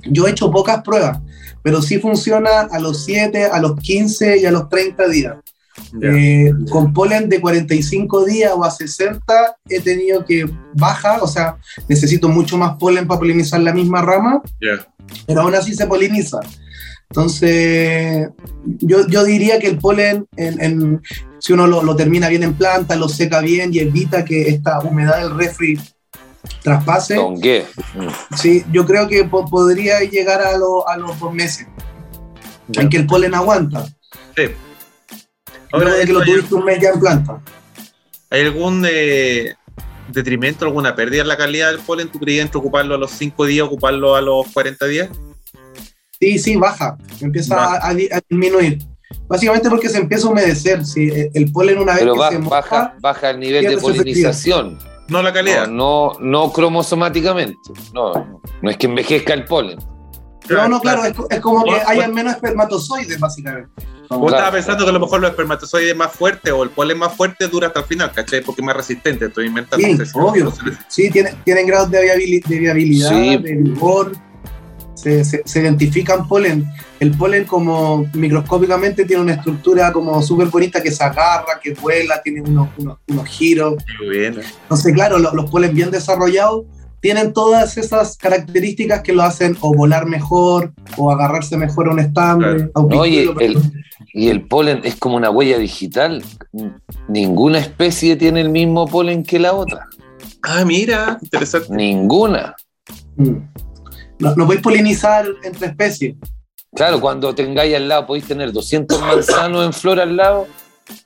Yo 0.04 0.28
he 0.28 0.32
hecho 0.32 0.52
pocas 0.52 0.82
pruebas, 0.84 1.20
pero 1.64 1.82
sí 1.82 2.00
funciona 2.00 2.62
a 2.72 2.80
los 2.80 3.06
7, 3.06 3.46
a 3.46 3.60
los 3.60 3.80
15 3.80 4.38
y 4.40 4.46
a 4.46 4.52
los 4.52 4.70
30 4.70 5.08
días. 5.08 5.36
Ya. 5.94 6.10
Eh, 6.10 6.54
con 6.70 6.94
polen 6.94 7.30
de 7.30 7.40
45 7.40 8.26
días 8.26 8.52
o 8.56 8.64
a 8.66 8.70
60 8.70 9.56
he 9.70 9.80
tenido 9.80 10.26
que 10.26 10.46
baja, 10.74 11.20
o 11.22 11.28
sea, 11.28 11.58
necesito 11.88 12.28
mucho 12.28 12.58
más 12.58 12.76
polen 12.78 13.08
para 13.08 13.20
polinizar 13.20 13.62
la 13.62 13.74
misma 13.74 14.02
rama, 14.02 14.42
Ya. 14.62 14.86
pero 15.26 15.42
aún 15.42 15.56
así 15.56 15.74
se 15.74 15.88
poliniza. 15.88 16.40
Entonces, 17.10 18.30
yo, 18.66 19.08
yo 19.08 19.24
diría 19.24 19.58
que 19.60 19.68
el 19.68 19.80
polen, 19.80 20.28
en, 20.38 20.62
en- 20.62 21.02
si 21.40 21.54
uno 21.54 21.66
lo, 21.68 21.82
lo 21.82 21.96
termina 21.96 22.30
bien 22.30 22.44
en 22.44 22.54
planta, 22.54 22.96
lo 22.96 23.10
seca 23.10 23.40
bien 23.42 23.74
y 23.74 23.80
evita 23.80 24.24
que 24.26 24.44
esta 24.50 24.80
humedad 24.82 25.20
del 25.24 25.36
refri 25.36 25.80
traspase, 26.62 27.16
Tongué. 27.16 27.66
Mm. 27.96 28.36
sí, 28.36 28.64
yo 28.72 28.86
creo 28.86 29.08
que 29.08 29.24
po- 29.24 29.46
podría 29.50 30.02
llegar 30.02 30.42
a, 30.42 30.58
lo- 30.58 30.88
a 30.88 30.98
los 30.98 31.18
dos 31.20 31.34
meses 31.34 31.66
en 32.74 32.90
que 32.90 32.98
el 32.98 33.08
polen 33.08 33.34
aguanta. 33.34 33.88
Sí. 34.36 34.44
Ahora 35.72 35.94
de 35.96 36.06
que 36.06 36.14
lo 36.14 36.20
¿hay, 36.22 36.26
tuviste 36.32 36.56
un 36.56 36.66
mes 36.66 36.80
ya 36.80 36.90
en 36.90 37.00
planta. 37.00 37.42
hay 38.30 38.42
algún 38.42 38.86
eh, 38.88 39.56
detrimento, 40.10 40.66
alguna 40.66 40.96
pérdida 40.96 41.22
en 41.24 41.28
la 41.28 41.38
calidad 41.38 41.72
del 41.72 41.80
polen? 41.80 42.10
¿Tú 42.10 42.20
creías 42.20 42.46
entre 42.46 42.60
ocuparlo 42.60 42.94
a 42.94 42.98
los 43.00 43.12
5 43.12 43.46
días, 43.46 43.66
ocuparlo 43.66 44.16
a 44.16 44.22
los 44.22 44.46
40 44.54 44.86
días? 44.86 45.10
Sí, 46.20 46.38
sí, 46.40 46.56
baja, 46.58 46.98
empieza 47.22 47.56
Baja. 47.56 47.76
A, 47.78 47.88
a 47.88 47.92
a 47.92 48.22
disminuir. 48.30 48.80
Básicamente 49.28 49.70
porque 49.70 49.90
se 49.90 49.98
empieza 50.00 50.28
a 50.28 50.32
humedecer. 50.32 50.86
Si 50.86 51.08
el- 51.10 51.32
el 51.34 51.52
polen 51.52 51.80
una 51.80 51.94
vez 51.94 52.02
Pero 52.02 52.14
que 52.14 52.20
ba- 52.20 52.30
se 52.32 52.40
moja, 52.40 52.56
baja, 52.58 52.96
baja 53.00 53.30
el 53.30 53.40
nivel 53.40 53.62
de 53.64 53.74
efectividad. 53.74 53.98
polinización. 54.04 54.80
No 55.08 55.22
la 55.24 55.34
calidad. 55.34 55.68
No, 55.68 56.14
no, 56.20 56.46
no 56.46 56.52
cromosomáticamente. 56.52 57.58
No, 57.94 58.42
no 58.62 58.70
es 58.70 58.78
que 58.78 58.86
envejezca 58.88 59.34
el 59.34 59.46
polen. 59.46 59.80
No, 60.50 60.68
no, 60.68 60.80
claro, 60.82 61.04
es, 61.06 61.14
co- 61.14 61.28
es 61.30 61.40
como 61.42 61.64
que 61.64 61.72
haya 61.86 62.08
menos 62.08 62.34
espermatozoides, 62.36 63.20
básicamente. 63.20 63.70
Vos 64.10 64.18
Claro. 64.20 64.28
estabas 64.30 64.52
pensando 64.54 64.84
que 64.84 64.90
a 64.90 64.94
lo 64.94 65.00
mejor 65.00 65.20
los 65.22 65.30
espermatozoides 65.30 65.96
más 65.96 66.12
fuertes 66.12 66.52
o 66.52 66.64
el 66.64 66.72
polen 66.72 66.98
más 66.98 67.14
fuerte 67.16 67.48
dura 67.48 67.68
hasta 67.68 67.82
el 67.82 67.86
final, 67.86 68.12
¿cachai? 68.12 68.42
Porque 68.42 68.62
es 68.62 68.66
más 68.66 68.76
resistente, 68.76 69.26
estoy 69.26 69.46
inventando. 69.48 69.86
Sí, 69.86 70.12
obvio. 70.16 70.52
Sí, 70.88 71.10
tiene- 71.12 71.34
tienen 71.46 71.68
grados 71.68 71.92
de, 71.92 72.00
de 72.00 72.58
viabilidad, 72.60 73.10
Sí. 73.10 73.38
de 73.38 73.54
vigor. 73.56 74.12
Se, 75.02 75.24
se- 75.24 75.42
se 75.46 75.62
identifican 75.62 76.28
polen. 76.28 76.66
El 77.00 77.12
polen 77.12 77.46
como 77.46 78.06
microscópicamente 78.14 79.06
tiene 79.06 79.22
una 79.24 79.34
estructura 79.34 79.92
como 79.94 80.22
súper 80.22 80.48
bonita 80.48 80.84
que 80.84 80.92
se 80.92 81.04
agarra, 81.04 81.60
que 81.64 81.74
vuela, 81.74 82.22
tiene 82.22 82.42
unos, 82.42 82.70
unos, 82.78 82.98
unos 83.08 83.26
giros. 83.28 83.76
Muy 84.00 84.18
bien. 84.18 84.36
Entonces, 84.64 84.94
claro, 84.94 85.18
lo- 85.20 85.34
los 85.34 85.50
polen 85.50 85.74
bien 85.74 85.92
desarrollados 85.92 86.66
tienen 87.02 87.32
todas 87.32 87.78
esas 87.78 88.18
características 88.18 89.02
que 89.04 89.14
lo 89.14 89.24
hacen 89.24 89.56
o 89.62 89.74
volar 89.74 90.06
mejor 90.06 90.74
o 90.98 91.10
agarrarse 91.12 91.56
mejor 91.56 91.88
a 91.88 91.92
un 91.92 92.00
estambre. 92.00 92.56
Claro. 92.74 92.88
No, 92.90 93.06
el-. 93.06 93.62
Y 94.14 94.28
el 94.28 94.42
polen 94.48 94.82
es 94.84 94.96
como 94.96 95.16
una 95.16 95.30
huella 95.30 95.58
digital. 95.58 96.22
Ninguna 97.08 97.60
especie 97.60 98.16
tiene 98.18 98.42
el 98.42 98.50
mismo 98.50 98.86
polen 98.88 99.24
que 99.24 99.40
la 99.40 99.54
otra. 99.54 99.88
Ah, 100.44 100.64
mira, 100.66 101.18
interesante. 101.22 101.68
Ninguna. 101.74 102.56
Mm. 103.18 103.36
No, 104.20 104.36
no 104.36 104.46
podéis 104.46 104.62
polinizar 104.62 105.26
entre 105.44 105.68
especies. 105.68 106.16
Claro, 106.76 107.00
cuando 107.02 107.34
tengáis 107.34 107.76
al 107.76 107.88
lado, 107.88 108.06
podéis 108.06 108.26
tener 108.28 108.52
200 108.52 109.00
manzanos 109.02 109.66
en 109.66 109.74
flor 109.74 110.00
al 110.00 110.16
lado 110.16 110.48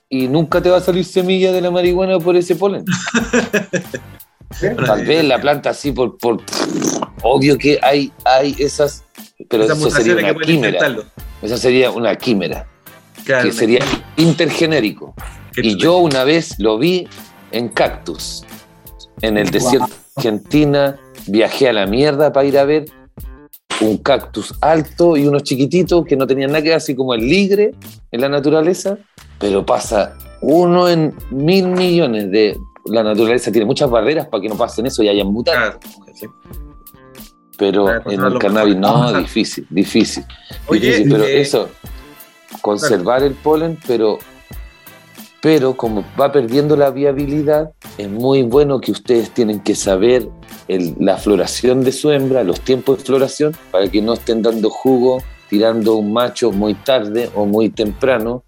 y 0.08 0.28
nunca 0.28 0.60
te 0.60 0.68
va 0.70 0.76
a 0.78 0.80
salir 0.80 1.04
semilla 1.04 1.52
de 1.52 1.60
la 1.60 1.70
marihuana 1.70 2.18
por 2.18 2.36
ese 2.36 2.54
polen. 2.56 2.84
¿eh? 4.62 4.76
Tal 4.86 5.04
vez 5.06 5.24
la 5.24 5.40
planta 5.40 5.70
así 5.70 5.92
por, 5.92 6.16
por 6.18 6.42
obvio 7.22 7.56
que 7.58 7.78
hay, 7.82 8.12
hay 8.24 8.54
esas, 8.58 9.04
pero 9.48 9.64
Esas 9.64 9.78
eso 9.78 9.90
sería 9.90 10.14
una 10.14 10.30
intentarlo. 10.46 11.04
Esa 11.42 11.56
sería 11.56 11.90
una 11.90 12.14
químera, 12.16 12.66
Claro, 13.24 13.44
que 13.48 13.52
sería 13.52 13.80
intergenérico. 14.16 15.14
qué 15.52 15.62
Y 15.62 15.76
yo 15.76 15.96
una 15.98 16.24
vez 16.24 16.58
lo 16.58 16.78
vi 16.78 17.08
en 17.52 17.68
cactus, 17.68 18.44
en 19.22 19.38
el 19.38 19.44
Wow. 19.44 19.52
desierto 19.52 19.88
Argentina, 20.16 20.96
viajé 21.26 21.68
a 21.68 21.72
la 21.72 21.86
mierda 21.86 22.32
para 22.32 22.46
ir 22.46 22.58
a 22.58 22.64
ver 22.64 22.84
un 23.80 23.98
cactus 23.98 24.54
alto 24.60 25.16
y 25.16 25.26
unos 25.26 25.42
chiquititos 25.42 26.04
que 26.04 26.16
no 26.16 26.26
tenían 26.26 26.50
nada 26.50 26.62
que 26.62 26.68
ver, 26.70 26.78
así 26.78 26.94
como 26.94 27.14
el 27.14 27.20
ligre 27.20 27.74
en 28.10 28.20
la 28.20 28.28
naturaleza, 28.28 28.98
pero 29.38 29.64
pasa 29.64 30.16
uno 30.40 30.88
en 30.88 31.14
mil 31.30 31.68
millones 31.68 32.30
de... 32.30 32.56
La 32.86 33.02
naturaleza 33.02 33.50
tiene 33.50 33.64
muchas 33.64 33.88
barreras 33.88 34.26
para 34.28 34.42
que 34.42 34.48
no 34.48 34.56
pasen 34.56 34.86
eso 34.86 35.02
y 35.02 35.08
hayan 35.08 35.28
mutantes. 35.28 35.90
Pero 37.56 37.88
en 37.88 38.20
el 38.20 38.38
cannabis 38.38 38.76
mejor. 38.76 39.12
no, 39.12 39.18
difícil, 39.20 39.66
difícil. 39.70 40.24
Oye, 40.66 40.80
difícil, 40.80 41.10
pero 41.10 41.24
eh, 41.24 41.40
eso, 41.40 41.70
conservar 42.60 43.22
el 43.22 43.32
polen, 43.32 43.78
pero, 43.86 44.18
pero 45.40 45.74
como 45.74 46.04
va 46.20 46.30
perdiendo 46.30 46.76
la 46.76 46.90
viabilidad, 46.90 47.72
es 47.96 48.10
muy 48.10 48.42
bueno 48.42 48.80
que 48.80 48.92
ustedes 48.92 49.30
tienen 49.30 49.60
que 49.60 49.74
saber 49.74 50.28
el- 50.68 50.94
la 50.98 51.16
floración 51.18 51.82
de 51.84 51.92
su 51.92 52.10
hembra, 52.10 52.42
los 52.44 52.60
tiempos 52.60 52.98
de 52.98 53.04
floración, 53.04 53.56
para 53.70 53.88
que 53.90 54.00
no 54.02 54.14
estén 54.14 54.42
dando 54.42 54.70
jugo, 54.70 55.22
tirando 55.50 55.94
un 55.94 56.12
macho 56.12 56.50
muy 56.50 56.74
tarde 56.74 57.30
o 57.34 57.44
muy 57.46 57.68
temprano 57.68 58.42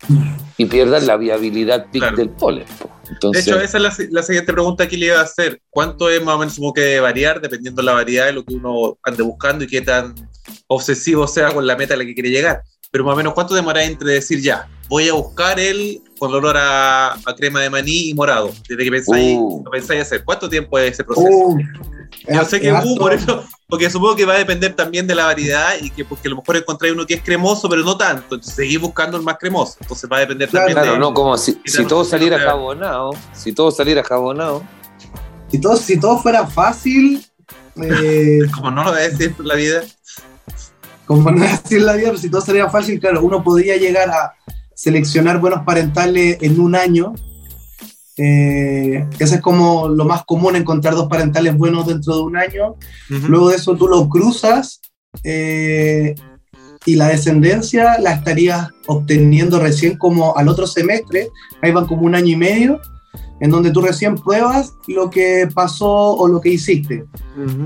y 0.56 0.64
pierdan 0.64 1.06
la 1.06 1.16
viabilidad 1.16 1.86
Claro. 1.92 2.16
del 2.16 2.30
polen. 2.30 2.64
po. 2.80 2.90
De 3.32 3.38
hecho, 3.38 3.60
esa 3.60 3.76
es 3.76 3.82
la, 3.82 3.94
la 4.10 4.22
siguiente 4.24 4.52
pregunta 4.52 4.88
que 4.88 4.96
le 4.96 5.06
iba 5.06 5.18
a 5.20 5.22
hacer. 5.22 5.60
¿Cuánto 5.70 6.10
es 6.10 6.20
más 6.24 6.34
o 6.34 6.38
menos 6.38 6.54
supongo 6.54 6.74
que 6.74 6.80
debe 6.80 7.00
variar 7.00 7.40
dependiendo 7.40 7.80
de 7.80 7.86
la 7.86 7.92
variedad 7.92 8.26
de 8.26 8.32
lo 8.32 8.44
que 8.44 8.54
uno 8.54 8.98
ande 9.04 9.22
buscando 9.22 9.62
y 9.64 9.68
qué 9.68 9.80
tan 9.82 10.12
obsesivo 10.66 11.26
sea 11.28 11.52
con 11.52 11.66
la 11.66 11.76
meta 11.76 11.94
a 11.94 11.96
la 11.96 12.04
que 12.04 12.14
quiere 12.14 12.30
llegar? 12.30 12.62
Pero 12.90 13.04
más 13.04 13.14
o 13.14 13.16
menos, 13.16 13.34
¿cuánto 13.34 13.54
demora 13.54 13.84
entre 13.84 14.12
decir 14.12 14.40
ya, 14.40 14.68
voy 14.88 15.08
a 15.08 15.12
buscar 15.12 15.60
el 15.60 16.00
con 16.18 16.32
olor 16.34 16.56
a, 16.56 17.12
a 17.12 17.34
crema 17.36 17.60
de 17.60 17.70
maní 17.70 18.10
y 18.10 18.14
morado? 18.14 18.50
Desde 18.68 18.84
que 18.84 18.90
pensáis, 18.90 19.36
Uh. 19.38 19.62
lo 19.64 19.70
pensáis 19.70 20.02
hacer. 20.02 20.24
¿Cuánto 20.24 20.48
tiempo 20.48 20.78
es 20.78 20.92
ese 20.92 21.04
proceso? 21.04 21.28
Uh, 21.28 21.58
Yo 22.32 22.40
es- 22.42 22.48
sé 22.48 22.60
que 22.60 22.68
es 22.70 22.84
uh, 22.84 22.96
por 22.96 23.12
eso, 23.12 23.44
porque 23.68 23.90
supongo 23.90 24.16
que 24.16 24.24
va 24.24 24.34
a 24.34 24.38
depender 24.38 24.74
también 24.74 25.06
de 25.06 25.14
la 25.14 25.24
variedad 25.26 25.74
y 25.80 25.90
que 25.90 26.04
porque 26.04 26.28
a 26.28 26.30
lo 26.30 26.36
mejor 26.36 26.56
encontráis 26.56 26.94
uno 26.94 27.04
que 27.06 27.14
es 27.14 27.22
cremoso, 27.22 27.68
pero 27.68 27.82
no 27.82 27.96
tanto. 27.96 28.34
Entonces 28.36 28.54
seguís 28.54 28.80
buscando 28.80 29.16
el 29.16 29.22
más 29.22 29.36
cremoso. 29.38 29.76
Entonces 29.80 30.08
va 30.10 30.18
a 30.18 30.20
depender 30.20 30.48
Claro, 30.48 30.66
también 30.66 30.82
claro, 30.82 30.92
de. 30.94 30.98
no 31.00 31.12
como 31.14 31.36
si, 31.36 31.54
todo 31.88 32.04
saliera 32.04 32.38
jabonado, 32.38 33.10
si 33.32 33.52
todo 33.52 33.70
saliera 33.70 34.02
jabonado, 34.04 34.62
Si 35.50 35.60
todo, 35.60 35.76
si 35.76 35.98
todo 36.00 36.18
fuera 36.18 36.46
fácil, 36.46 37.24
eh, 37.82 38.40
Como 38.54 38.70
no 38.70 38.84
lo 38.84 38.90
va 38.92 38.96
a 38.98 39.00
decir 39.08 39.34
la 39.40 39.54
vida. 39.54 39.82
como 41.06 41.30
no 41.30 41.44
es 41.44 41.52
así 41.52 41.76
en 41.76 41.86
la 41.86 41.92
vida, 41.94 42.08
pero 42.08 42.18
si 42.18 42.28
todo 42.30 42.40
sería 42.40 42.68
fácil, 42.68 42.98
claro, 42.98 43.22
uno 43.22 43.42
podría 43.44 43.76
llegar 43.76 44.08
a 44.10 44.34
seleccionar 44.76 45.40
buenos 45.40 45.64
parentales 45.64 46.36
en 46.42 46.60
un 46.60 46.76
año. 46.76 47.14
Eh, 48.18 49.06
ese 49.18 49.36
es 49.36 49.40
como 49.40 49.88
lo 49.88 50.04
más 50.04 50.24
común, 50.24 50.54
encontrar 50.54 50.94
dos 50.94 51.08
parentales 51.08 51.56
buenos 51.56 51.86
dentro 51.86 52.16
de 52.16 52.22
un 52.22 52.36
año. 52.36 52.76
Luego 53.08 53.48
de 53.48 53.56
eso 53.56 53.74
tú 53.74 53.88
lo 53.88 54.08
cruzas 54.08 54.80
eh, 55.24 56.14
y 56.84 56.94
la 56.94 57.08
descendencia 57.08 57.98
la 57.98 58.12
estarías 58.12 58.68
obteniendo 58.86 59.58
recién 59.58 59.96
como 59.96 60.36
al 60.36 60.48
otro 60.48 60.66
semestre, 60.66 61.30
ahí 61.62 61.72
van 61.72 61.86
como 61.86 62.02
un 62.02 62.14
año 62.14 62.28
y 62.28 62.36
medio, 62.36 62.80
en 63.40 63.50
donde 63.50 63.70
tú 63.70 63.80
recién 63.80 64.14
pruebas 64.14 64.74
lo 64.86 65.08
que 65.10 65.48
pasó 65.52 66.14
o 66.14 66.28
lo 66.28 66.40
que 66.40 66.50
hiciste. 66.50 67.06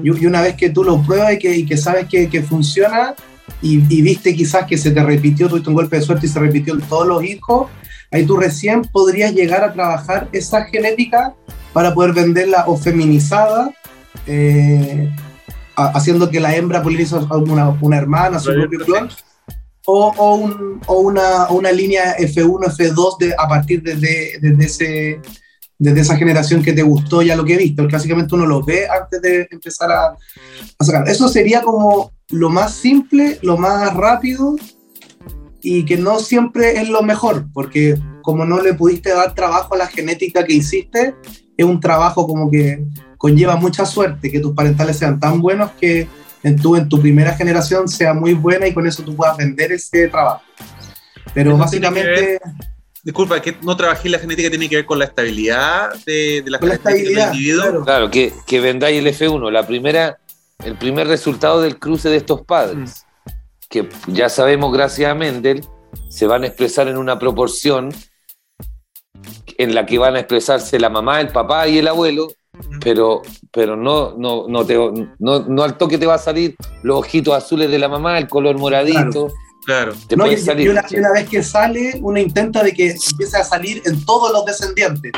Y, 0.03 0.17
y 0.17 0.27
una 0.27 0.43
vez 0.43 0.55
que 0.55 0.71
tú 0.71 0.85
lo 0.85 1.03
pruebas 1.03 1.35
y 1.35 1.39
que, 1.39 1.57
y 1.57 1.67
que 1.67 1.77
sabes 1.77 2.07
que, 2.07 2.29
que 2.29 2.43
funciona 2.43 3.15
y, 3.63 3.77
y 3.95 4.03
viste 4.03 4.35
quizás 4.35 4.67
que 4.67 4.79
se 4.79 4.91
te 4.91 5.03
repitió, 5.03 5.49
tuviste 5.49 5.69
un 5.69 5.75
golpe 5.75 5.97
de 5.97 6.03
suerte 6.03 6.27
y 6.27 6.29
se 6.29 6.39
repitió 6.41 6.75
en 6.75 6.81
todos 6.83 7.07
los 7.07 7.23
hijos, 7.25 7.69
ahí 8.11 8.25
tú 8.25 8.37
recién 8.37 8.83
podrías 8.83 9.33
llegar 9.33 9.63
a 9.65 9.73
trabajar 9.73 10.29
esa 10.33 10.65
genética 10.65 11.35
para 11.73 11.95
poder 11.95 12.13
venderla 12.13 12.65
o 12.67 12.77
feminizada, 12.77 13.71
eh, 14.27 15.09
ha- 15.77 15.89
haciendo 15.93 16.31
que 16.31 16.41
la 16.41 16.55
hembra 16.57 16.83
polinice 16.83 17.15
a 17.17 17.37
una, 17.37 17.71
una 17.81 17.97
hermana, 17.99 18.39
su 18.39 18.51
propio 18.53 18.81
clon, 18.85 19.09
o, 19.87 20.13
o, 20.17 20.35
un- 20.37 20.81
o 20.87 21.01
una, 21.01 21.49
una 21.51 21.73
línea 21.73 22.17
F1, 22.19 22.67
F2 22.67 23.19
de, 23.19 23.35
a 23.39 23.49
partir 23.49 23.83
de, 23.83 23.97
de- 23.97 24.39
desde 24.41 24.65
ese, 24.65 25.21
desde 25.79 26.01
esa 26.01 26.17
generación 26.17 26.63
que 26.63 26.73
te 26.73 26.83
gustó 26.83 27.23
ya 27.23 27.37
lo 27.37 27.45
que 27.45 27.57
viste, 27.57 27.81
porque 27.83 27.97
básicamente 27.97 28.35
uno 28.35 28.47
lo 28.47 28.63
ve 28.63 28.87
antes 28.89 29.21
de 29.23 29.49
empezar 29.51 29.91
a, 29.91 30.09
a 30.79 30.85
sacar. 30.85 31.09
Eso 31.09 31.29
sería 31.29 31.63
como 31.63 32.13
lo 32.31 32.49
más 32.49 32.75
simple, 32.75 33.39
lo 33.43 33.57
más 33.57 33.95
rápido 33.95 34.57
y 35.63 35.85
que 35.85 35.97
no 35.97 36.19
siempre 36.19 36.81
es 36.81 36.89
lo 36.89 37.03
mejor, 37.03 37.47
porque 37.53 37.99
como 38.23 38.45
no 38.45 38.63
le 38.63 38.75
pudiste 38.75 39.11
dar 39.11 39.35
trabajo 39.35 39.75
a 39.75 39.79
la 39.79 39.87
genética 39.87 40.45
que 40.45 40.55
hiciste, 40.55 41.15
es 41.57 41.65
un 41.65 41.81
trabajo 41.81 42.27
como 42.27 42.51
que 42.51 42.85
conlleva 43.19 43.57
mucha 43.57 43.85
suerte, 43.85 44.31
que 44.31 44.41
tus 44.41 44.55
parentales 44.55 44.97
sean 44.97 45.21
tan 45.21 45.41
buenos 45.41 45.73
que 45.73 46.07
en 46.43 46.57
tu, 46.57 46.77
en 46.77 46.89
tu 46.89 47.01
primera 47.01 47.35
generación 47.35 47.89
sea 47.89 48.15
muy 48.15 48.33
buena 48.33 48.67
y 48.67 48.73
con 48.73 48.87
eso 48.87 49.03
tú 49.03 49.15
puedas 49.15 49.37
vender 49.37 49.73
ese 49.73 50.09
trabajo. 50.09 50.43
Pero 51.35 51.57
básicamente... 51.57 52.41
Disculpa, 53.03 53.41
que 53.41 53.57
no 53.63 53.75
trabajé 53.77 54.11
la 54.11 54.19
genética 54.19 54.51
tiene 54.51 54.69
que 54.69 54.77
ver 54.77 54.85
con 54.85 54.99
la 54.99 55.07
estabilidad 55.07 55.95
de, 56.05 56.43
de 56.43 56.51
la 56.51 56.59
Con 56.59 56.69
la 56.69 56.75
estabilidad, 56.75 57.31
del 57.31 57.35
individuo. 57.35 57.63
claro. 57.63 57.85
Claro, 57.85 58.11
que, 58.11 58.33
que 58.47 58.61
vendáis 58.61 58.99
el 58.99 59.07
F1, 59.07 59.51
la 59.51 59.67
primera, 59.67 60.19
el 60.65 60.77
primer 60.77 61.09
resultado 61.09 61.61
del 61.61 61.79
cruce 61.79 62.09
de 62.09 62.17
estos 62.17 62.43
padres, 62.43 63.07
que 63.69 63.89
ya 64.09 64.29
sabemos 64.29 64.73
gracias 64.73 65.11
a 65.11 65.15
Mendel, 65.15 65.65
se 66.09 66.27
van 66.27 66.45
a 66.45 66.47
expresar 66.47 66.89
en 66.89 66.97
una 66.97 67.19
proporción 67.19 67.91
en 69.59 69.75
la 69.75 69.87
que 69.87 69.99
van 69.99 70.17
a 70.17 70.21
expresarse 70.21 70.79
la 70.79 70.89
mamá, 70.89 71.21
el 71.21 71.29
papá 71.29 71.69
y 71.69 71.79
el 71.79 71.89
abuelo, 71.89 72.29
pero, 72.83 73.23
pero 73.53 73.77
no, 73.77 74.15
no, 74.17 74.47
no, 74.49 74.65
te, 74.65 74.77
no, 75.19 75.41
no 75.41 75.63
al 75.63 75.77
toque 75.77 75.99
te 75.99 76.07
va 76.07 76.15
a 76.15 76.19
salir 76.19 76.57
los 76.83 76.99
ojitos 76.99 77.35
azules 77.35 77.71
de 77.71 77.79
la 77.79 77.89
mamá, 77.89 78.19
el 78.19 78.29
color 78.29 78.59
moradito, 78.59 79.29
Claro. 79.29 79.35
Te 79.67 80.17
No, 80.17 80.27
y, 80.27 80.35
una, 80.69 80.85
y 80.89 80.97
una 80.99 81.13
vez 81.13 81.29
que 81.29 81.43
sale, 81.43 81.99
uno 82.03 82.19
intenta 82.19 82.63
de 82.63 82.73
que 82.73 82.91
empiece 83.11 83.37
a 83.37 83.45
salir 83.45 83.83
en 83.85 84.05
todos 84.05 84.33
los 84.33 84.45
descendientes. 84.45 85.13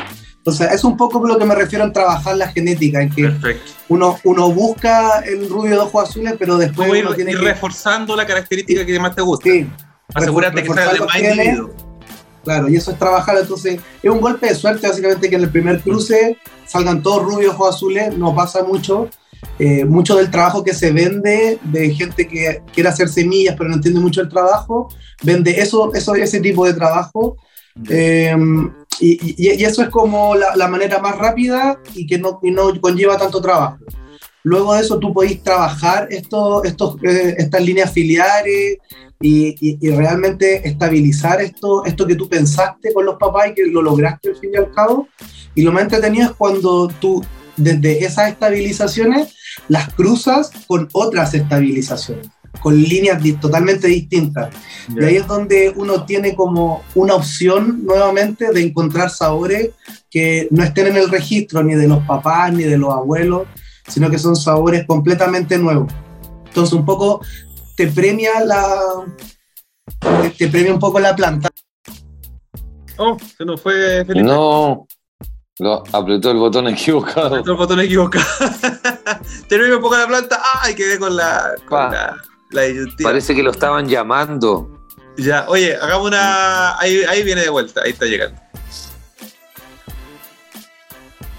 O 0.45 0.51
sea, 0.51 0.67
es 0.67 0.83
un 0.83 0.97
poco 0.97 1.25
lo 1.25 1.37
que 1.37 1.45
me 1.45 1.55
refiero 1.55 1.85
en 1.85 1.93
trabajar 1.93 2.35
la 2.35 2.49
genética, 2.49 3.01
en 3.01 3.09
que 3.09 3.23
Perfecto. 3.23 3.71
uno, 3.87 4.19
uno 4.25 4.51
busca 4.51 5.19
el 5.19 5.49
rubio 5.49 5.71
de 5.71 5.77
ojos 5.77 6.09
azules, 6.09 6.33
pero 6.37 6.57
después 6.57 6.87
Como 6.87 6.95
ir, 6.97 7.05
uno 7.05 7.15
tiene 7.15 7.31
ir 7.31 7.39
que... 7.39 7.45
reforzando 7.45 8.15
la 8.15 8.25
característica 8.25 8.85
que 8.85 8.99
más 8.99 9.15
te 9.15 9.21
gusta. 9.21 9.49
Sí, 9.49 9.69
Asegúrate 10.13 10.61
que 10.61 10.73
de 10.73 10.97
los 10.97 11.07
más 11.07 11.19
individuo. 11.19 11.73
claro, 12.43 12.69
y 12.69 12.75
eso 12.75 12.91
es 12.91 12.99
trabajar. 12.99 13.37
Entonces, 13.37 13.79
es 14.01 14.11
un 14.11 14.19
golpe 14.19 14.47
de 14.47 14.55
suerte, 14.55 14.87
básicamente, 14.87 15.29
que 15.29 15.35
en 15.35 15.43
el 15.43 15.49
primer 15.49 15.79
cruce 15.81 16.37
salgan 16.67 17.01
todos 17.01 17.23
rubios 17.23 17.55
ojos 17.55 17.75
azules, 17.75 18.17
no 18.17 18.35
pasa 18.35 18.63
mucho. 18.63 19.09
Eh, 19.59 19.85
mucho 19.85 20.15
del 20.17 20.31
trabajo 20.31 20.63
que 20.63 20.73
se 20.73 20.91
vende 20.91 21.59
de 21.63 21.89
gente 21.93 22.27
que 22.27 22.61
quiere 22.73 22.89
hacer 22.89 23.07
semillas 23.09 23.55
pero 23.57 23.69
no 23.69 23.75
entiende 23.75 23.99
mucho 23.99 24.21
el 24.21 24.29
trabajo, 24.29 24.89
vende 25.23 25.51
eso, 25.61 25.93
eso 25.93 26.15
ese 26.15 26.39
tipo 26.39 26.65
de 26.65 26.73
trabajo. 26.73 27.37
Eh, 27.89 28.35
y, 28.99 29.11
y- 29.35 29.53
y 29.59 29.63
eso 29.63 29.81
es 29.81 29.89
como 29.89 30.35
la, 30.35 30.55
la 30.55 30.67
manera 30.67 30.99
más 30.99 31.17
rápida 31.17 31.79
y 31.95 32.05
que 32.05 32.17
no, 32.19 32.39
y 32.43 32.51
no 32.51 32.79
conlleva 32.79 33.17
tanto 33.17 33.41
trabajo. 33.41 33.77
Luego 34.43 34.73
de 34.73 34.81
eso 34.81 34.99
tú 34.99 35.13
podéis 35.13 35.41
trabajar 35.41 36.07
esto, 36.11 36.63
estos, 36.63 36.97
eh, 37.03 37.35
estas 37.37 37.61
líneas 37.63 37.91
filiares 37.91 38.77
y, 39.21 39.47
y- 39.59 39.77
y 39.81 39.89
realmente 39.91 40.67
estabilizar 40.67 41.41
esto, 41.41 41.85
esto 41.85 42.05
que 42.05 42.15
tú 42.15 42.27
pensaste 42.27 42.93
con 42.93 43.05
los 43.05 43.15
papás 43.15 43.47
y 43.49 43.53
que 43.53 43.65
lo 43.67 43.81
lograste 43.81 44.29
al 44.29 44.35
fin 44.35 44.51
y 44.53 44.57
al 44.57 44.71
cabo. 44.71 45.07
Y 45.55 45.61
lo 45.61 45.71
más 45.71 45.83
entretenido 45.83 46.25
es 46.29 46.35
cuando 46.35 46.87
tú 46.99 47.23
desde 47.57 48.05
esas 48.05 48.29
estabilizaciones 48.29 49.35
las 49.67 49.93
cruzas 49.93 50.51
con 50.67 50.89
otras 50.93 51.33
estabilizaciones, 51.33 52.27
con 52.61 52.75
líneas 52.81 53.21
di- 53.21 53.33
totalmente 53.33 53.87
distintas. 53.87 54.53
Y 54.89 55.03
ahí 55.03 55.15
es 55.17 55.27
donde 55.27 55.71
uno 55.75 56.05
tiene 56.05 56.35
como 56.35 56.83
una 56.95 57.15
opción 57.15 57.83
nuevamente 57.85 58.51
de 58.51 58.63
encontrar 58.63 59.09
sabores 59.09 59.69
que 60.09 60.47
no 60.51 60.63
estén 60.63 60.87
en 60.87 60.97
el 60.97 61.09
registro 61.09 61.63
ni 61.63 61.75
de 61.75 61.87
los 61.87 62.03
papás 62.05 62.51
ni 62.53 62.63
de 62.63 62.77
los 62.77 62.91
abuelos, 62.93 63.47
sino 63.87 64.09
que 64.09 64.17
son 64.17 64.35
sabores 64.35 64.85
completamente 64.87 65.57
nuevos. 65.57 65.91
Entonces 66.47 66.73
un 66.73 66.85
poco 66.85 67.21
te 67.75 67.87
premia 67.87 68.43
la 68.45 68.79
te 70.37 70.47
premia 70.47 70.73
un 70.73 70.79
poco 70.79 70.99
la 70.99 71.15
planta. 71.15 71.49
Oh, 72.97 73.17
se 73.37 73.43
nos 73.45 73.59
fue 73.61 74.05
Felipe. 74.05 74.23
No, 74.23 74.85
lo, 75.59 75.83
apretó 75.91 76.31
el 76.31 76.37
botón 76.37 76.67
equivocado. 76.67 77.27
Apretó 77.27 77.51
el 77.51 77.57
botón 77.57 77.79
equivocado. 77.79 78.25
Terminé 79.47 79.75
un 79.75 79.81
poco 79.81 79.95
la 79.97 80.07
planta. 80.07 80.41
¡Ay! 80.61 80.73
Quedé 80.75 80.97
con 80.97 81.15
la. 81.15 81.51
Con 81.59 81.67
Pa. 81.69 81.91
la, 81.91 82.17
la 82.51 82.61
disyuntiva. 82.63 83.09
Parece 83.09 83.35
que 83.35 83.43
lo 83.43 83.51
estaban 83.51 83.87
llamando. 83.87 84.69
Ya, 85.17 85.45
oye, 85.47 85.75
hagamos 85.75 86.07
una. 86.07 86.77
Ahí, 86.79 87.03
ahí 87.07 87.23
viene 87.23 87.41
de 87.41 87.49
vuelta, 87.49 87.81
ahí 87.83 87.91
está 87.91 88.05
llegando. 88.05 88.41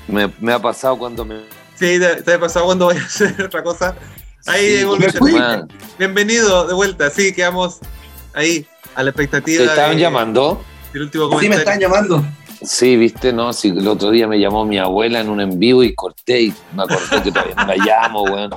Me, 0.06 0.32
me 0.40 0.52
ha 0.52 0.58
pasado 0.60 0.96
cuando 0.96 1.24
me. 1.24 1.40
Sí, 1.74 1.98
te, 1.98 2.22
te 2.22 2.34
ha 2.34 2.38
pasado 2.40 2.66
cuando 2.66 2.84
voy 2.86 2.96
a 2.96 3.02
hacer 3.04 3.42
otra 3.42 3.62
cosa. 3.64 3.96
Ahí 4.46 4.82
Sí, 4.82 5.66
Bienvenido 5.98 6.66
de 6.68 6.74
vuelta. 6.74 7.10
Sí, 7.10 7.34
quedamos 7.34 7.78
ahí 8.34 8.64
a 8.94 9.02
la 9.02 9.10
expectativa. 9.10 9.64
¿Te 9.64 9.70
estaban 9.70 9.96
de- 9.96 10.02
llamando? 10.02 10.62
del 10.92 11.02
último 11.02 11.24
Sí 11.24 11.48
me 11.48 11.56
comentario. 11.56 11.58
están 11.58 11.80
llamando. 11.80 12.24
Sí, 12.62 12.96
viste, 12.96 13.32
no, 13.32 13.52
sí, 13.52 13.68
el 13.68 13.86
otro 13.88 14.10
día 14.10 14.26
me 14.26 14.38
llamó 14.38 14.64
mi 14.64 14.78
abuela 14.78 15.20
en 15.20 15.28
un 15.28 15.40
en 15.40 15.58
vivo 15.58 15.82
y 15.82 15.94
corté 15.94 16.42
y 16.42 16.54
me 16.74 16.84
acordé 16.84 17.22
que 17.22 17.32
todavía 17.32 17.54
no 17.54 17.66
la 17.66 17.76
llamo, 17.76 18.22
weón. 18.22 18.50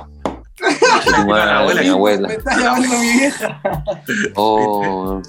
Abuela. 1.14 1.82
mi 1.82 1.88
abuela. 1.88 2.28
Me 2.28 2.34
está 2.34 2.56
llamando 2.58 2.98
mi 2.98 3.12
vieja. 3.12 3.62
Oh, 4.34 5.22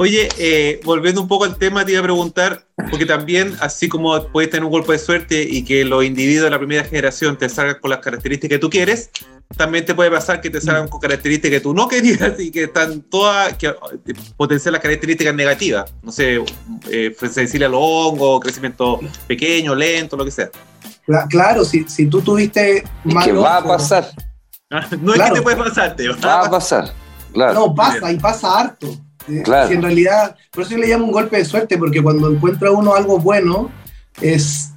Oye, 0.00 0.28
eh, 0.38 0.80
volviendo 0.84 1.20
un 1.20 1.26
poco 1.26 1.44
al 1.44 1.56
tema, 1.56 1.84
te 1.84 1.90
iba 1.90 1.98
a 2.00 2.04
preguntar, 2.04 2.64
porque 2.88 3.04
también, 3.04 3.56
así 3.60 3.88
como 3.88 4.22
puedes 4.28 4.48
tener 4.48 4.62
un 4.64 4.70
golpe 4.70 4.92
de 4.92 4.98
suerte 5.00 5.42
y 5.42 5.64
que 5.64 5.84
los 5.84 6.04
individuos 6.04 6.44
de 6.44 6.50
la 6.50 6.58
primera 6.58 6.84
generación 6.84 7.36
te 7.36 7.48
salgan 7.48 7.78
con 7.80 7.90
las 7.90 7.98
características 7.98 8.54
que 8.54 8.58
tú 8.60 8.70
quieres, 8.70 9.10
también 9.56 9.84
te 9.84 9.96
puede 9.96 10.08
pasar 10.12 10.40
que 10.40 10.50
te 10.50 10.60
salgan 10.60 10.86
con 10.86 11.00
características 11.00 11.50
que 11.50 11.60
tú 11.60 11.74
no 11.74 11.88
querías 11.88 12.38
y 12.38 12.52
que 12.52 12.64
están 12.64 13.00
todas, 13.02 13.54
que 13.54 13.66
eh, 13.66 13.74
potencian 14.36 14.72
las 14.74 14.82
características 14.82 15.34
negativas. 15.34 15.92
No 16.00 16.12
sé, 16.12 16.44
eh, 16.92 17.16
sensible 17.28 17.66
a 17.66 17.68
los 17.68 17.80
hongos, 17.82 18.40
crecimiento 18.40 19.00
pequeño, 19.26 19.74
lento, 19.74 20.16
lo 20.16 20.24
que 20.24 20.30
sea. 20.30 20.48
Cla- 21.08 21.26
Claro, 21.28 21.64
si, 21.64 21.82
si 21.88 22.06
tú 22.06 22.20
tuviste 22.20 22.76
es 22.78 22.84
mal 23.02 23.24
que 23.24 23.32
va 23.32 23.56
a 23.56 23.64
pasar, 23.64 24.08
Ah, 24.70 24.86
No 25.00 25.12
es 25.12 25.16
Claro. 25.16 25.34
que 25.34 25.40
te 25.40 25.42
puede 25.42 25.56
pasar, 25.56 25.96
te 25.96 26.08
va 26.08 26.44
a 26.44 26.50
pasar, 26.50 26.92
claro. 27.32 27.54
No, 27.54 27.74
pasa, 27.74 28.12
y 28.12 28.16
pasa 28.18 28.60
harto. 28.60 28.94
Eh, 29.28 29.42
Claro. 29.42 29.68
si 29.68 29.74
en 29.74 29.82
realidad, 29.82 30.36
por 30.50 30.62
eso 30.62 30.72
yo 30.72 30.78
le 30.78 30.86
llamo 30.88 31.04
un 31.04 31.12
golpe 31.12 31.36
de 31.36 31.44
suerte, 31.44 31.76
porque 31.78 32.02
cuando 32.02 32.30
encuentra 32.30 32.70
uno 32.70 32.94
algo 32.94 33.18
bueno, 33.18 33.70
es 34.20 34.72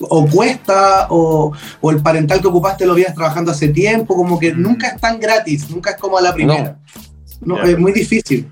o 0.00 0.26
cuesta, 0.26 1.06
o, 1.10 1.52
o 1.80 1.90
el 1.90 2.02
parental 2.02 2.40
que 2.42 2.48
ocupaste 2.48 2.84
lo 2.84 2.94
vienes 2.94 3.14
trabajando 3.14 3.50
hace 3.52 3.68
tiempo, 3.68 4.14
como 4.14 4.38
que 4.38 4.52
nunca 4.52 4.88
es 4.88 5.00
tan 5.00 5.18
gratis, 5.18 5.70
nunca 5.70 5.90
es 5.92 5.96
como 5.96 6.18
a 6.18 6.20
la 6.22 6.34
primera. 6.34 6.78
No, 7.40 7.56
Ya. 7.56 7.70
Es 7.72 7.78
muy 7.78 7.92
difícil. 7.92 8.50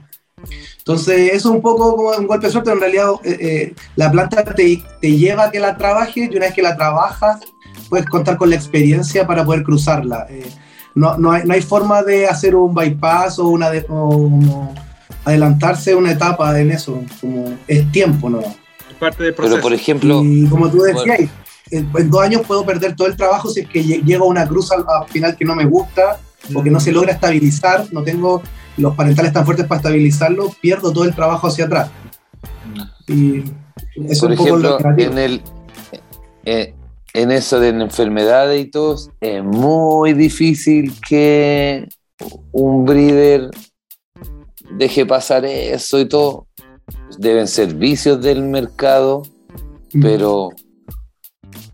Entonces, 0.78 1.32
eso 1.32 1.48
es 1.48 1.54
un 1.54 1.60
poco 1.62 1.96
como 1.96 2.10
un 2.10 2.26
golpe 2.26 2.46
de 2.46 2.52
suerte, 2.52 2.70
pero 2.70 2.76
en 2.76 2.92
realidad 2.92 3.10
eh, 3.24 3.38
eh, 3.40 3.74
la 3.96 4.10
planta 4.10 4.42
te, 4.44 4.82
te 5.00 5.16
lleva 5.16 5.44
a 5.44 5.50
que 5.50 5.60
la 5.60 5.76
trabajes 5.76 6.16
y 6.16 6.36
una 6.36 6.46
vez 6.46 6.54
que 6.54 6.62
la 6.62 6.76
trabajas, 6.76 7.40
puedes 7.88 8.06
contar 8.06 8.36
con 8.36 8.50
la 8.50 8.56
experiencia 8.56 9.26
para 9.26 9.44
poder 9.44 9.62
cruzarla. 9.62 10.26
Eh, 10.30 10.46
no, 10.94 11.16
no, 11.18 11.32
hay, 11.32 11.44
no 11.44 11.54
hay 11.54 11.62
forma 11.62 12.02
de 12.02 12.26
hacer 12.26 12.54
un 12.54 12.74
bypass 12.74 13.38
o, 13.38 13.48
una 13.48 13.68
de- 13.70 13.86
o 13.88 14.72
adelantarse 15.24 15.94
una 15.94 16.12
etapa 16.12 16.58
en 16.60 16.70
eso, 16.70 17.02
como 17.20 17.52
es 17.66 17.90
tiempo, 17.92 18.28
¿no? 18.30 18.40
Es 18.40 18.96
parte 18.98 19.24
del 19.24 19.34
proceso. 19.34 19.54
Pero 19.56 19.62
por 19.62 19.72
ejemplo, 19.72 20.22
y 20.24 20.46
como 20.48 20.70
tú 20.70 20.82
decías, 20.82 21.20
en, 21.70 21.88
en 21.96 22.10
dos 22.10 22.22
años 22.22 22.42
puedo 22.46 22.64
perder 22.64 22.94
todo 22.94 23.08
el 23.08 23.16
trabajo 23.16 23.48
si 23.50 23.60
es 23.60 23.68
que 23.68 23.82
lle- 23.82 24.02
llego 24.04 24.24
a 24.26 24.28
una 24.28 24.46
cruz 24.46 24.70
al, 24.72 24.84
al 24.86 25.08
final 25.08 25.36
que 25.36 25.44
no 25.44 25.54
me 25.54 25.64
gusta 25.64 26.18
o 26.54 26.62
que 26.62 26.70
no 26.70 26.78
se 26.78 26.92
logra 26.92 27.12
estabilizar, 27.12 27.86
no 27.92 28.02
tengo 28.02 28.42
los 28.76 28.94
parentales 28.94 29.32
tan 29.32 29.44
fuertes 29.44 29.66
para 29.66 29.78
estabilizarlo, 29.78 30.50
pierdo 30.60 30.92
todo 30.92 31.04
el 31.04 31.14
trabajo 31.14 31.46
hacia 31.46 31.64
atrás. 31.64 31.90
Y 33.06 33.38
eso 34.08 34.26
por 34.26 34.32
es 34.32 34.38
un 34.40 34.44
poco 34.44 34.56
lo 34.58 34.78
ejemplo, 34.78 35.04
en 35.04 35.18
el 35.18 35.42
eh, 36.44 36.74
en 37.14 37.30
eso 37.30 37.60
de 37.60 37.68
enfermedades 37.68 38.60
y 38.64 38.70
todo, 38.70 38.96
es 39.20 39.44
muy 39.44 40.12
difícil 40.14 40.92
que 41.00 41.88
un 42.52 42.84
breeder 42.84 43.50
deje 44.76 45.06
pasar 45.06 45.44
eso 45.44 45.98
y 45.98 46.06
todo. 46.06 46.46
Deben 47.18 47.48
ser 47.48 47.74
vicios 47.74 48.20
del 48.20 48.42
mercado, 48.42 49.22
pero 50.02 50.50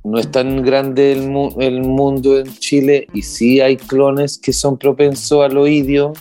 no 0.05 0.19
es 0.19 0.31
tan 0.31 0.63
grande 0.63 1.13
el, 1.13 1.29
mu- 1.29 1.55
el 1.61 1.83
mundo 1.83 2.39
en 2.39 2.53
Chile 2.59 3.07
y 3.13 3.23
sí 3.23 3.61
hay 3.61 3.77
clones 3.77 4.39
que 4.39 4.53
son 4.53 4.79
propensos 4.79 5.43
al 5.45 5.57
oidio 5.57 6.13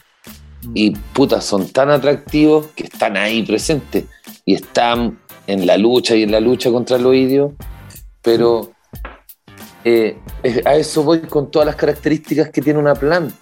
y 0.73 0.91
puta, 0.91 1.39
son 1.41 1.69
tan 1.69 1.89
atractivos 1.89 2.67
que 2.75 2.83
están 2.83 3.15
ahí 3.15 3.43
presentes 3.43 4.05
y 4.45 4.55
están 4.55 5.19
en 5.47 5.65
la 5.65 5.77
lucha 5.77 6.15
y 6.15 6.23
en 6.23 6.31
la 6.31 6.39
lucha 6.39 6.71
contra 6.71 6.97
el 6.97 7.05
oidio, 7.05 7.55
pero 8.21 8.71
eh, 9.83 10.17
a 10.65 10.75
eso 10.75 11.03
voy 11.03 11.21
con 11.21 11.49
todas 11.49 11.65
las 11.65 11.75
características 11.75 12.49
que 12.49 12.61
tiene 12.61 12.79
una 12.79 12.95
planta. 12.95 13.35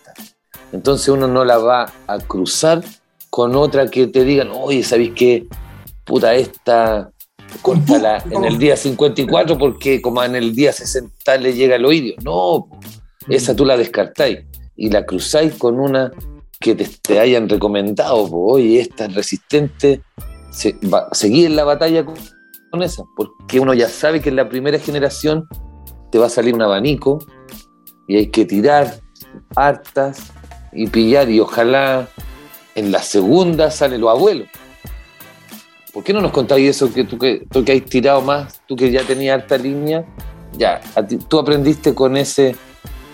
Entonces 0.71 1.09
uno 1.09 1.27
no 1.27 1.43
la 1.43 1.57
va 1.57 1.91
a 2.05 2.19
cruzar 2.19 2.83
con 3.37 3.55
otra 3.55 3.85
que 3.85 4.07
te 4.07 4.23
digan, 4.23 4.49
oye, 4.51 4.81
¿sabéis 4.81 5.11
qué? 5.13 5.47
Puta, 6.03 6.33
esta 6.33 7.11
córtala 7.61 8.17
en 8.31 8.43
el 8.45 8.57
día 8.57 8.75
54 8.75 9.59
porque 9.59 10.01
como 10.01 10.23
en 10.23 10.35
el 10.35 10.55
día 10.55 10.73
60 10.73 11.37
le 11.37 11.53
llega 11.53 11.75
el 11.75 11.85
oído. 11.85 12.15
No, 12.23 12.65
po. 12.67 12.79
esa 13.29 13.55
tú 13.55 13.63
la 13.63 13.77
descartáis 13.77 14.39
y 14.75 14.89
la 14.89 15.05
cruzáis 15.05 15.53
con 15.53 15.79
una 15.79 16.11
que 16.59 16.73
te, 16.73 16.89
te 17.03 17.19
hayan 17.19 17.47
recomendado. 17.47 18.27
po. 18.27 18.53
Oye, 18.53 18.79
esta 18.79 19.05
es 19.05 19.13
resistente, 19.13 20.01
se, 20.49 20.75
va, 20.91 21.07
seguí 21.11 21.45
en 21.45 21.55
la 21.55 21.63
batalla 21.63 22.03
con, 22.03 22.15
con 22.71 22.81
esa, 22.81 23.03
porque 23.15 23.59
uno 23.59 23.75
ya 23.75 23.87
sabe 23.87 24.19
que 24.19 24.29
en 24.29 24.37
la 24.37 24.49
primera 24.49 24.79
generación 24.79 25.47
te 26.11 26.17
va 26.17 26.25
a 26.25 26.29
salir 26.29 26.55
un 26.55 26.63
abanico 26.63 27.19
y 28.07 28.15
hay 28.15 28.31
que 28.31 28.45
tirar 28.45 28.99
hartas 29.55 30.31
y 30.73 30.87
pillar 30.87 31.29
y 31.29 31.39
ojalá 31.39 32.09
en 32.77 32.91
la 32.91 33.01
segunda 33.01 33.69
salen 33.71 33.99
los 34.01 34.09
abuelos. 34.11 34.47
¿Por 35.91 36.03
qué 36.03 36.13
no 36.13 36.21
nos 36.21 36.31
contáis 36.31 36.69
eso 36.69 36.93
que 36.93 37.03
tú 37.03 37.17
que, 37.17 37.43
tú 37.51 37.65
que 37.65 37.73
has 37.73 37.83
tirado 37.85 38.21
más, 38.21 38.61
tú 38.67 38.75
que 38.75 38.91
ya 38.91 39.03
tenías 39.03 39.41
harta 39.41 39.57
línea? 39.57 40.05
Ya, 40.57 40.79
ti- 41.07 41.17
tú 41.17 41.39
aprendiste 41.39 41.93
con 41.95 42.15
ese 42.15 42.55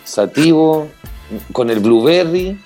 sativo, 0.04 0.88
con 1.54 1.70
el 1.70 1.80
blueberry 1.80 2.60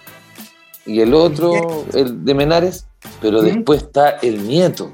y 0.87 0.99
el 1.01 1.13
otro, 1.13 1.85
el 1.93 2.25
de 2.25 2.33
Menares, 2.33 2.87
pero 3.21 3.41
después 3.43 3.83
está 3.83 4.09
el 4.23 4.47
nieto. 4.47 4.91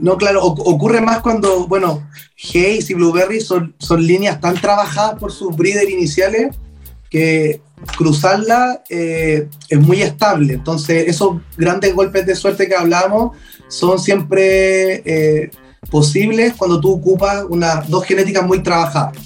No, 0.00 0.16
claro, 0.16 0.42
oc- 0.42 0.62
ocurre 0.64 1.00
más 1.02 1.20
cuando, 1.20 1.66
bueno, 1.66 2.08
Hayes 2.54 2.88
y 2.88 2.94
Blueberry 2.94 3.40
son, 3.40 3.74
son 3.78 4.06
líneas 4.06 4.40
tan 4.40 4.54
trabajadas 4.54 5.18
por 5.18 5.30
sus 5.30 5.54
breeder 5.54 5.90
iniciales 5.90 6.56
que 7.14 7.60
cruzarla 7.96 8.82
eh, 8.90 9.46
es 9.68 9.78
muy 9.78 10.02
estable. 10.02 10.54
Entonces, 10.54 11.06
esos 11.06 11.36
grandes 11.56 11.94
golpes 11.94 12.26
de 12.26 12.34
suerte 12.34 12.66
que 12.66 12.74
hablamos 12.74 13.36
son 13.68 14.00
siempre 14.00 15.00
eh, 15.04 15.50
posibles 15.92 16.54
cuando 16.54 16.80
tú 16.80 16.92
ocupas 16.92 17.44
unas 17.48 17.88
dos 17.88 18.04
genéticas 18.04 18.44
muy 18.44 18.64
trabajadas. 18.64 19.16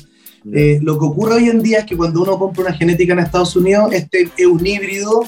Eh, 0.53 0.80
lo 0.82 0.99
que 0.99 1.07
ocurre 1.07 1.36
hoy 1.36 1.49
en 1.49 1.62
día 1.62 1.78
es 1.78 1.86
que 1.86 1.97
cuando 1.97 2.20
uno 2.20 2.39
compra 2.39 2.64
una 2.64 2.74
genética 2.74 3.14
en 3.14 3.20
Estados 3.20 3.57
Unidos, 3.57 3.91
este 3.95 4.30
es 4.36 4.47
un 4.47 4.66
híbrido 4.66 5.24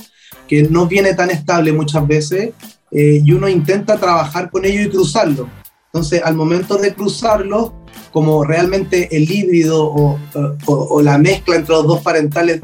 que 0.47 0.65
no 0.65 0.87
viene 0.87 1.15
tan 1.15 1.31
estable 1.31 1.73
muchas 1.73 2.07
veces 2.07 2.51
eh, 2.91 3.23
y 3.25 3.33
uno 3.33 3.49
intenta 3.49 3.97
trabajar 3.97 4.51
con 4.51 4.67
ello 4.67 4.83
y 4.83 4.91
cruzarlo. 4.91 5.49
Entonces, 5.87 6.21
al 6.23 6.35
momento 6.35 6.77
de 6.77 6.93
cruzarlo, 6.93 7.80
como 8.13 8.45
realmente 8.45 9.15
el 9.17 9.31
híbrido 9.31 9.85
o, 9.85 10.19
o- 10.67 10.75
o 10.91 11.03
la 11.03 11.19
mezcla 11.19 11.57
entre 11.57 11.75
los 11.75 11.87
dos 11.87 12.01
parentales 12.03 12.61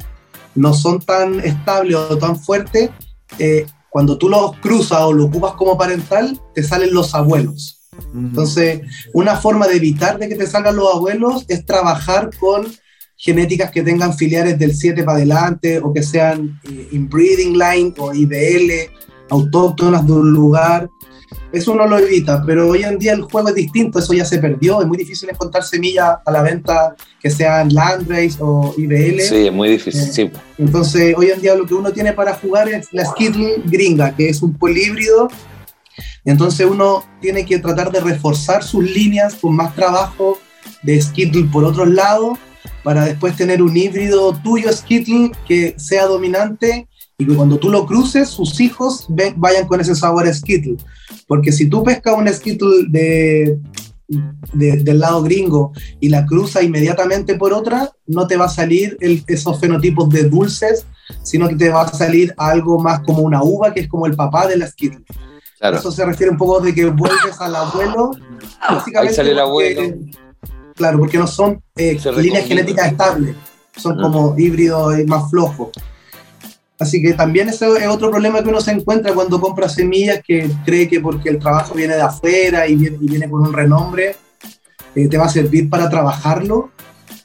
no 0.54 0.72
son 0.74 1.00
tan 1.00 1.40
estables 1.40 1.96
o 1.96 2.16
tan 2.18 2.38
fuertes, 2.38 2.90
eh, 3.38 3.66
cuando 3.90 4.18
tú 4.18 4.28
los 4.28 4.56
cruzas 4.58 5.02
o 5.02 5.12
lo 5.12 5.26
ocupas 5.26 5.52
como 5.52 5.76
parental, 5.78 6.40
te 6.54 6.62
salen 6.62 6.92
los 6.92 7.14
abuelos. 7.14 7.82
Entonces, 8.14 8.80
una 9.14 9.36
forma 9.36 9.66
de 9.66 9.76
evitar 9.76 10.18
de 10.18 10.28
que 10.28 10.34
te 10.34 10.46
salgan 10.46 10.76
los 10.76 10.94
abuelos 10.94 11.44
es 11.48 11.64
trabajar 11.64 12.30
con 12.38 12.66
genéticas 13.16 13.70
que 13.70 13.82
tengan 13.82 14.12
filiares 14.14 14.58
del 14.58 14.74
7 14.74 15.02
para 15.02 15.16
adelante 15.16 15.78
o 15.82 15.92
que 15.94 16.02
sean 16.02 16.60
eh, 16.64 16.88
inbreeding 16.92 17.52
line 17.56 17.94
o 17.98 18.12
IBL, 18.12 18.90
autóctonas 19.30 20.06
de 20.06 20.12
un 20.12 20.30
lugar. 20.32 20.88
Eso 21.56 21.72
uno 21.72 21.86
lo 21.86 21.98
evita, 21.98 22.42
pero 22.44 22.68
hoy 22.68 22.82
en 22.84 22.98
día 22.98 23.14
el 23.14 23.22
juego 23.22 23.48
es 23.48 23.54
distinto, 23.54 23.98
eso 23.98 24.12
ya 24.12 24.24
se 24.26 24.38
perdió, 24.38 24.82
es 24.82 24.86
muy 24.86 24.98
difícil 24.98 25.30
encontrar 25.30 25.64
semillas 25.64 26.16
a 26.24 26.30
la 26.30 26.42
venta 26.42 26.94
que 27.20 27.30
sean 27.30 27.72
Landrace 27.72 28.36
o 28.40 28.74
IBL. 28.76 29.20
Sí, 29.22 29.46
es 29.46 29.52
muy 29.52 29.70
difícil, 29.70 30.02
Eh, 30.02 30.12
sí. 30.12 30.30
Entonces, 30.58 31.14
hoy 31.16 31.30
en 31.30 31.40
día 31.40 31.54
lo 31.54 31.64
que 31.66 31.72
uno 31.74 31.90
tiene 31.92 32.12
para 32.12 32.34
jugar 32.34 32.68
es 32.68 32.88
la 32.92 33.04
Skittle 33.06 33.62
gringa, 33.64 34.14
que 34.14 34.28
es 34.28 34.42
un 34.42 34.52
políbrido. 34.52 35.28
Entonces, 36.24 36.66
uno 36.68 37.04
tiene 37.20 37.46
que 37.46 37.58
tratar 37.58 37.90
de 37.90 38.00
reforzar 38.00 38.62
sus 38.62 38.84
líneas 38.84 39.34
con 39.36 39.56
más 39.56 39.74
trabajo 39.74 40.38
de 40.82 41.00
Skittle 41.00 41.48
por 41.52 41.64
otros 41.64 41.88
lados, 41.88 42.38
para 42.82 43.04
después 43.04 43.34
tener 43.34 43.62
un 43.62 43.76
híbrido 43.76 44.32
tuyo 44.44 44.72
Skittle 44.72 45.32
que 45.48 45.74
sea 45.78 46.04
dominante 46.06 46.86
y 47.18 47.26
que 47.26 47.34
cuando 47.34 47.56
tú 47.58 47.70
lo 47.70 47.86
cruces, 47.86 48.28
sus 48.28 48.60
hijos 48.60 49.06
ven- 49.08 49.34
vayan 49.38 49.66
con 49.66 49.80
ese 49.80 49.94
sabor 49.94 50.26
a 50.28 50.34
Skittle. 50.34 50.76
Porque 51.26 51.52
si 51.52 51.68
tú 51.68 51.82
pescas 51.82 52.14
un 52.16 52.28
Skittle 52.32 52.86
de, 52.88 53.58
de- 54.52 54.76
del 54.78 55.00
lado 55.00 55.22
gringo 55.22 55.72
y 56.00 56.08
la 56.08 56.24
cruza 56.24 56.62
inmediatamente 56.62 57.34
por 57.36 57.52
otra, 57.52 57.90
no 58.06 58.26
te 58.26 58.36
va 58.36 58.44
a 58.46 58.48
salir 58.48 58.96
el- 59.00 59.24
esos 59.26 59.58
fenotipos 59.58 60.08
de 60.10 60.24
dulces, 60.24 60.86
sino 61.22 61.48
que 61.48 61.56
te 61.56 61.68
va 61.70 61.82
a 61.82 61.88
salir 61.92 62.32
algo 62.36 62.78
más 62.78 63.00
como 63.00 63.22
una 63.22 63.42
uva, 63.42 63.74
que 63.74 63.80
es 63.80 63.88
como 63.88 64.06
el 64.06 64.14
papá 64.14 64.46
de 64.46 64.56
la 64.56 64.66
Skittle. 64.68 65.04
Claro. 65.58 65.78
Eso 65.78 65.90
se 65.90 66.04
refiere 66.04 66.30
un 66.30 66.36
poco 66.38 66.60
de 66.60 66.74
que 66.74 66.84
vuelves 66.86 67.40
al 67.40 67.56
abuelo. 67.56 68.10
básicamente 68.68 69.10
Ahí 69.10 69.14
sale 69.14 69.30
el 69.30 69.36
porque- 69.38 69.78
abuelo. 69.80 69.96
Claro, 70.74 70.98
porque 70.98 71.16
no 71.18 71.26
son 71.26 71.62
eh, 71.76 71.98
líneas 72.18 72.44
genéticas 72.46 72.88
estables, 72.92 73.34
son 73.76 73.96
como 73.98 74.34
híbridos 74.38 74.94
más 75.06 75.30
flojos. 75.30 75.70
Así 76.78 77.00
que 77.00 77.14
también 77.14 77.48
ese 77.48 77.66
es 77.78 77.88
otro 77.88 78.10
problema 78.10 78.42
que 78.42 78.48
uno 78.50 78.60
se 78.60 78.70
encuentra 78.72 79.14
cuando 79.14 79.40
compra 79.40 79.68
semillas, 79.68 80.20
que 80.26 80.50
cree 80.64 80.88
que 80.88 81.00
porque 81.00 81.30
el 81.30 81.38
trabajo 81.38 81.74
viene 81.74 81.94
de 81.94 82.02
afuera 82.02 82.66
y 82.68 82.74
viene, 82.76 82.98
y 83.00 83.08
viene 83.08 83.30
con 83.30 83.42
un 83.42 83.52
renombre, 83.52 84.16
eh, 84.94 85.08
te 85.08 85.16
va 85.18 85.24
a 85.24 85.28
servir 85.30 85.70
para 85.70 85.88
trabajarlo, 85.88 86.70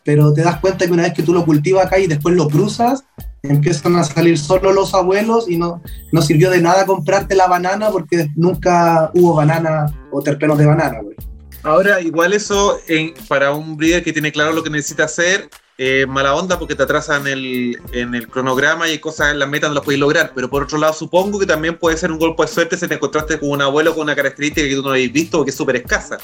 pero 0.03 0.33
te 0.33 0.41
das 0.41 0.59
cuenta 0.59 0.85
que 0.85 0.91
una 0.93 1.03
vez 1.03 1.13
que 1.13 1.23
tú 1.23 1.33
lo 1.33 1.45
cultivas 1.45 1.85
acá 1.85 1.99
y 1.99 2.07
después 2.07 2.33
lo 2.35 2.47
cruzas, 2.47 3.03
empiezan 3.43 3.95
a 3.97 4.03
salir 4.03 4.37
solo 4.37 4.71
los 4.71 4.93
abuelos 4.93 5.49
y 5.49 5.57
no, 5.57 5.81
no 6.11 6.21
sirvió 6.21 6.49
de 6.49 6.61
nada 6.61 6.85
comprarte 6.85 7.35
la 7.35 7.47
banana 7.47 7.89
porque 7.89 8.29
nunca 8.35 9.11
hubo 9.15 9.33
banana 9.35 9.85
o 10.11 10.21
terpenos 10.21 10.57
de 10.59 10.65
banana. 10.65 10.99
güey. 11.01 11.15
Ahora, 11.63 11.99
igual 12.01 12.33
eso 12.33 12.77
en- 12.87 13.13
para 13.27 13.53
un 13.53 13.75
breeder 13.77 14.03
que 14.03 14.13
tiene 14.13 14.31
claro 14.31 14.53
lo 14.53 14.63
que 14.63 14.69
necesita 14.69 15.03
hacer, 15.03 15.49
eh, 15.83 16.05
mala 16.05 16.35
onda 16.35 16.59
porque 16.59 16.75
te 16.75 16.83
atrasan 16.83 17.25
el, 17.25 17.75
en 17.91 18.13
el 18.13 18.27
cronograma 18.27 18.87
y 18.87 18.99
cosas 18.99 19.31
en 19.31 19.39
la 19.39 19.47
meta 19.47 19.67
no 19.67 19.73
las 19.73 19.83
puedes 19.83 19.99
lograr. 19.99 20.31
Pero 20.35 20.47
por 20.47 20.61
otro 20.61 20.77
lado, 20.77 20.93
supongo 20.93 21.39
que 21.39 21.47
también 21.47 21.75
puede 21.79 21.97
ser 21.97 22.11
un 22.11 22.19
golpe 22.19 22.43
de 22.43 22.49
suerte 22.49 22.77
si 22.77 22.87
te 22.87 22.93
encontraste 22.93 23.39
con 23.39 23.49
un 23.49 23.61
abuelo 23.63 23.93
con 23.95 24.03
una 24.03 24.15
característica 24.15 24.67
que 24.67 24.75
tú 24.75 24.83
no 24.83 24.89
habéis 24.89 25.11
visto 25.11 25.39
o 25.39 25.43
que 25.43 25.49
es 25.49 25.55
súper 25.57 25.77
escasa. 25.77 26.19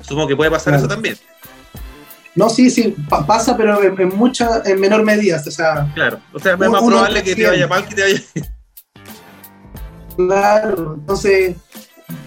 Supongo 0.00 0.28
que 0.28 0.36
puede 0.36 0.50
pasar 0.50 0.72
Claro. 0.72 0.86
eso 0.86 0.88
también. 0.94 1.18
No, 2.34 2.48
sí, 2.48 2.70
sí, 2.70 2.94
pa- 3.08 3.26
pasa, 3.26 3.54
pero 3.56 3.82
en, 3.82 4.00
en 4.00 4.08
mucha, 4.16 4.62
en 4.64 4.80
menor 4.80 5.02
medida. 5.04 5.42
O 5.46 5.50
sea, 5.50 5.86
Claro. 5.94 6.18
O 6.32 6.38
sea, 6.38 6.54
es 6.54 6.58
más 6.58 6.82
probable 6.82 7.22
que 7.22 7.36
te 7.36 7.46
vaya 7.46 7.68
mal 7.68 7.86
que 7.86 7.94
te 7.94 8.02
vaya. 8.02 8.22
Claro, 10.16 10.94
entonces 10.98 11.56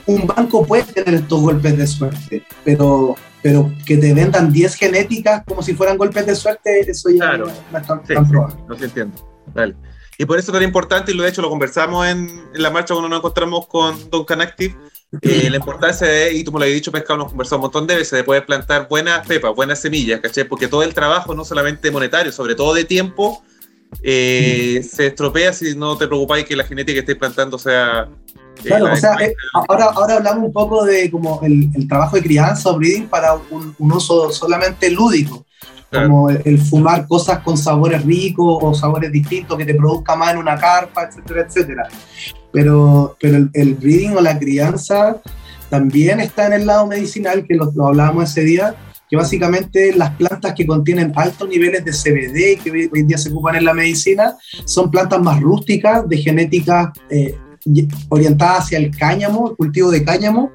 un 0.05 0.27
banco 0.27 0.65
puede 0.65 0.83
tener 0.83 1.15
estos 1.15 1.41
golpes 1.41 1.77
de 1.77 1.87
suerte, 1.87 2.43
pero, 2.63 3.15
pero 3.41 3.71
que 3.85 3.97
te 3.97 4.13
vendan 4.13 4.51
10 4.51 4.75
genéticas 4.75 5.43
como 5.45 5.61
si 5.61 5.73
fueran 5.73 5.97
golpes 5.97 6.25
de 6.25 6.35
suerte, 6.35 6.79
eso 6.89 7.09
ya 7.09 7.29
Claro. 7.29 7.47
no, 7.71 7.77
es 7.79 7.87
tan, 7.87 8.05
Sí, 8.07 8.13
tan 8.13 8.25
sí, 8.25 8.31
probable. 8.31 8.55
no 8.67 8.77
se 8.77 8.85
entiende. 8.85 9.17
Dale. 9.53 9.75
Y 10.17 10.25
por 10.25 10.39
eso 10.39 10.51
es 10.51 10.53
tan 10.53 10.63
importante, 10.63 11.11
y 11.11 11.15
lo 11.15 11.23
de 11.23 11.29
hecho 11.29 11.41
lo 11.43 11.49
conversamos 11.49 12.07
en, 12.07 12.27
en 12.53 12.61
la 12.63 12.71
marcha 12.71 12.93
cuando 12.95 13.07
nos 13.09 13.19
encontramos 13.19 13.67
con 13.67 14.09
Don 14.09 14.25
Canactive, 14.25 14.75
eh, 15.21 15.47
la 15.49 15.57
importancia 15.57 16.07
de, 16.07 16.33
y 16.33 16.43
tú 16.43 16.51
me 16.51 16.57
lo 16.59 16.63
habías 16.63 16.75
dicho, 16.77 16.91
Pescado, 16.91 17.17
nos 17.19 17.29
conversado 17.29 17.57
un 17.57 17.61
montón 17.61 17.85
de 17.87 17.95
veces, 17.95 18.11
de 18.17 18.23
poder 18.23 18.45
plantar 18.45 18.87
buenas 18.89 19.25
pepas, 19.27 19.53
buenas 19.55 19.79
semillas, 19.79 20.19
¿cachai? 20.19 20.43
Porque 20.45 20.67
todo 20.67 20.81
el 20.83 20.93
trabajo, 20.93 21.35
no 21.35 21.45
solamente 21.45 21.91
monetario, 21.91 22.31
sobre 22.31 22.55
todo 22.55 22.73
de 22.73 22.83
tiempo, 22.83 23.43
eh, 24.03 24.81
se 24.89 25.07
estropea 25.07 25.53
si 25.53 25.75
no 25.75 25.97
te 25.97 26.07
preocupáis 26.07 26.45
que 26.45 26.55
la 26.55 26.63
genética 26.63 26.95
que 26.95 26.99
estés 27.01 27.15
plantando 27.15 27.57
sea... 27.57 28.09
Claro, 28.63 28.87
la 28.87 28.93
o 28.93 28.97
sea, 28.97 29.15
eh, 29.15 29.35
ahora, 29.53 29.85
ahora 29.85 30.15
hablamos 30.15 30.45
un 30.45 30.53
poco 30.53 30.83
de 30.85 31.09
como 31.11 31.41
el, 31.43 31.69
el 31.73 31.87
trabajo 31.87 32.15
de 32.15 32.23
crianza 32.23 32.69
o 32.69 32.77
breeding 32.77 33.07
para 33.07 33.35
un, 33.35 33.75
un 33.77 33.91
uso 33.91 34.31
solamente 34.31 34.89
lúdico, 34.91 35.45
Claro. 35.89 36.09
como 36.09 36.29
el, 36.29 36.41
el 36.43 36.59
fumar 36.59 37.07
cosas 37.07 37.39
con 37.39 37.57
sabores 37.57 38.03
ricos 38.03 38.59
o 38.61 38.73
sabores 38.73 39.09
distintos 39.09 39.57
que 39.57 39.63
te 39.63 39.73
produzca 39.73 40.17
más 40.17 40.33
en 40.33 40.39
una 40.39 40.57
carpa, 40.57 41.03
etcétera, 41.03 41.45
etcétera. 41.47 41.87
Pero, 42.51 43.15
pero 43.21 43.37
el, 43.37 43.49
el 43.53 43.75
breeding 43.75 44.17
o 44.17 44.21
la 44.21 44.37
crianza 44.37 45.15
también 45.69 46.19
está 46.19 46.47
en 46.47 46.53
el 46.53 46.65
lado 46.65 46.87
medicinal, 46.87 47.45
que 47.47 47.55
lo, 47.55 47.71
lo 47.73 47.87
hablábamos 47.87 48.29
ese 48.31 48.41
día, 48.41 48.75
que 49.09 49.15
básicamente 49.15 49.93
las 49.95 50.11
plantas 50.15 50.53
que 50.53 50.65
contienen 50.67 51.13
altos 51.15 51.47
niveles 51.47 51.85
de 51.85 51.91
CBD, 51.91 52.61
que 52.61 52.71
hoy 52.71 52.89
hoy 52.91 53.03
día 53.03 53.17
se 53.17 53.29
ocupan 53.29 53.55
en 53.55 53.65
la 53.65 53.73
medicina, 53.73 54.35
son 54.65 54.91
plantas 54.91 55.21
más 55.21 55.39
rústicas, 55.39 56.07
de 56.09 56.17
genética 56.17 56.91
eh, 57.09 57.37
orientada 58.09 58.57
hacia 58.57 58.77
el 58.77 58.95
cáñamo, 58.95 59.51
el 59.51 59.55
cultivo 59.55 59.91
de 59.91 60.03
cáñamo. 60.03 60.51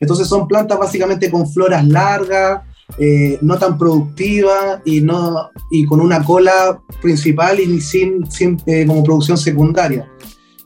Entonces 0.00 0.28
son 0.28 0.48
plantas 0.48 0.78
básicamente 0.78 1.30
con 1.30 1.50
floras 1.50 1.86
largas, 1.86 2.62
eh, 2.98 3.38
no 3.40 3.58
tan 3.58 3.78
productivas 3.78 4.80
y, 4.84 5.00
no, 5.00 5.50
y 5.70 5.86
con 5.86 6.00
una 6.00 6.22
cola 6.22 6.78
principal 7.00 7.58
y 7.58 7.80
sin, 7.80 8.30
sin, 8.30 8.60
eh, 8.66 8.84
como 8.86 9.02
producción 9.02 9.38
secundaria. 9.38 10.10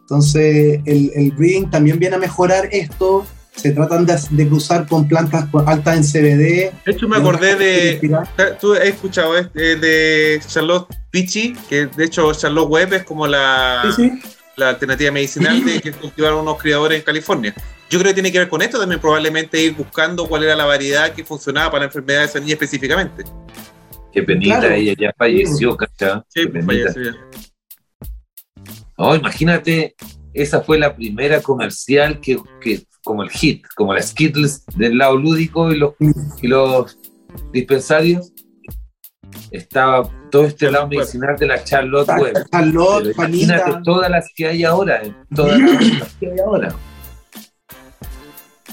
Entonces 0.00 0.80
el, 0.84 1.12
el 1.14 1.30
breeding 1.32 1.70
también 1.70 1.98
viene 1.98 2.16
a 2.16 2.18
mejorar 2.18 2.68
esto. 2.72 3.26
Se 3.54 3.72
tratan 3.72 4.06
de, 4.06 4.16
de 4.30 4.48
cruzar 4.48 4.86
con 4.86 5.08
plantas 5.08 5.46
altas 5.66 5.96
en 5.96 6.04
CBD. 6.04 6.38
De 6.38 6.92
hecho, 6.92 7.08
me 7.08 7.16
acordé 7.16 7.56
de... 7.56 8.16
Tú 8.60 8.74
has 8.74 8.84
escuchado 8.84 9.36
este, 9.36 9.74
de 9.76 10.40
Charlotte 10.46 10.86
Pichi, 11.10 11.54
que 11.68 11.86
de 11.86 12.04
hecho 12.04 12.32
Charlotte 12.34 12.68
Webb 12.68 12.92
es 12.94 13.02
como 13.02 13.26
la... 13.26 13.82
Sí, 13.96 14.10
sí. 14.10 14.37
La 14.58 14.70
alternativa 14.70 15.10
medicinal 15.10 15.64
de 15.64 15.80
que 15.80 15.92
cultivaron 15.92 16.40
unos 16.40 16.58
criadores 16.60 16.98
en 16.98 17.04
California. 17.04 17.54
Yo 17.90 17.98
creo 17.98 18.10
que 18.10 18.14
tiene 18.14 18.32
que 18.32 18.38
ver 18.40 18.48
con 18.48 18.60
esto 18.60 18.78
también, 18.78 19.00
probablemente 19.00 19.62
ir 19.62 19.74
buscando 19.74 20.28
cuál 20.28 20.44
era 20.44 20.54
la 20.54 20.66
variedad 20.66 21.12
que 21.14 21.24
funcionaba 21.24 21.70
para 21.70 21.80
la 21.80 21.86
enfermedad 21.86 22.20
de 22.20 22.24
esa 22.26 22.40
niña 22.40 22.52
específicamente. 22.54 23.24
Qué 24.12 24.22
penita, 24.22 24.60
Claro. 24.60 24.74
ella 24.74 24.94
ya 24.98 25.14
falleció, 25.16 25.76
¿cachai? 25.76 26.22
Sí, 26.28 26.50
Qué 26.52 26.62
falleció 26.62 27.02
ya. 27.02 27.12
No, 28.98 29.14
imagínate, 29.14 29.94
esa 30.34 30.60
fue 30.60 30.78
la 30.78 30.94
primera 30.94 31.40
comercial 31.40 32.20
que, 32.20 32.36
que 32.60 32.82
como 33.04 33.22
el 33.22 33.30
hit, 33.30 33.64
como 33.76 33.94
las 33.94 34.08
Skittles 34.10 34.64
del 34.76 34.98
lado 34.98 35.16
lúdico 35.16 35.72
y 35.72 35.76
los, 35.78 35.94
y 36.42 36.48
los 36.48 36.98
dispensarios. 37.52 38.32
Estaba 39.50 40.08
todo 40.30 40.44
este 40.44 40.70
lado 40.70 40.88
medicinal 40.88 41.36
de 41.36 41.46
la 41.46 41.64
Charlotte 41.64 42.08
Web. 42.08 42.34
Charlotte, 42.50 43.14
imagínate 43.14 43.62
Juanita. 43.62 43.82
todas 43.82 44.10
las 44.10 44.26
que 44.34 44.46
hay 44.46 44.64
ahora, 44.64 45.02
eh, 45.02 45.14
todas 45.34 45.58
las 45.58 46.14
que 46.14 46.30
hay 46.30 46.38
ahora. 46.38 46.74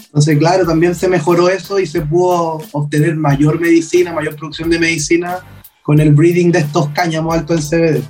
Entonces, 0.05 0.37
claro, 0.37 0.65
también 0.65 0.95
se 0.95 1.09
mejoró 1.09 1.49
eso 1.49 1.77
y 1.77 1.85
se 1.85 2.01
pudo 2.01 2.61
obtener 2.71 3.15
mayor 3.15 3.59
medicina, 3.59 4.13
mayor 4.13 4.35
producción 4.37 4.69
de 4.69 4.79
medicina 4.79 5.39
con 5.81 5.99
el 5.99 6.13
breeding 6.13 6.51
de 6.51 6.59
estos 6.59 6.87
cáñamos 6.89 7.35
altos 7.35 7.71
en 7.73 7.79
CBD. 7.79 8.03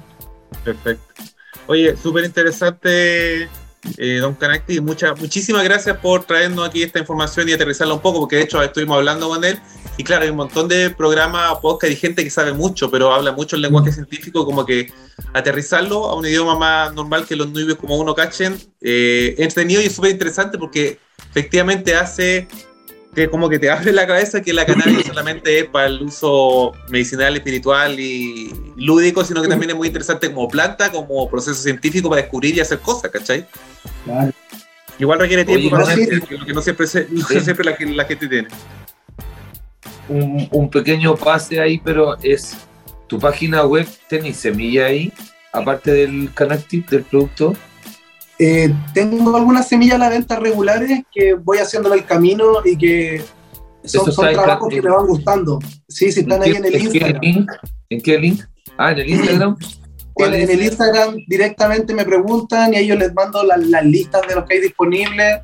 Perfecto. 0.63 1.23
Oye, 1.67 1.97
súper 1.97 2.25
interesante, 2.25 3.49
eh, 3.97 4.17
Don 4.21 4.35
Canacti. 4.35 4.79
Mucha, 4.81 5.15
muchísimas 5.15 5.63
gracias 5.63 5.97
por 5.97 6.23
traernos 6.25 6.69
aquí 6.69 6.83
esta 6.83 6.99
información 6.99 7.49
y 7.49 7.53
aterrizarla 7.53 7.95
un 7.95 8.01
poco, 8.01 8.19
porque 8.19 8.35
de 8.35 8.43
hecho 8.43 8.61
estuvimos 8.61 8.97
hablando 8.97 9.27
con 9.27 9.43
él. 9.43 9.59
Y 9.97 10.03
claro, 10.03 10.23
hay 10.23 10.29
un 10.29 10.35
montón 10.37 10.67
de 10.67 10.89
programas, 10.89 11.57
podcast 11.59 11.93
y 11.93 11.95
gente 11.95 12.23
que 12.23 12.29
sabe 12.29 12.51
mucho, 12.51 12.91
pero 12.91 13.13
habla 13.13 13.31
mucho 13.31 13.55
el 13.55 13.61
lenguaje 13.61 13.91
científico, 13.93 14.43
como 14.45 14.65
que 14.65 14.91
aterrizarlo 15.33 16.05
a 16.09 16.15
un 16.15 16.25
idioma 16.25 16.57
más 16.57 16.93
normal 16.93 17.25
que 17.25 17.35
los 17.35 17.49
nubios 17.49 17.77
como 17.77 17.97
uno 17.97 18.13
cachen, 18.13 18.57
eh, 18.81 19.35
entretenido 19.37 19.81
y 19.81 19.89
súper 19.89 20.11
interesante 20.11 20.57
porque 20.57 20.99
efectivamente 21.29 21.95
hace 21.95 22.47
que 23.15 23.29
como 23.29 23.47
que 23.47 23.57
te 23.59 23.69
abre 23.71 23.93
la 23.93 24.05
cabeza 24.05 24.41
que 24.41 24.51
la 24.51 24.65
cannabis 24.65 24.97
no 24.97 25.03
solamente 25.03 25.59
es 25.59 25.65
para 25.69 25.85
el 25.87 26.01
uso 26.01 26.73
medicinal, 26.89 27.33
espiritual 27.37 27.97
y 27.97 28.53
lúdico, 28.75 29.23
sino 29.23 29.41
que 29.41 29.47
también 29.47 29.69
es 29.69 29.77
muy 29.77 29.87
interesante 29.87 30.29
como 30.33 30.49
planta, 30.49 30.91
como 30.91 31.29
proceso 31.29 31.61
científico 31.61 32.09
para 32.09 32.23
descubrir 32.23 32.53
y 32.55 32.59
hacer 32.59 32.79
cosas, 32.79 33.09
¿cachai? 33.11 33.45
Claro. 34.03 34.33
Igual 34.99 35.19
requiere 35.19 35.45
tiempo, 35.45 35.75
Oye, 35.77 35.95
pero 36.07 36.17
no, 36.29 36.37
lo 36.39 36.45
que 36.45 36.53
no 36.53 36.61
siempre, 36.61 36.87
se- 36.87 37.07
no 37.09 37.25
Sí. 37.25 37.39
siempre 37.39 37.63
la, 37.63 37.77
la 37.79 38.03
gente 38.05 38.27
tiene. 38.27 38.47
Un, 40.07 40.47
un 40.51 40.69
pequeño 40.69 41.15
pase 41.15 41.59
ahí, 41.59 41.79
pero 41.83 42.15
es 42.21 42.55
tu 43.07 43.19
página 43.19 43.65
web, 43.65 43.87
¿tenés 44.07 44.37
semilla 44.37 44.85
ahí? 44.87 45.11
Aparte 45.51 45.91
del 45.91 46.31
Canactip, 46.33 46.89
del 46.89 47.03
producto. 47.03 47.53
Eh, 48.37 48.71
tengo 48.93 49.35
algunas 49.35 49.67
semillas 49.67 49.95
a 49.95 49.99
la 49.99 50.09
venta 50.09 50.37
regulares 50.37 51.03
que 51.13 51.33
voy 51.33 51.57
haciéndole 51.59 51.95
el 51.95 52.05
camino 52.05 52.45
y 52.65 52.77
que 52.77 53.23
son, 53.85 54.11
son 54.11 54.27
en- 54.27 54.33
trabajos 54.33 54.69
que 54.69 54.81
me 54.81 54.89
van 54.89 55.07
gustando. 55.07 55.59
Sí, 55.87 56.11
sí, 56.11 56.19
están 56.21 56.41
ahí 56.43 56.51
en 56.51 56.65
el 56.65 56.71
qué 56.73 56.79
Instagram. 56.79 57.21
link? 57.21 57.51
¿En 57.89 58.01
qué 58.01 58.17
link? 58.19 58.41
Ah, 58.77 58.91
en 58.91 58.99
el 58.99 59.09
Instagram. 59.09 59.57
En, 60.17 60.33
en 60.33 60.49
el 60.49 60.61
Instagram 60.63 61.15
directamente 61.27 61.93
me 61.93 62.03
preguntan 62.05 62.73
y 62.73 62.77
ahí 62.77 62.87
yo 62.87 62.95
les 62.95 63.13
mando 63.13 63.43
la- 63.43 63.57
las 63.57 63.85
listas 63.85 64.21
de 64.27 64.35
los 64.35 64.45
que 64.45 64.55
hay 64.55 64.61
disponibles. 64.61 65.39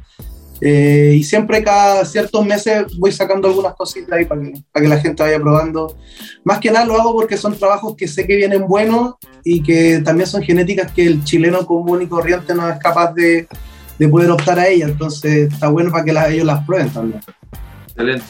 Eh, 0.62 1.16
y 1.16 1.24
siempre 1.24 1.64
cada 1.64 2.06
ciertos 2.06 2.46
meses 2.46 2.86
voy 3.00 3.12
sacando 3.12 3.48
algunas 3.48 3.74
cositas 3.74 4.12
ahí 4.14 4.26
para 4.26 4.42
que, 4.42 4.54
para 4.72 4.84
que 4.84 4.90
la 4.90 5.00
gente 5.00 5.24
vaya 5.24 5.40
probando. 5.40 5.98
Más 6.44 6.60
que 6.60 6.70
nada 6.70 6.86
lo 6.86 7.00
hago 7.02 7.14
porque 7.14 7.36
son 7.38 7.58
trabajos 7.58 7.96
que 7.98 8.08
sé 8.08 8.28
que 8.28 8.36
vienen 8.36 8.68
buenos 8.68 9.16
y 9.44 9.64
que 9.64 10.02
también 10.06 10.28
son 10.28 10.44
genéticas 10.44 10.92
que 10.92 11.06
el 11.08 11.24
chileno 11.24 11.66
común 11.66 12.04
y 12.04 12.08
corriente 12.08 12.54
no 12.54 12.70
es 12.70 12.78
capaz 12.80 13.12
de, 13.16 13.48
de 13.98 14.08
poder 14.08 14.30
optar 14.30 14.60
a 14.60 14.68
ellas. 14.68 14.90
Entonces 14.92 15.52
está 15.52 15.70
bueno 15.70 15.92
para 15.92 16.06
que 16.06 16.14
las- 16.14 16.30
ellos 16.30 16.46
las 16.46 16.64
prueben 16.66 16.90
también. 16.92 17.22
Excelente. 17.88 18.26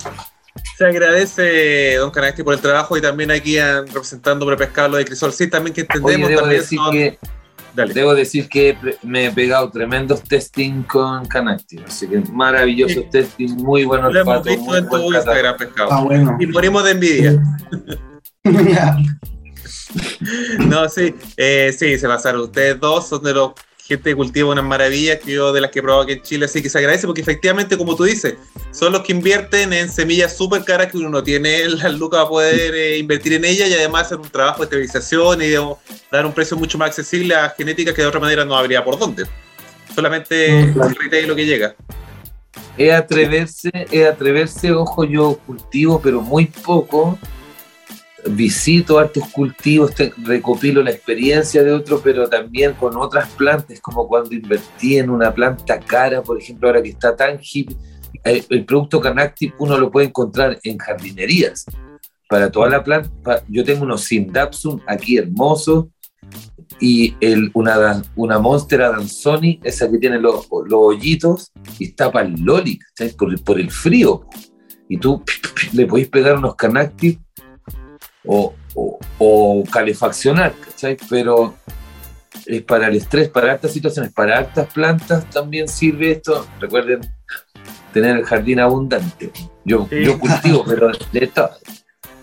Se 0.77 0.85
agradece, 0.85 1.95
don 1.95 2.11
Canacti, 2.11 2.43
por 2.43 2.53
el 2.53 2.59
trabajo 2.59 2.97
y 2.97 3.01
también 3.01 3.31
aquí 3.31 3.57
representando 3.59 4.45
Prepescado 4.45 4.89
lo 4.89 4.97
de 4.97 5.05
Crisol. 5.05 5.31
Sí, 5.33 5.47
también 5.49 5.73
que 5.73 5.81
Oye, 5.81 5.87
entendemos 5.95 6.29
debo 6.29 6.41
también 6.41 6.61
decir, 6.61 6.79
son- 6.79 6.91
que, 6.91 7.19
Dale. 7.73 7.93
debo 7.93 8.13
decir 8.13 8.47
que 8.49 8.77
me 9.03 9.25
he 9.27 9.31
pegado 9.31 9.69
tremendos 9.71 10.21
testing 10.23 10.83
con 10.83 11.25
Canactive. 11.25 11.83
Así 11.85 12.07
que 12.07 12.19
maravillosos 12.31 13.03
Sí. 13.03 13.09
testing, 13.11 13.55
muy 13.57 13.85
buenos 13.85 14.13
Lo 14.13 14.19
hemos 14.21 14.43
visto 14.43 14.61
muy 14.63 14.77
en 14.77 14.83
tu 14.85 14.89
buen 14.89 15.01
catador. 15.13 15.15
Instagram, 15.15 15.57
Pescado. 15.57 15.89
Está 15.89 16.01
bueno. 16.03 16.37
Y 16.39 16.47
morimos 16.47 16.83
de 16.83 16.91
envidia. 16.91 17.43
No, 20.59 20.87
sí, 20.87 21.13
eh, 21.37 21.75
sí, 21.77 21.97
se 21.99 22.07
pasaron. 22.07 22.41
Ustedes 22.41 22.79
dos 22.79 23.07
son 23.09 23.23
de 23.23 23.33
los 23.33 23.51
gente 23.95 24.09
que 24.11 24.15
cultiva 24.15 24.49
unas 24.49 24.63
maravillas 24.63 25.19
que 25.19 25.33
yo 25.33 25.51
de 25.51 25.61
las 25.61 25.71
que 25.71 25.79
he 25.79 25.81
probado 25.81 26.03
aquí 26.03 26.13
en 26.13 26.21
Chile, 26.21 26.45
así 26.45 26.61
que 26.61 26.69
se 26.69 26.77
agradece 26.77 27.05
porque 27.05 27.21
efectivamente, 27.21 27.77
como 27.77 27.95
tú 27.95 28.03
dices, 28.03 28.35
son 28.71 28.93
los 28.93 29.01
que 29.01 29.11
invierten 29.11 29.73
en 29.73 29.89
semillas 29.89 30.35
súper 30.35 30.63
caras 30.63 30.91
que 30.91 30.97
uno 30.97 31.09
no 31.09 31.23
tiene 31.23 31.67
las 31.67 31.93
lucas 31.93 32.19
para 32.19 32.29
poder 32.29 32.73
eh, 32.73 32.97
invertir 32.97 33.33
en 33.33 33.45
ellas 33.45 33.69
y 33.69 33.73
además 33.73 34.05
hacer 34.05 34.19
un 34.19 34.29
trabajo 34.29 34.59
de 34.59 34.63
esterilización 34.65 35.41
y 35.41 35.51
dar 36.11 36.25
un 36.25 36.33
precio 36.33 36.55
mucho 36.55 36.77
más 36.77 36.87
accesible 36.87 37.35
a 37.35 37.49
genética 37.49 37.93
que 37.93 38.01
de 38.01 38.07
otra 38.07 38.19
manera 38.19 38.45
no 38.45 38.55
habría 38.55 38.83
por 38.83 38.97
dónde. 38.97 39.25
Solamente 39.93 40.71
claro. 40.73 40.89
el 40.89 40.95
retail 40.95 41.27
lo 41.27 41.35
que 41.35 41.45
llega. 41.45 41.75
Es 42.77 42.93
atreverse, 42.93 43.69
es 43.91 44.07
atreverse, 44.07 44.71
ojo, 44.71 45.03
yo 45.03 45.37
cultivo, 45.45 46.01
pero 46.01 46.21
muy 46.21 46.45
poco. 46.45 47.19
Visito 48.29 48.99
hartos 48.99 49.27
cultivos, 49.29 49.95
te- 49.95 50.13
recopilo 50.23 50.83
la 50.83 50.91
experiencia 50.91 51.63
de 51.63 51.71
otros, 51.71 52.01
pero 52.03 52.29
también 52.29 52.73
con 52.73 52.95
otras 52.97 53.29
plantas, 53.31 53.79
como 53.79 54.07
cuando 54.07 54.35
invertí 54.35 54.97
en 54.97 55.09
una 55.09 55.33
planta 55.33 55.79
cara, 55.79 56.21
por 56.21 56.39
ejemplo, 56.39 56.67
ahora 56.67 56.83
que 56.83 56.89
está 56.89 57.15
tan 57.15 57.39
hip, 57.41 57.71
eh, 58.23 58.43
el 58.49 58.65
producto 58.65 58.99
Canactip 59.01 59.55
uno 59.59 59.77
lo 59.77 59.89
puede 59.89 60.07
encontrar 60.07 60.59
en 60.63 60.77
jardinerías. 60.77 61.65
Para 62.29 62.51
toda 62.51 62.69
la 62.69 62.83
planta, 62.83 63.43
yo 63.49 63.63
tengo 63.63 63.83
unos 63.83 64.03
Sindapsum 64.03 64.79
aquí 64.87 65.17
hermosos 65.17 65.87
y 66.79 67.15
el, 67.19 67.51
una, 67.53 68.03
una 68.15 68.39
Monster 68.39 68.83
Adansoni, 68.83 69.59
esa 69.63 69.89
que 69.89 69.97
tiene 69.97 70.19
los, 70.19 70.47
los 70.49 70.79
hoyitos, 70.79 71.51
y 71.77 71.85
está 71.85 72.11
para 72.11 72.27
el 72.27 72.41
loli. 72.41 72.79
Por, 73.17 73.43
por 73.43 73.59
el 73.59 73.69
frío. 73.69 74.25
Y 74.87 74.97
tú 74.97 75.23
le 75.73 75.85
podéis 75.85 76.09
pegar 76.09 76.37
unos 76.37 76.55
canactis 76.55 77.17
o, 78.25 78.53
o, 78.75 78.99
o 79.17 79.63
calefaccionar, 79.71 80.53
¿cachai? 80.53 80.97
Pero 81.09 81.55
es 82.45 82.61
para 82.63 82.87
el 82.87 82.95
estrés, 82.95 83.29
para 83.29 83.53
hartas 83.53 83.71
situaciones, 83.73 84.11
para 84.13 84.37
hartas 84.39 84.71
plantas 84.73 85.29
también 85.29 85.67
sirve 85.67 86.11
esto. 86.11 86.47
Recuerden 86.59 87.01
tener 87.93 88.17
el 88.17 88.25
jardín 88.25 88.59
abundante. 88.59 89.31
Yo, 89.65 89.87
Sí. 89.89 90.03
yo 90.03 90.19
cultivo, 90.19 90.63
pero 90.67 90.91
de 91.11 91.27
todo. 91.27 91.51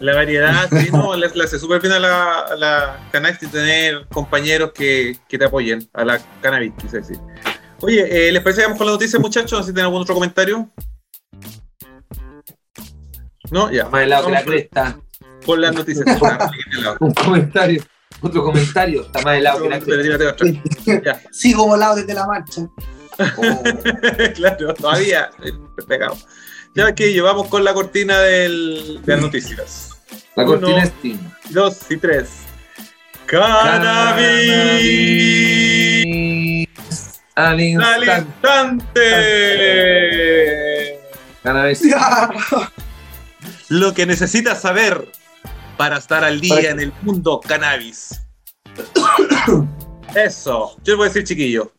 La 0.00 0.14
variedad, 0.14 0.68
sí, 0.70 0.90
no, 0.92 1.16
le, 1.16 1.26
hace 1.26 1.58
súper 1.58 1.80
bien 1.80 1.92
a 1.92 1.98
la, 1.98 2.38
a 2.40 2.56
la 2.56 3.08
cannabis 3.10 3.42
y 3.42 3.46
tener 3.48 4.06
compañeros 4.12 4.72
que, 4.72 5.16
que 5.28 5.38
te 5.38 5.44
apoyen, 5.44 5.88
a 5.92 6.04
la 6.04 6.20
cannabis, 6.40 6.72
quise 6.80 6.98
decir. 6.98 7.18
Oye, 7.80 8.28
eh, 8.28 8.32
¿les 8.32 8.42
parece 8.42 8.60
que 8.60 8.66
vamos 8.66 8.78
con 8.78 8.86
la 8.86 8.92
noticia, 8.92 9.18
muchachos? 9.18 9.66
Si 9.66 9.72
tienen 9.72 9.86
algún 9.86 10.02
otro 10.02 10.14
comentario. 10.14 10.68
No, 13.50 13.70
ya. 13.70 13.88
Más 13.88 14.02
helado 14.02 14.26
que 14.26 14.32
la 14.32 14.42
cresta. 14.44 14.98
Con 15.48 15.60
las 15.62 15.72
noticias. 15.72 16.04
Un 17.00 17.14
comentario, 17.14 17.82
otro 18.20 18.44
comentario, 18.44 19.00
está 19.00 19.22
más 19.22 19.38
helado 19.38 19.62
que 19.62 19.70
la 19.70 19.78
otra. 20.28 20.46
Sigo 21.32 21.66
volado 21.66 21.96
desde 21.96 22.12
la 22.12 22.26
marcha. 22.26 22.68
Oh. 23.18 23.18
claro, 24.34 24.74
todavía. 24.74 25.30
eh, 25.42 25.52
Pegado. 25.88 26.18
Ya 26.74 26.94
que 26.94 27.14
llevamos 27.14 27.48
con 27.48 27.64
la 27.64 27.72
cortina 27.72 28.18
del, 28.20 29.00
de 29.06 29.12
las 29.14 29.22
noticias. 29.22 29.96
La 30.36 30.44
Uno. 30.44 30.60
cortina 30.60 30.84
Steam. 30.84 31.18
Dos 31.48 31.78
y 31.88 31.96
tres. 31.96 32.28
Cannabis 33.24 34.50
Al 37.36 37.46
al 37.54 37.60
instante. 37.60 38.18
instante. 38.18 39.00
Cannabis. 41.42 41.82
Lo 43.70 43.94
que 43.94 44.04
necesitas 44.04 44.60
saber 44.60 45.08
para 45.78 45.96
estar 45.96 46.22
al 46.24 46.40
Para 46.40 46.60
día 46.60 46.60
que- 46.60 46.68
en 46.68 46.80
el 46.80 46.92
mundo 47.02 47.40
cannabis. 47.40 48.20
Eso, 50.14 50.76
yo 50.84 50.92
les 50.92 50.96
voy 50.96 51.06
a 51.06 51.08
decir, 51.08 51.24
chiquillo. 51.24 51.72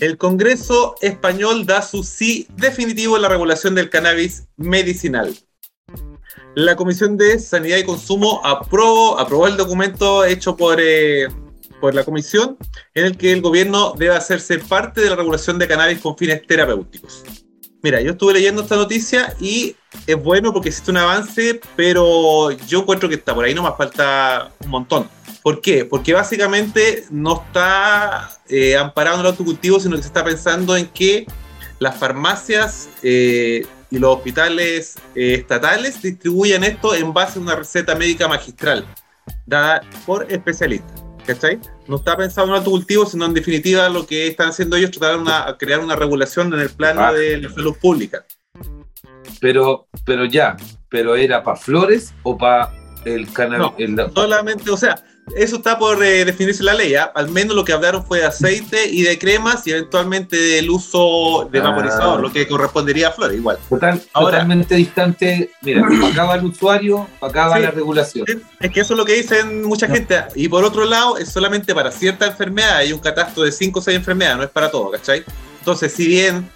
El 0.00 0.18
Congreso 0.18 0.94
español 1.00 1.64
da 1.64 1.80
su 1.80 2.02
sí 2.04 2.46
definitivo 2.56 3.16
en 3.16 3.22
la 3.22 3.28
regulación 3.28 3.74
del 3.74 3.88
cannabis 3.88 4.46
medicinal. 4.56 5.34
La 6.54 6.76
Comisión 6.76 7.16
de 7.16 7.38
Sanidad 7.38 7.78
y 7.78 7.84
Consumo 7.84 8.40
aprobó, 8.44 9.18
aprobó 9.18 9.46
el 9.46 9.56
documento 9.56 10.24
hecho 10.24 10.56
por, 10.56 10.78
eh, 10.80 11.28
por 11.80 11.94
la 11.94 12.04
Comisión 12.04 12.58
en 12.94 13.06
el 13.06 13.16
que 13.16 13.32
el 13.32 13.40
gobierno 13.42 13.94
debe 13.96 14.14
hacerse 14.14 14.58
parte 14.58 15.00
de 15.00 15.10
la 15.10 15.16
regulación 15.16 15.58
de 15.58 15.68
cannabis 15.68 16.00
con 16.00 16.16
fines 16.16 16.46
terapéuticos. 16.46 17.24
Mira, 17.86 18.00
yo 18.00 18.10
estuve 18.10 18.32
leyendo 18.32 18.62
esta 18.62 18.74
noticia 18.74 19.32
y 19.38 19.76
es 20.08 20.20
bueno 20.20 20.52
porque 20.52 20.70
existe 20.70 20.90
un 20.90 20.96
avance, 20.96 21.60
pero 21.76 22.50
yo 22.66 22.80
encuentro 22.80 23.08
que 23.08 23.14
está 23.14 23.32
por 23.32 23.44
ahí, 23.44 23.54
no 23.54 23.62
más 23.62 23.76
falta 23.76 24.50
un 24.64 24.70
montón. 24.70 25.08
¿Por 25.40 25.60
qué? 25.60 25.84
Porque 25.84 26.12
básicamente 26.12 27.04
no 27.10 27.44
está 27.46 28.28
eh, 28.48 28.76
amparado 28.76 29.18
en 29.18 29.20
el 29.20 29.26
autocultivo, 29.28 29.78
sino 29.78 29.94
que 29.94 30.02
se 30.02 30.08
está 30.08 30.24
pensando 30.24 30.76
en 30.76 30.88
que 30.88 31.28
las 31.78 31.96
farmacias 31.96 32.88
eh, 33.04 33.64
y 33.88 33.98
los 34.00 34.16
hospitales 34.16 34.96
eh, 35.14 35.34
estatales 35.34 36.02
distribuyan 36.02 36.64
esto 36.64 36.92
en 36.92 37.12
base 37.12 37.38
a 37.38 37.42
una 37.42 37.54
receta 37.54 37.94
médica 37.94 38.26
magistral, 38.26 38.84
dada 39.46 39.80
por 40.04 40.26
especialistas. 40.32 41.05
¿Cachai? 41.26 41.58
No 41.88 41.96
está 41.96 42.16
pensado 42.16 42.46
en 42.46 42.52
el 42.52 42.58
autocultivo, 42.58 43.04
sino 43.04 43.24
en 43.26 43.34
definitiva 43.34 43.88
lo 43.88 44.06
que 44.06 44.28
están 44.28 44.50
haciendo 44.50 44.76
ellos, 44.76 44.92
tratar 44.92 45.50
de 45.50 45.56
crear 45.58 45.80
una 45.80 45.96
regulación 45.96 46.52
en 46.54 46.60
el 46.60 46.70
plano 46.70 47.00
Ah. 47.02 47.12
de 47.12 47.38
la 47.38 47.50
salud 47.50 47.74
pública. 47.80 48.24
Pero, 49.40 49.88
pero 50.04 50.24
ya, 50.24 50.56
pero 50.88 51.16
era 51.16 51.42
para 51.42 51.56
flores 51.56 52.14
o 52.22 52.38
para 52.38 52.72
el. 53.04 53.26
No, 53.58 53.74
el- 53.76 53.96
Solamente, 54.14 54.70
o 54.70 54.76
sea, 54.76 54.96
eso 55.34 55.56
está 55.56 55.78
por 55.78 56.02
eh, 56.04 56.24
definirse 56.24 56.62
la 56.62 56.74
ley. 56.74 56.94
¿ah? 56.94 57.10
Al 57.14 57.28
menos 57.30 57.56
lo 57.56 57.64
que 57.64 57.72
hablaron 57.72 58.04
fue 58.06 58.20
de 58.20 58.26
aceite 58.26 58.86
y 58.88 59.02
de 59.02 59.18
cremas 59.18 59.66
y 59.66 59.72
eventualmente 59.72 60.36
del 60.36 60.70
uso 60.70 61.48
de 61.50 61.58
Ah. 61.58 61.62
vaporizador, 61.70 62.20
lo 62.20 62.32
que 62.32 62.46
correspondería 62.46 63.08
a 63.08 63.12
flores, 63.12 63.36
igual. 63.38 63.58
total- 63.68 64.00
Ahora- 64.12 64.32
totalmente 64.38 64.74
distante. 64.76 65.50
Mira, 65.62 65.82
para 66.00 66.12
acá 66.12 66.24
va 66.24 66.34
el 66.36 66.44
usuario, 66.44 67.08
para 67.18 67.30
acá 67.30 67.48
va 67.48 67.56
Sí. 67.56 67.62
la 67.62 67.70
regulación. 67.72 68.24
Es 68.60 68.70
que 68.70 68.80
eso 68.80 68.94
es 68.94 68.98
lo 68.98 69.04
que 69.04 69.14
dicen 69.14 69.64
mucha 69.64 69.88
gente. 69.88 70.22
Y 70.34 70.48
por 70.48 70.62
otro 70.64 70.84
lado, 70.84 71.18
es 71.18 71.30
solamente 71.30 71.74
para 71.74 71.90
cierta 71.90 72.26
enfermedad. 72.26 72.76
Hay 72.76 72.92
un 72.92 73.00
catastro 73.00 73.42
de 73.42 73.52
5 73.52 73.80
o 73.80 73.82
6 73.82 73.96
enfermedades, 73.96 74.36
no 74.38 74.44
es 74.44 74.50
para 74.50 74.70
todo, 74.70 74.90
¿cachai? 74.90 75.24
Entonces, 75.58 75.92
si 75.92 76.06
bien 76.06 76.48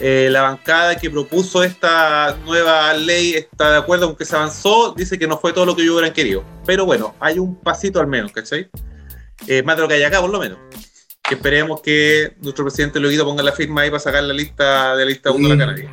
eh, 0.00 0.28
la 0.30 0.42
bancada 0.42 0.96
que 0.96 1.10
propuso 1.10 1.64
esta 1.64 2.36
nueva 2.44 2.94
ley 2.94 3.34
está 3.34 3.72
de 3.72 3.78
acuerdo 3.78 4.06
con 4.06 4.16
que 4.16 4.24
se 4.24 4.36
avanzó, 4.36 4.94
dice 4.96 5.18
que 5.18 5.26
no 5.26 5.38
fue 5.38 5.52
todo 5.52 5.66
lo 5.66 5.74
que 5.74 5.82
ellos 5.82 5.94
hubieran 5.94 6.12
querido. 6.12 6.44
Pero 6.64 6.86
bueno, 6.86 7.16
hay 7.18 7.38
un 7.38 7.56
pasito 7.56 8.00
al 8.00 8.06
menos, 8.06 8.30
¿cachai? 8.30 8.68
Eh, 9.46 9.62
más 9.62 9.76
de 9.76 9.82
lo 9.82 9.88
que 9.88 9.94
hay 9.94 10.02
acá, 10.04 10.20
por 10.20 10.30
lo 10.30 10.38
menos. 10.38 10.58
Que 11.22 11.34
esperemos 11.34 11.80
que 11.80 12.36
nuestro 12.40 12.64
presidente 12.64 13.00
Luguito 13.00 13.24
ponga 13.24 13.42
la 13.42 13.52
firma 13.52 13.82
ahí 13.82 13.90
para 13.90 14.00
sacar 14.00 14.22
la 14.22 14.34
lista 14.34 14.96
de 14.96 15.04
la 15.04 15.10
lista 15.10 15.30
1 15.30 15.48
de 15.48 15.66
la 15.66 15.76
Sí. 15.76 15.84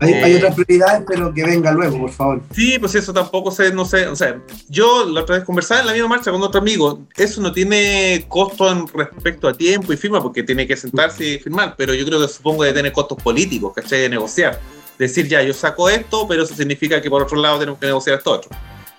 Hay, 0.00 0.12
hay 0.12 0.32
Eh. 0.32 0.36
otras 0.38 0.54
prioridades, 0.56 1.04
pero 1.06 1.32
que 1.32 1.44
venga 1.44 1.70
luego, 1.72 1.98
por 2.00 2.10
favor. 2.10 2.42
Sí, 2.52 2.78
pues 2.80 2.94
eso 2.96 3.12
tampoco 3.12 3.50
sé, 3.52 3.72
no 3.72 3.84
sé, 3.84 4.08
o 4.08 4.16
sea, 4.16 4.40
yo 4.68 5.04
la 5.08 5.20
otra 5.22 5.36
vez 5.36 5.44
conversaba 5.44 5.80
en 5.80 5.86
la 5.86 5.92
misma 5.92 6.08
marcha 6.08 6.32
con 6.32 6.42
otro 6.42 6.60
amigo, 6.60 7.00
eso 7.16 7.40
no 7.40 7.52
tiene 7.52 8.24
costo 8.28 8.70
en 8.70 8.86
respecto 8.88 9.46
a 9.48 9.54
tiempo 9.54 9.92
y 9.92 9.96
firma, 9.96 10.20
porque 10.20 10.42
tiene 10.42 10.66
que 10.66 10.76
sentarse 10.76 11.24
y 11.24 11.38
firmar, 11.38 11.74
pero 11.76 11.94
yo 11.94 12.04
creo 12.04 12.20
que 12.20 12.26
supongo 12.28 12.64
que 12.64 12.72
tiene 12.72 12.92
costos 12.92 13.22
políticos, 13.22 13.72
¿cachai? 13.74 14.00
De 14.02 14.08
negociar. 14.08 14.58
Decir, 14.98 15.28
ya, 15.28 15.42
yo 15.42 15.54
saco 15.54 15.88
esto, 15.88 16.26
pero 16.26 16.42
eso 16.42 16.54
significa 16.56 17.00
que 17.00 17.08
por 17.08 17.22
otro 17.22 17.40
lado 17.40 17.60
tenemos 17.60 17.78
que 17.78 17.86
negociar 17.86 18.18
esto 18.18 18.32
otro. 18.32 18.50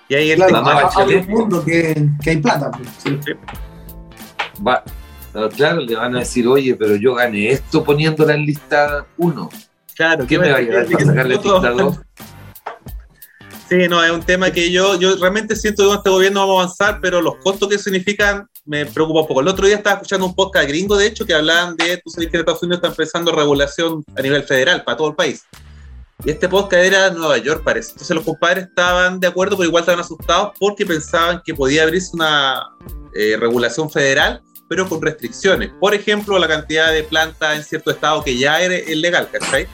Y 0.08 0.14
ahí 0.14 0.30
el 0.30 0.36
Claro, 0.36 0.48
tema- 0.54 0.60
Mamá 0.62 0.72
a- 0.80 0.86
abre 0.88 1.16
Bachelet. 1.16 1.28
un 1.28 1.30
mundo 1.34 1.64
que, 1.64 2.08
que 2.22 2.30
hay 2.30 2.36
plata. 2.38 2.70
pues, 2.70 2.88
sí. 3.04 3.18
Va, 4.66 4.82
no, 5.34 5.48
claro, 5.50 5.80
le 5.82 5.94
van 5.94 6.16
a 6.16 6.20
decir, 6.20 6.48
oye, 6.48 6.74
pero 6.74 6.96
yo 6.96 7.14
gané 7.14 7.50
esto 7.50 7.84
poniéndola 7.84 8.34
en 8.34 8.46
lista 8.46 9.06
1. 9.18 9.50
Claro, 10.00 10.26
¿Qué 10.26 10.38
me 10.38 10.50
va 10.50 10.58
a 10.58 10.84
para 10.84 11.04
sacarle 11.04 11.34
lista 11.34 11.50
2? 11.50 11.96
Sí, 13.68 13.76
no, 13.88 14.02
es 14.02 14.10
un 14.10 14.22
tema 14.22 14.50
que 14.50 14.72
yo, 14.72 14.98
yo 14.98 15.14
realmente 15.16 15.54
siento 15.54 15.82
que 15.82 15.88
con 15.88 15.98
este 15.98 16.08
gobierno 16.08 16.40
vamos 16.40 16.56
a 16.56 16.62
avanzar, 16.62 17.00
pero 17.02 17.20
los 17.20 17.36
costos 17.36 17.68
que 17.68 17.78
significan 17.78 18.48
me 18.64 18.86
preocupa 18.86 19.20
un 19.20 19.28
poco. 19.28 19.42
El 19.42 19.48
otro 19.48 19.66
día 19.66 19.76
estaba 19.76 19.96
escuchando 19.96 20.24
un 20.26 20.34
podcast 20.34 20.66
gringo, 20.68 20.96
de 20.96 21.06
hecho, 21.06 21.26
que 21.26 21.34
hablaban 21.34 21.76
de, 21.76 21.98
tú 21.98 22.08
sabes 22.10 22.30
que 22.30 22.36
en 22.38 22.40
Estados 22.40 22.62
Unidos 22.62 22.78
está 22.78 22.88
empezando 22.88 23.30
regulación 23.30 24.02
a 24.16 24.22
nivel 24.22 24.42
federal 24.44 24.82
para 24.84 24.96
todo 24.96 25.08
el 25.10 25.14
país. 25.14 25.42
Y 26.24 26.30
este 26.30 26.48
podcast 26.48 26.82
era 26.82 27.10
Nueva 27.10 27.36
York, 27.36 27.62
parece. 27.62 27.92
Entonces 27.92 28.16
los 28.16 28.24
compadres 28.24 28.68
estaban 28.68 29.20
de 29.20 29.26
acuerdo, 29.26 29.56
pero 29.58 29.68
igual 29.68 29.82
estaban 29.82 30.00
asustados 30.00 30.52
porque 30.58 30.86
pensaban 30.86 31.42
que 31.44 31.54
podía 31.54 31.82
abrirse 31.82 32.10
una 32.14 32.62
eh, 33.14 33.36
regulación 33.38 33.90
federal, 33.90 34.40
pero 34.68 34.88
con 34.88 35.00
restricciones. 35.02 35.70
Por 35.78 35.94
ejemplo, 35.94 36.38
la 36.38 36.48
cantidad 36.48 36.90
de 36.92 37.04
plantas 37.04 37.56
en 37.56 37.62
cierto 37.62 37.90
estado 37.90 38.24
que 38.24 38.36
ya 38.36 38.60
era- 38.60 38.74
es 38.74 38.96
legal, 38.96 39.28
¿cachai? 39.30 39.68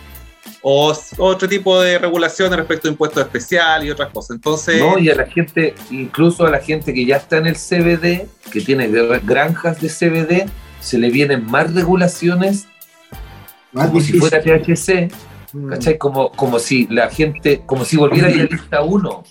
O 0.69 0.93
otro 1.19 1.49
tipo 1.49 1.81
de 1.81 1.97
regulaciones 1.97 2.59
respecto 2.59 2.89
a 2.89 2.91
impuestos 2.91 3.23
especiales 3.23 3.87
y 3.87 3.91
otras 3.93 4.11
cosas. 4.11 4.35
Entonces, 4.35 4.81
No, 4.81 4.99
y 4.99 5.09
a 5.09 5.15
la 5.15 5.25
gente, 5.27 5.77
incluso 5.93 6.45
a 6.45 6.51
la 6.51 6.59
gente 6.59 6.93
que 6.93 7.07
ya 7.07 7.19
está 7.19 7.37
en 7.37 7.47
el 7.47 7.55
CBD, 7.55 8.27
que 8.51 8.61
tiene 8.61 8.91
gr- 8.91 9.21
granjas 9.25 9.81
de 9.81 9.89
CBD, 9.89 10.51
se 10.81 10.99
le 10.99 11.11
vienen 11.11 11.47
más 11.47 11.73
regulaciones 11.73 12.67
Más 13.71 13.87
como 13.89 14.01
si 14.01 14.15
fuera 14.19 14.43
THC, 14.43 15.09
mm, 15.53 15.69
¿cachai? 15.69 15.99
Como, 15.99 16.33
como 16.33 16.59
si 16.59 16.89
la 16.91 17.11
gente, 17.11 17.63
como 17.65 17.85
si 17.85 17.97
volviera 17.97 18.27
a 18.27 18.31
ir 18.33 18.41
a 18.41 18.45
lista 18.47 18.83
1. 18.83 19.25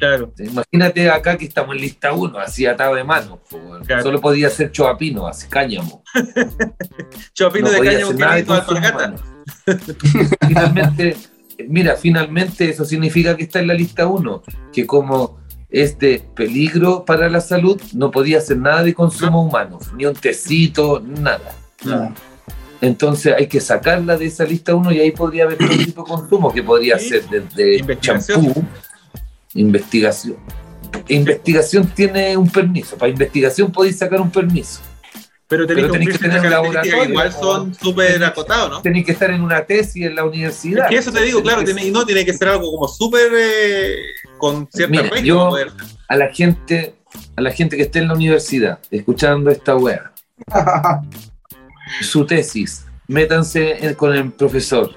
Claro. 0.00 0.32
Imagínate 0.38 1.08
acá 1.10 1.36
que 1.38 1.44
estamos 1.44 1.76
en 1.76 1.82
lista 1.82 2.12
1, 2.12 2.38
así 2.38 2.66
atado 2.66 2.94
de. 2.96 3.04
Claro. 3.86 4.02
Solo 4.02 4.20
podía 4.20 4.50
ser 4.50 4.72
choapino, 4.72 5.26
así 5.28 5.46
cáñamo. 5.48 6.02
Chopino 7.34 7.70
No 7.70 7.72
de 7.72 8.14
nada 8.14 8.44
consumo 8.44 8.78
alpargata. 8.78 8.96
humano. 8.96 9.16
finalmente, 10.48 11.16
mira, 11.68 11.96
finalmente 11.96 12.70
eso 12.70 12.84
significa 12.84 13.36
que 13.36 13.44
está 13.44 13.60
en 13.60 13.68
la 13.68 13.74
lista 13.74 14.06
1, 14.06 14.42
que 14.72 14.86
como 14.86 15.38
es 15.68 15.98
de 15.98 16.22
peligro 16.34 17.04
para 17.04 17.28
la 17.28 17.40
salud, 17.40 17.80
no 17.94 18.10
podía 18.10 18.38
hacer 18.38 18.56
nada 18.58 18.82
de 18.82 18.94
consumo 18.94 19.42
humano, 19.44 19.78
ni 19.96 20.04
un 20.06 20.14
tecito, 20.14 21.00
nada. 21.00 21.54
Claro. 21.76 22.12
Entonces 22.80 23.34
hay 23.36 23.46
que 23.46 23.60
sacarla 23.60 24.16
de 24.16 24.26
esa 24.26 24.44
lista 24.44 24.74
1 24.74 24.90
y 24.92 25.00
ahí 25.00 25.10
podría 25.10 25.44
haber 25.44 25.58
todo 25.58 25.68
tipo 25.68 26.02
de 26.02 26.08
consumo, 26.08 26.52
que 26.52 26.62
podría 26.62 26.98
Sí. 26.98 27.10
ser 27.10 27.24
desde 27.28 27.98
champú, 28.00 28.64
investigación. 29.54 30.36
Investigación 31.08 31.86
tiene 31.94 32.36
un 32.36 32.48
permiso, 32.50 32.96
para 32.96 33.10
investigación 33.10 33.70
podéis 33.70 33.98
sacar 33.98 34.20
un 34.20 34.30
permiso. 34.30 34.80
Pero 35.48 35.66
tenéis 35.66 35.86
Pero 35.88 35.92
que 35.92 35.98
tenéis 35.98 36.18
que 36.18 36.24
tener 36.28 36.36
un 36.38 36.42
que 36.82 36.88
igual 36.88 37.28
laboratorio, 37.28 37.32
son 37.40 37.74
súper 37.74 38.22
acotados, 38.22 38.70
¿no? 38.70 38.82
Tenéis 38.82 39.04
que 39.06 39.12
estar 39.12 39.30
en 39.32 39.42
una 39.42 39.64
tesis 39.64 40.06
en 40.06 40.14
la 40.14 40.24
universidad. 40.24 40.84
Es 40.84 40.90
que 40.90 40.96
eso 40.98 41.10
te 41.12 41.22
digo, 41.22 41.42
claro, 41.42 41.64
tiene, 41.64 41.86
y 41.86 41.90
no 41.90 42.06
tiene 42.06 42.24
que 42.24 42.32
ser 42.32 42.48
algo 42.48 42.70
como 42.70 42.86
súper 42.86 43.32
eh, 43.36 43.96
con 44.38 44.68
cierta 44.70 44.90
Mira, 44.90 45.02
regla 45.04 45.20
yo- 45.22 45.48
poder- 45.48 45.72
a 46.06 46.16
la 46.16 46.28
gente, 46.32 46.94
a 47.34 47.40
la 47.40 47.50
gente 47.50 47.76
que 47.76 47.82
esté 47.82 47.98
en 47.98 48.08
la 48.08 48.14
universidad 48.14 48.78
escuchando 48.92 49.50
esta 49.50 49.74
wea, 49.76 50.12
su 52.00 52.24
tesis, 52.26 52.86
métanse 53.08 53.84
en- 53.84 53.94
con 53.94 54.14
el 54.14 54.30
profesor 54.30 54.94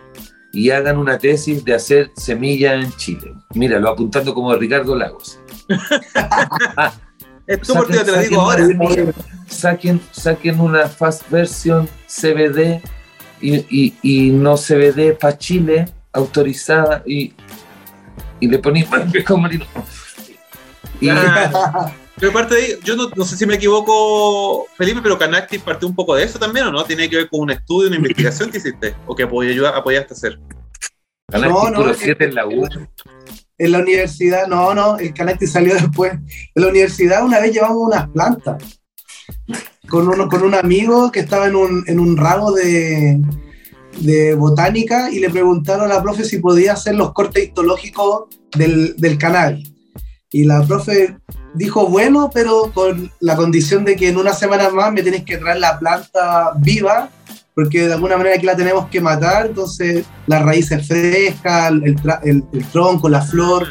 y 0.54 0.70
hagan 0.70 0.98
una 0.98 1.18
tesis 1.18 1.66
de 1.66 1.74
hacer 1.74 2.12
semilla 2.16 2.76
en 2.76 2.92
Chile. 2.96 3.34
Míralo, 3.56 3.90
apuntando 3.90 4.34
como 4.34 4.56
Ricardo 4.56 4.96
Lagos. 4.96 5.40
Es 7.46 7.60
tu 7.60 7.74
partida, 7.74 8.06
te 8.06 8.12
lo 8.12 8.18
Saquen- 8.18 8.30
digo 8.30 8.42
ahora. 8.42 8.64
saquen- 8.66 9.14
Saquen, 9.48 10.02
saquen 10.12 10.60
una 10.62 10.88
fast 10.88 11.30
version 11.30 11.90
CBD 12.08 12.82
y, 13.42 13.56
y- 13.70 13.94
y 14.02 14.30
no 14.32 14.56
CBD 14.56 15.14
para 15.20 15.38
Chile, 15.38 15.90
autorizada, 16.14 17.04
y, 17.06 17.34
y 18.40 18.48
le 18.48 18.60
ponen 18.60 18.86
pescado 19.12 19.38
marino. 19.40 19.66
Y. 21.02 21.10
Pero 22.24 22.32
aparte 22.32 22.56
de 22.56 22.62
ahí, 22.62 22.74
yo 22.86 22.96
no, 22.96 23.10
no 23.18 23.26
sé 23.26 23.36
si 23.36 23.46
me 23.46 23.56
equivoco, 23.56 24.66
Felipe, 24.78 25.02
pero 25.04 25.18
Canactis 25.18 25.62
partió 25.62 25.90
un 25.90 25.94
poco 25.94 26.16
de 26.16 26.24
eso 26.24 26.40
también, 26.40 26.66
¿o 26.68 26.72
no? 26.72 26.86
¿Tiene 26.86 27.10
que 27.10 27.18
ver 27.18 27.30
con 27.30 27.42
un 27.42 27.52
estudio, 27.52 27.90
una 27.90 27.98
investigación 27.98 28.50
que 28.50 28.60
hiciste? 28.60 28.96
¿O 29.06 29.14
que 29.14 29.24
apoyaste 29.24 30.14
a 30.14 30.16
hacer? 30.16 30.40
Ganaste 31.30 31.54
No, 31.54 31.70
no, 31.70 31.76
puro 31.80 31.92
es 31.92 31.98
que- 31.98 32.06
siete 32.06 32.24
en 32.24 32.36
la 32.36 32.48
U. 32.48 32.66
En 33.58 33.72
la 33.74 33.80
universidad, 33.80 34.48
no, 34.48 34.74
no, 34.74 34.98
el 35.00 35.14
Canacti 35.14 35.48
salió 35.48 35.74
después. 35.74 36.14
En 36.14 36.62
la 36.64 36.70
universidad 36.70 37.26
una 37.26 37.42
vez 37.42 37.52
llevamos 37.52 37.88
unas 37.88 38.08
plantas 38.12 38.80
con, 39.90 40.08
uno, 40.08 40.30
con 40.30 40.44
un 40.44 40.56
amigo 40.56 41.12
que 41.12 41.20
estaba 41.20 41.48
en 41.48 41.58
un, 41.58 41.84
en 41.88 42.00
un 42.00 42.16
ramo 42.16 42.54
de, 42.54 43.20
de 44.00 44.34
botánica 44.36 45.12
y 45.12 45.20
le 45.20 45.30
preguntaron 45.30 45.92
a 45.92 45.96
la 45.96 46.02
profe 46.02 46.24
si 46.24 46.40
podía 46.40 46.72
hacer 46.72 46.96
los 46.96 47.12
cortes 47.12 47.44
histológicos 47.44 48.28
del, 48.56 48.96
del 48.96 49.18
cannabis. 49.18 49.74
Y 50.32 50.46
la 50.46 50.66
profe 50.66 51.18
dijo, 51.54 51.88
bueno, 51.88 52.30
pero 52.34 52.72
con 52.74 53.12
la 53.20 53.36
condición 53.36 53.86
de 53.86 53.96
que 53.96 54.10
en 54.10 54.18
una 54.18 54.34
semana 54.34 54.70
más 54.70 54.92
me 54.92 55.02
tienes 55.04 55.24
que 55.24 55.38
traer 55.38 55.60
la 55.60 55.78
planta 55.80 56.52
viva, 56.58 57.10
porque 57.56 57.88
de 57.88 57.94
alguna 57.94 58.18
manera 58.18 58.36
aquí 58.36 58.46
la 58.46 58.56
tenemos 58.56 58.88
que 58.90 59.00
matar, 59.00 59.46
entonces 59.48 60.06
las 60.28 60.44
raíces 60.44 60.88
frescas, 60.88 61.72
el, 61.72 61.96
el- 62.24 62.44
el 62.52 62.66
tronco, 62.72 63.08
la 63.10 63.22
flor, 63.22 63.68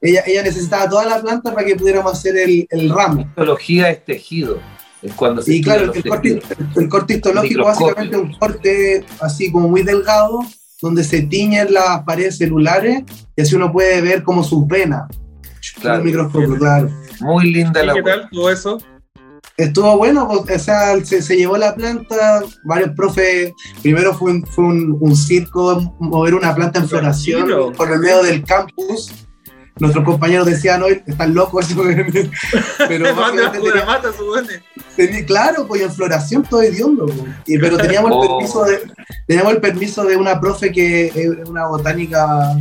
ella, 0.00 0.22
ella 0.26 0.42
necesitaba 0.42 0.88
toda 0.88 1.04
la 1.06 1.20
planta 1.20 1.52
para 1.52 1.66
que 1.66 1.76
pudiéramos 1.76 2.12
hacer 2.12 2.36
el, 2.36 2.66
el 2.70 2.90
ramo. 2.90 3.22
Histología 3.22 3.90
es 3.90 4.04
tejido. 4.04 4.60
Es 5.02 5.12
cuando 5.14 5.42
se 5.42 5.54
Y 5.54 5.62
claro, 5.62 5.92
el 5.92 6.02
corte, 6.04 6.42
el 6.76 6.88
corte 6.88 7.14
histológico 7.14 7.64
básicamente 7.64 8.16
es 8.16 8.22
un 8.22 8.32
corte 8.38 9.04
así 9.20 9.50
como 9.50 9.68
muy 9.68 9.82
delgado, 9.82 10.40
donde 10.80 11.02
se 11.04 11.22
tiñen 11.22 11.72
las 11.72 12.02
paredes 12.04 12.36
celulares 12.38 13.02
y 13.36 13.42
así 13.42 13.54
uno 13.54 13.72
puede 13.72 14.00
ver 14.00 14.22
como 14.22 14.44
sus 14.44 14.66
venas. 14.66 15.04
Claro. 15.80 15.98
El 15.98 16.04
microscopio, 16.04 16.56
claro. 16.58 16.90
Muy 17.20 17.52
linda 17.52 17.82
¿Y 17.82 17.86
la 17.86 17.94
qué 17.94 18.02
tal 18.02 18.28
todo 18.30 18.50
eso? 18.50 18.78
Estuvo 19.56 19.96
bueno, 19.98 20.26
pues, 20.26 20.60
o 20.60 20.64
sea, 20.64 21.04
se, 21.04 21.22
se 21.22 21.36
llevó 21.36 21.56
la 21.56 21.74
planta, 21.76 22.42
varios 22.64 22.90
profes, 22.96 23.52
primero 23.82 24.12
fue 24.12 24.32
un, 24.32 24.46
fue 24.46 24.64
un, 24.64 24.96
un 25.00 25.14
circo, 25.16 25.94
mover 26.00 26.34
una 26.34 26.52
planta 26.54 26.80
en 26.80 26.88
floración 26.88 27.46
Tranquilo. 27.46 27.72
por 27.72 27.92
el 27.92 28.00
medio 28.00 28.22
del 28.24 28.42
campus. 28.44 29.12
Nuestros 29.78 30.04
compañeros 30.04 30.46
decían, 30.46 30.82
hoy 30.82 31.02
están 31.06 31.34
locos, 31.34 31.68
eso", 31.70 31.82
pero 32.88 33.14
tenía- 34.96 35.26
claro, 35.26 35.66
pues 35.66 35.82
en 35.82 35.92
floración 35.92 36.42
todo 36.44 36.62
hediondo, 36.62 37.06
pues. 37.06 37.18
y, 37.46 37.58
pero 37.58 37.76
teníamos 37.76 38.10
el, 38.10 38.16
Oh. 38.16 38.38
permiso 38.38 38.64
de, 38.64 38.80
teníamos 39.26 39.52
el 39.52 39.60
permiso 39.60 40.04
de 40.04 40.16
una 40.16 40.40
profe 40.40 40.70
que 40.72 41.06
es 41.06 41.48
una 41.48 41.66
botánica 41.66 42.56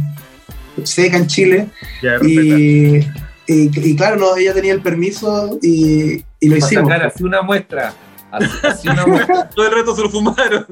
seca 0.84 1.18
en 1.18 1.28
Chile, 1.28 1.70
Ya, 2.02 2.18
y, 2.24 3.08
y, 3.48 3.90
y 3.90 3.96
claro, 3.96 4.16
no, 4.18 4.36
ella 4.38 4.54
tenía 4.54 4.74
el 4.74 4.82
permiso 4.82 5.58
y, 5.62 6.24
y 6.40 6.48
lo 6.48 6.56
Para 6.56 6.58
hicimos. 6.58 6.90
sacar 6.90 7.08
así 7.08 7.24
una 7.24 7.42
muestra. 7.42 7.94
Así, 8.32 8.48
así 8.64 8.88
una 8.90 9.06
muestra. 9.06 9.50
Todo 9.56 9.68
el 9.68 9.74
resto 9.74 9.96
se 9.96 10.02
lo 10.02 10.10
fumaron. 10.10 10.66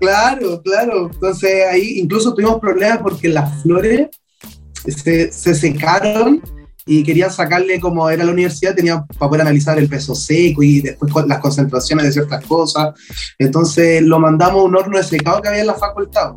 Claro, 0.00 0.60
claro. 0.62 1.10
Entonces 1.12 1.66
ahí 1.70 1.98
incluso 1.98 2.34
tuvimos 2.34 2.60
problemas 2.60 2.98
porque 2.98 3.28
las 3.28 3.62
flores 3.62 4.08
se, 4.86 5.32
se 5.32 5.54
secaron 5.54 6.42
y 6.84 7.02
querían 7.02 7.32
sacarle 7.32 7.80
como 7.80 8.08
era 8.08 8.22
la 8.24 8.30
universidad, 8.30 8.74
tenían 8.74 9.06
para 9.06 9.28
poder 9.28 9.40
analizar 9.40 9.76
el 9.78 9.88
peso 9.88 10.14
seco 10.14 10.62
y 10.62 10.80
después 10.80 11.12
las 11.26 11.38
concentraciones 11.40 12.06
de 12.06 12.12
ciertas 12.12 12.44
cosas. 12.44 12.94
Entonces 13.38 14.02
lo 14.02 14.20
mandamos 14.20 14.62
a 14.62 14.64
un 14.64 14.76
horno 14.76 14.96
de 14.98 15.04
secado 15.04 15.42
que 15.42 15.48
había 15.48 15.62
en 15.62 15.66
la 15.66 15.74
facultad. 15.74 16.34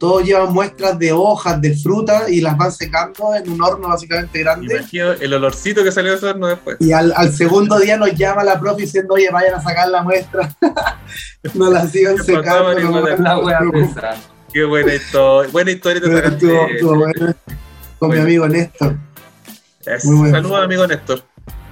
Todos 0.00 0.24
llevan 0.24 0.52
muestras 0.52 0.98
de 0.98 1.12
hojas, 1.12 1.60
de 1.60 1.76
fruta 1.76 2.24
y 2.28 2.40
las 2.40 2.56
van 2.56 2.72
secando 2.72 3.34
en 3.34 3.50
un 3.50 3.62
horno 3.62 3.88
básicamente 3.88 4.38
Me 4.38 4.44
grande. 4.44 4.76
imagino 4.78 5.12
el 5.12 5.34
olorcito 5.34 5.84
que 5.84 5.92
salió 5.92 6.10
de 6.12 6.16
ese 6.16 6.26
horno 6.26 6.46
después. 6.48 6.78
Y 6.80 6.90
al, 6.92 7.12
al 7.14 7.30
segundo 7.32 7.78
día 7.78 7.96
nos 7.98 8.12
llama 8.14 8.42
la 8.42 8.58
profe 8.58 8.82
diciendo, 8.82 9.12
oye, 9.14 9.28
vayan 9.30 9.54
a 9.54 9.60
sacar 9.62 9.88
la 9.90 10.02
muestra. 10.02 10.56
no 11.54 11.70
la 11.70 11.86
sigan 11.86 12.16
secando. 12.24 12.72
no 12.80 13.00
La 13.18 13.38
wea 13.38 13.58
preocupar". 13.58 13.94
pesada. 13.94 14.16
Qué 14.52 14.64
buena 14.64 14.94
historia. 14.94 15.50
Buena 15.52 15.70
historia 15.70 16.00
te 16.00 16.06
sacaste. 16.12 16.34
estuvo, 16.46 16.66
estuvo 16.68 16.94
bueno. 16.96 17.34
Con 17.98 18.08
Bueno. 18.08 18.14
mi 18.14 18.20
amigo 18.30 18.48
Néstor. 18.48 18.96
Es- 19.84 20.04
Muy 20.06 20.16
bueno. 20.16 20.36
Saludos, 20.36 20.64
amigo 20.64 20.86
Néstor. 20.86 21.22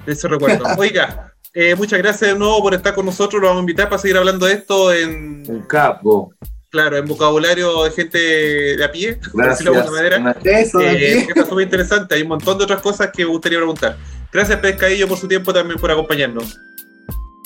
De 0.07 0.13
ese 0.13 0.29
recuerdo. 0.29 0.65
Oiga, 0.79 1.33
eh, 1.55 1.75
muchas 1.75 1.99
gracias 1.99 2.31
de 2.33 2.39
nuevo 2.39 2.63
por 2.63 2.75
estar 2.75 2.95
con 2.95 3.07
nosotros. 3.07 3.41
Lo 3.41 3.49
vamos 3.49 3.61
a 3.61 3.63
invitar 3.63 3.89
para 3.89 3.99
seguir 4.01 4.19
hablando 4.19 4.45
de 4.47 4.53
esto 4.53 4.93
en, 4.93 5.45
Un 5.49 5.63
capo. 5.63 6.35
Claro, 6.71 6.97
en 6.97 7.07
vocabulario 7.07 7.85
de 7.85 7.91
gente 7.91 8.19
de 8.19 8.85
a 8.85 8.91
pie, 8.93 9.17
por 9.33 9.43
Gracias. 9.45 9.59
decirlo 9.59 9.73
de 9.73 9.79
alguna 9.81 10.21
manera. 10.21 10.37
Eso, 10.45 10.79
de 10.79 10.87
Eh, 10.87 11.19
aquí. 11.23 11.29
está 11.31 11.47
súper 11.47 11.65
interesante. 11.65 12.15
Hay 12.15 12.23
un 12.23 12.29
montón 12.29 12.59
de 12.59 12.65
otras 12.65 12.81
cosas 12.81 13.11
que 13.15 13.25
me 13.25 13.31
gustaría 13.31 13.59
preguntar. 13.59 13.97
Gracias, 14.33 14.59
Pescadillo, 14.61 15.09
por 15.09 15.19
su 15.19 15.27
tiempo 15.29 15.53
también 15.53 15.79
por 15.81 15.91
acompañarnos. 15.91 16.59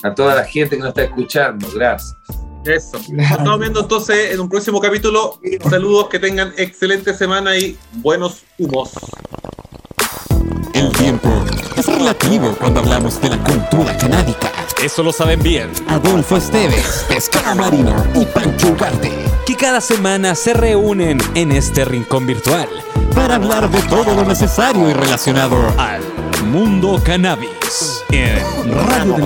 A 0.03 0.15
toda 0.15 0.35
la 0.35 0.45
gente 0.45 0.77
que 0.77 0.81
nos 0.81 0.89
está 0.89 1.05
escuchando, 1.05 1.69
gracias. 1.75 2.15
Eso. 2.65 2.99
Nos 3.11 3.31
estamos 3.31 3.59
viendo 3.61 3.81
entonces 3.81 4.33
en 4.33 4.41
un 4.41 4.49
próximo 4.49 4.81
capítulo. 4.81 5.41
Saludos, 5.69 6.09
que 6.09 6.19
tengan 6.19 6.53
excelente 6.57 7.13
semana 7.15 7.57
y 7.57 7.77
buenos 7.95 8.43
humos. 8.59 8.91
El 10.75 10.91
tiempo 10.93 11.29
es 11.77 11.87
relativo 11.87 12.55
cuando 12.59 12.81
hablamos 12.81 13.21
de 13.21 13.29
la 13.31 13.39
cultura 13.45 13.97
canábica. 13.99 14.51
Eso 14.83 15.05
lo 15.05 15.13
saben 15.13 15.41
bien. 15.41 15.71
Adolfo 15.87 16.37
Esteves, 16.37 17.05
Pescado 17.09 17.55
Marino 17.55 17.95
y 18.17 18.27
Pancho 18.27 18.73
Ugarte. 18.73 19.13
Que 19.47 19.55
cada 19.57 19.81
semana 19.81 20.35
se 20.35 20.55
reúnen 20.55 21.19
en 21.35 21.53
este 21.53 21.85
rincón 21.85 22.27
virtual 22.27 22.69
Para 23.15 23.37
hablar 23.37 23.71
de 23.71 23.81
todo 23.83 24.15
lo 24.15 24.25
necesario 24.25 24.91
y 24.91 24.93
relacionado 24.93 25.57
al 25.79 26.03
mundo 26.47 27.01
cannabis 27.05 28.03
en 28.11 28.43
Radio. 28.89 29.17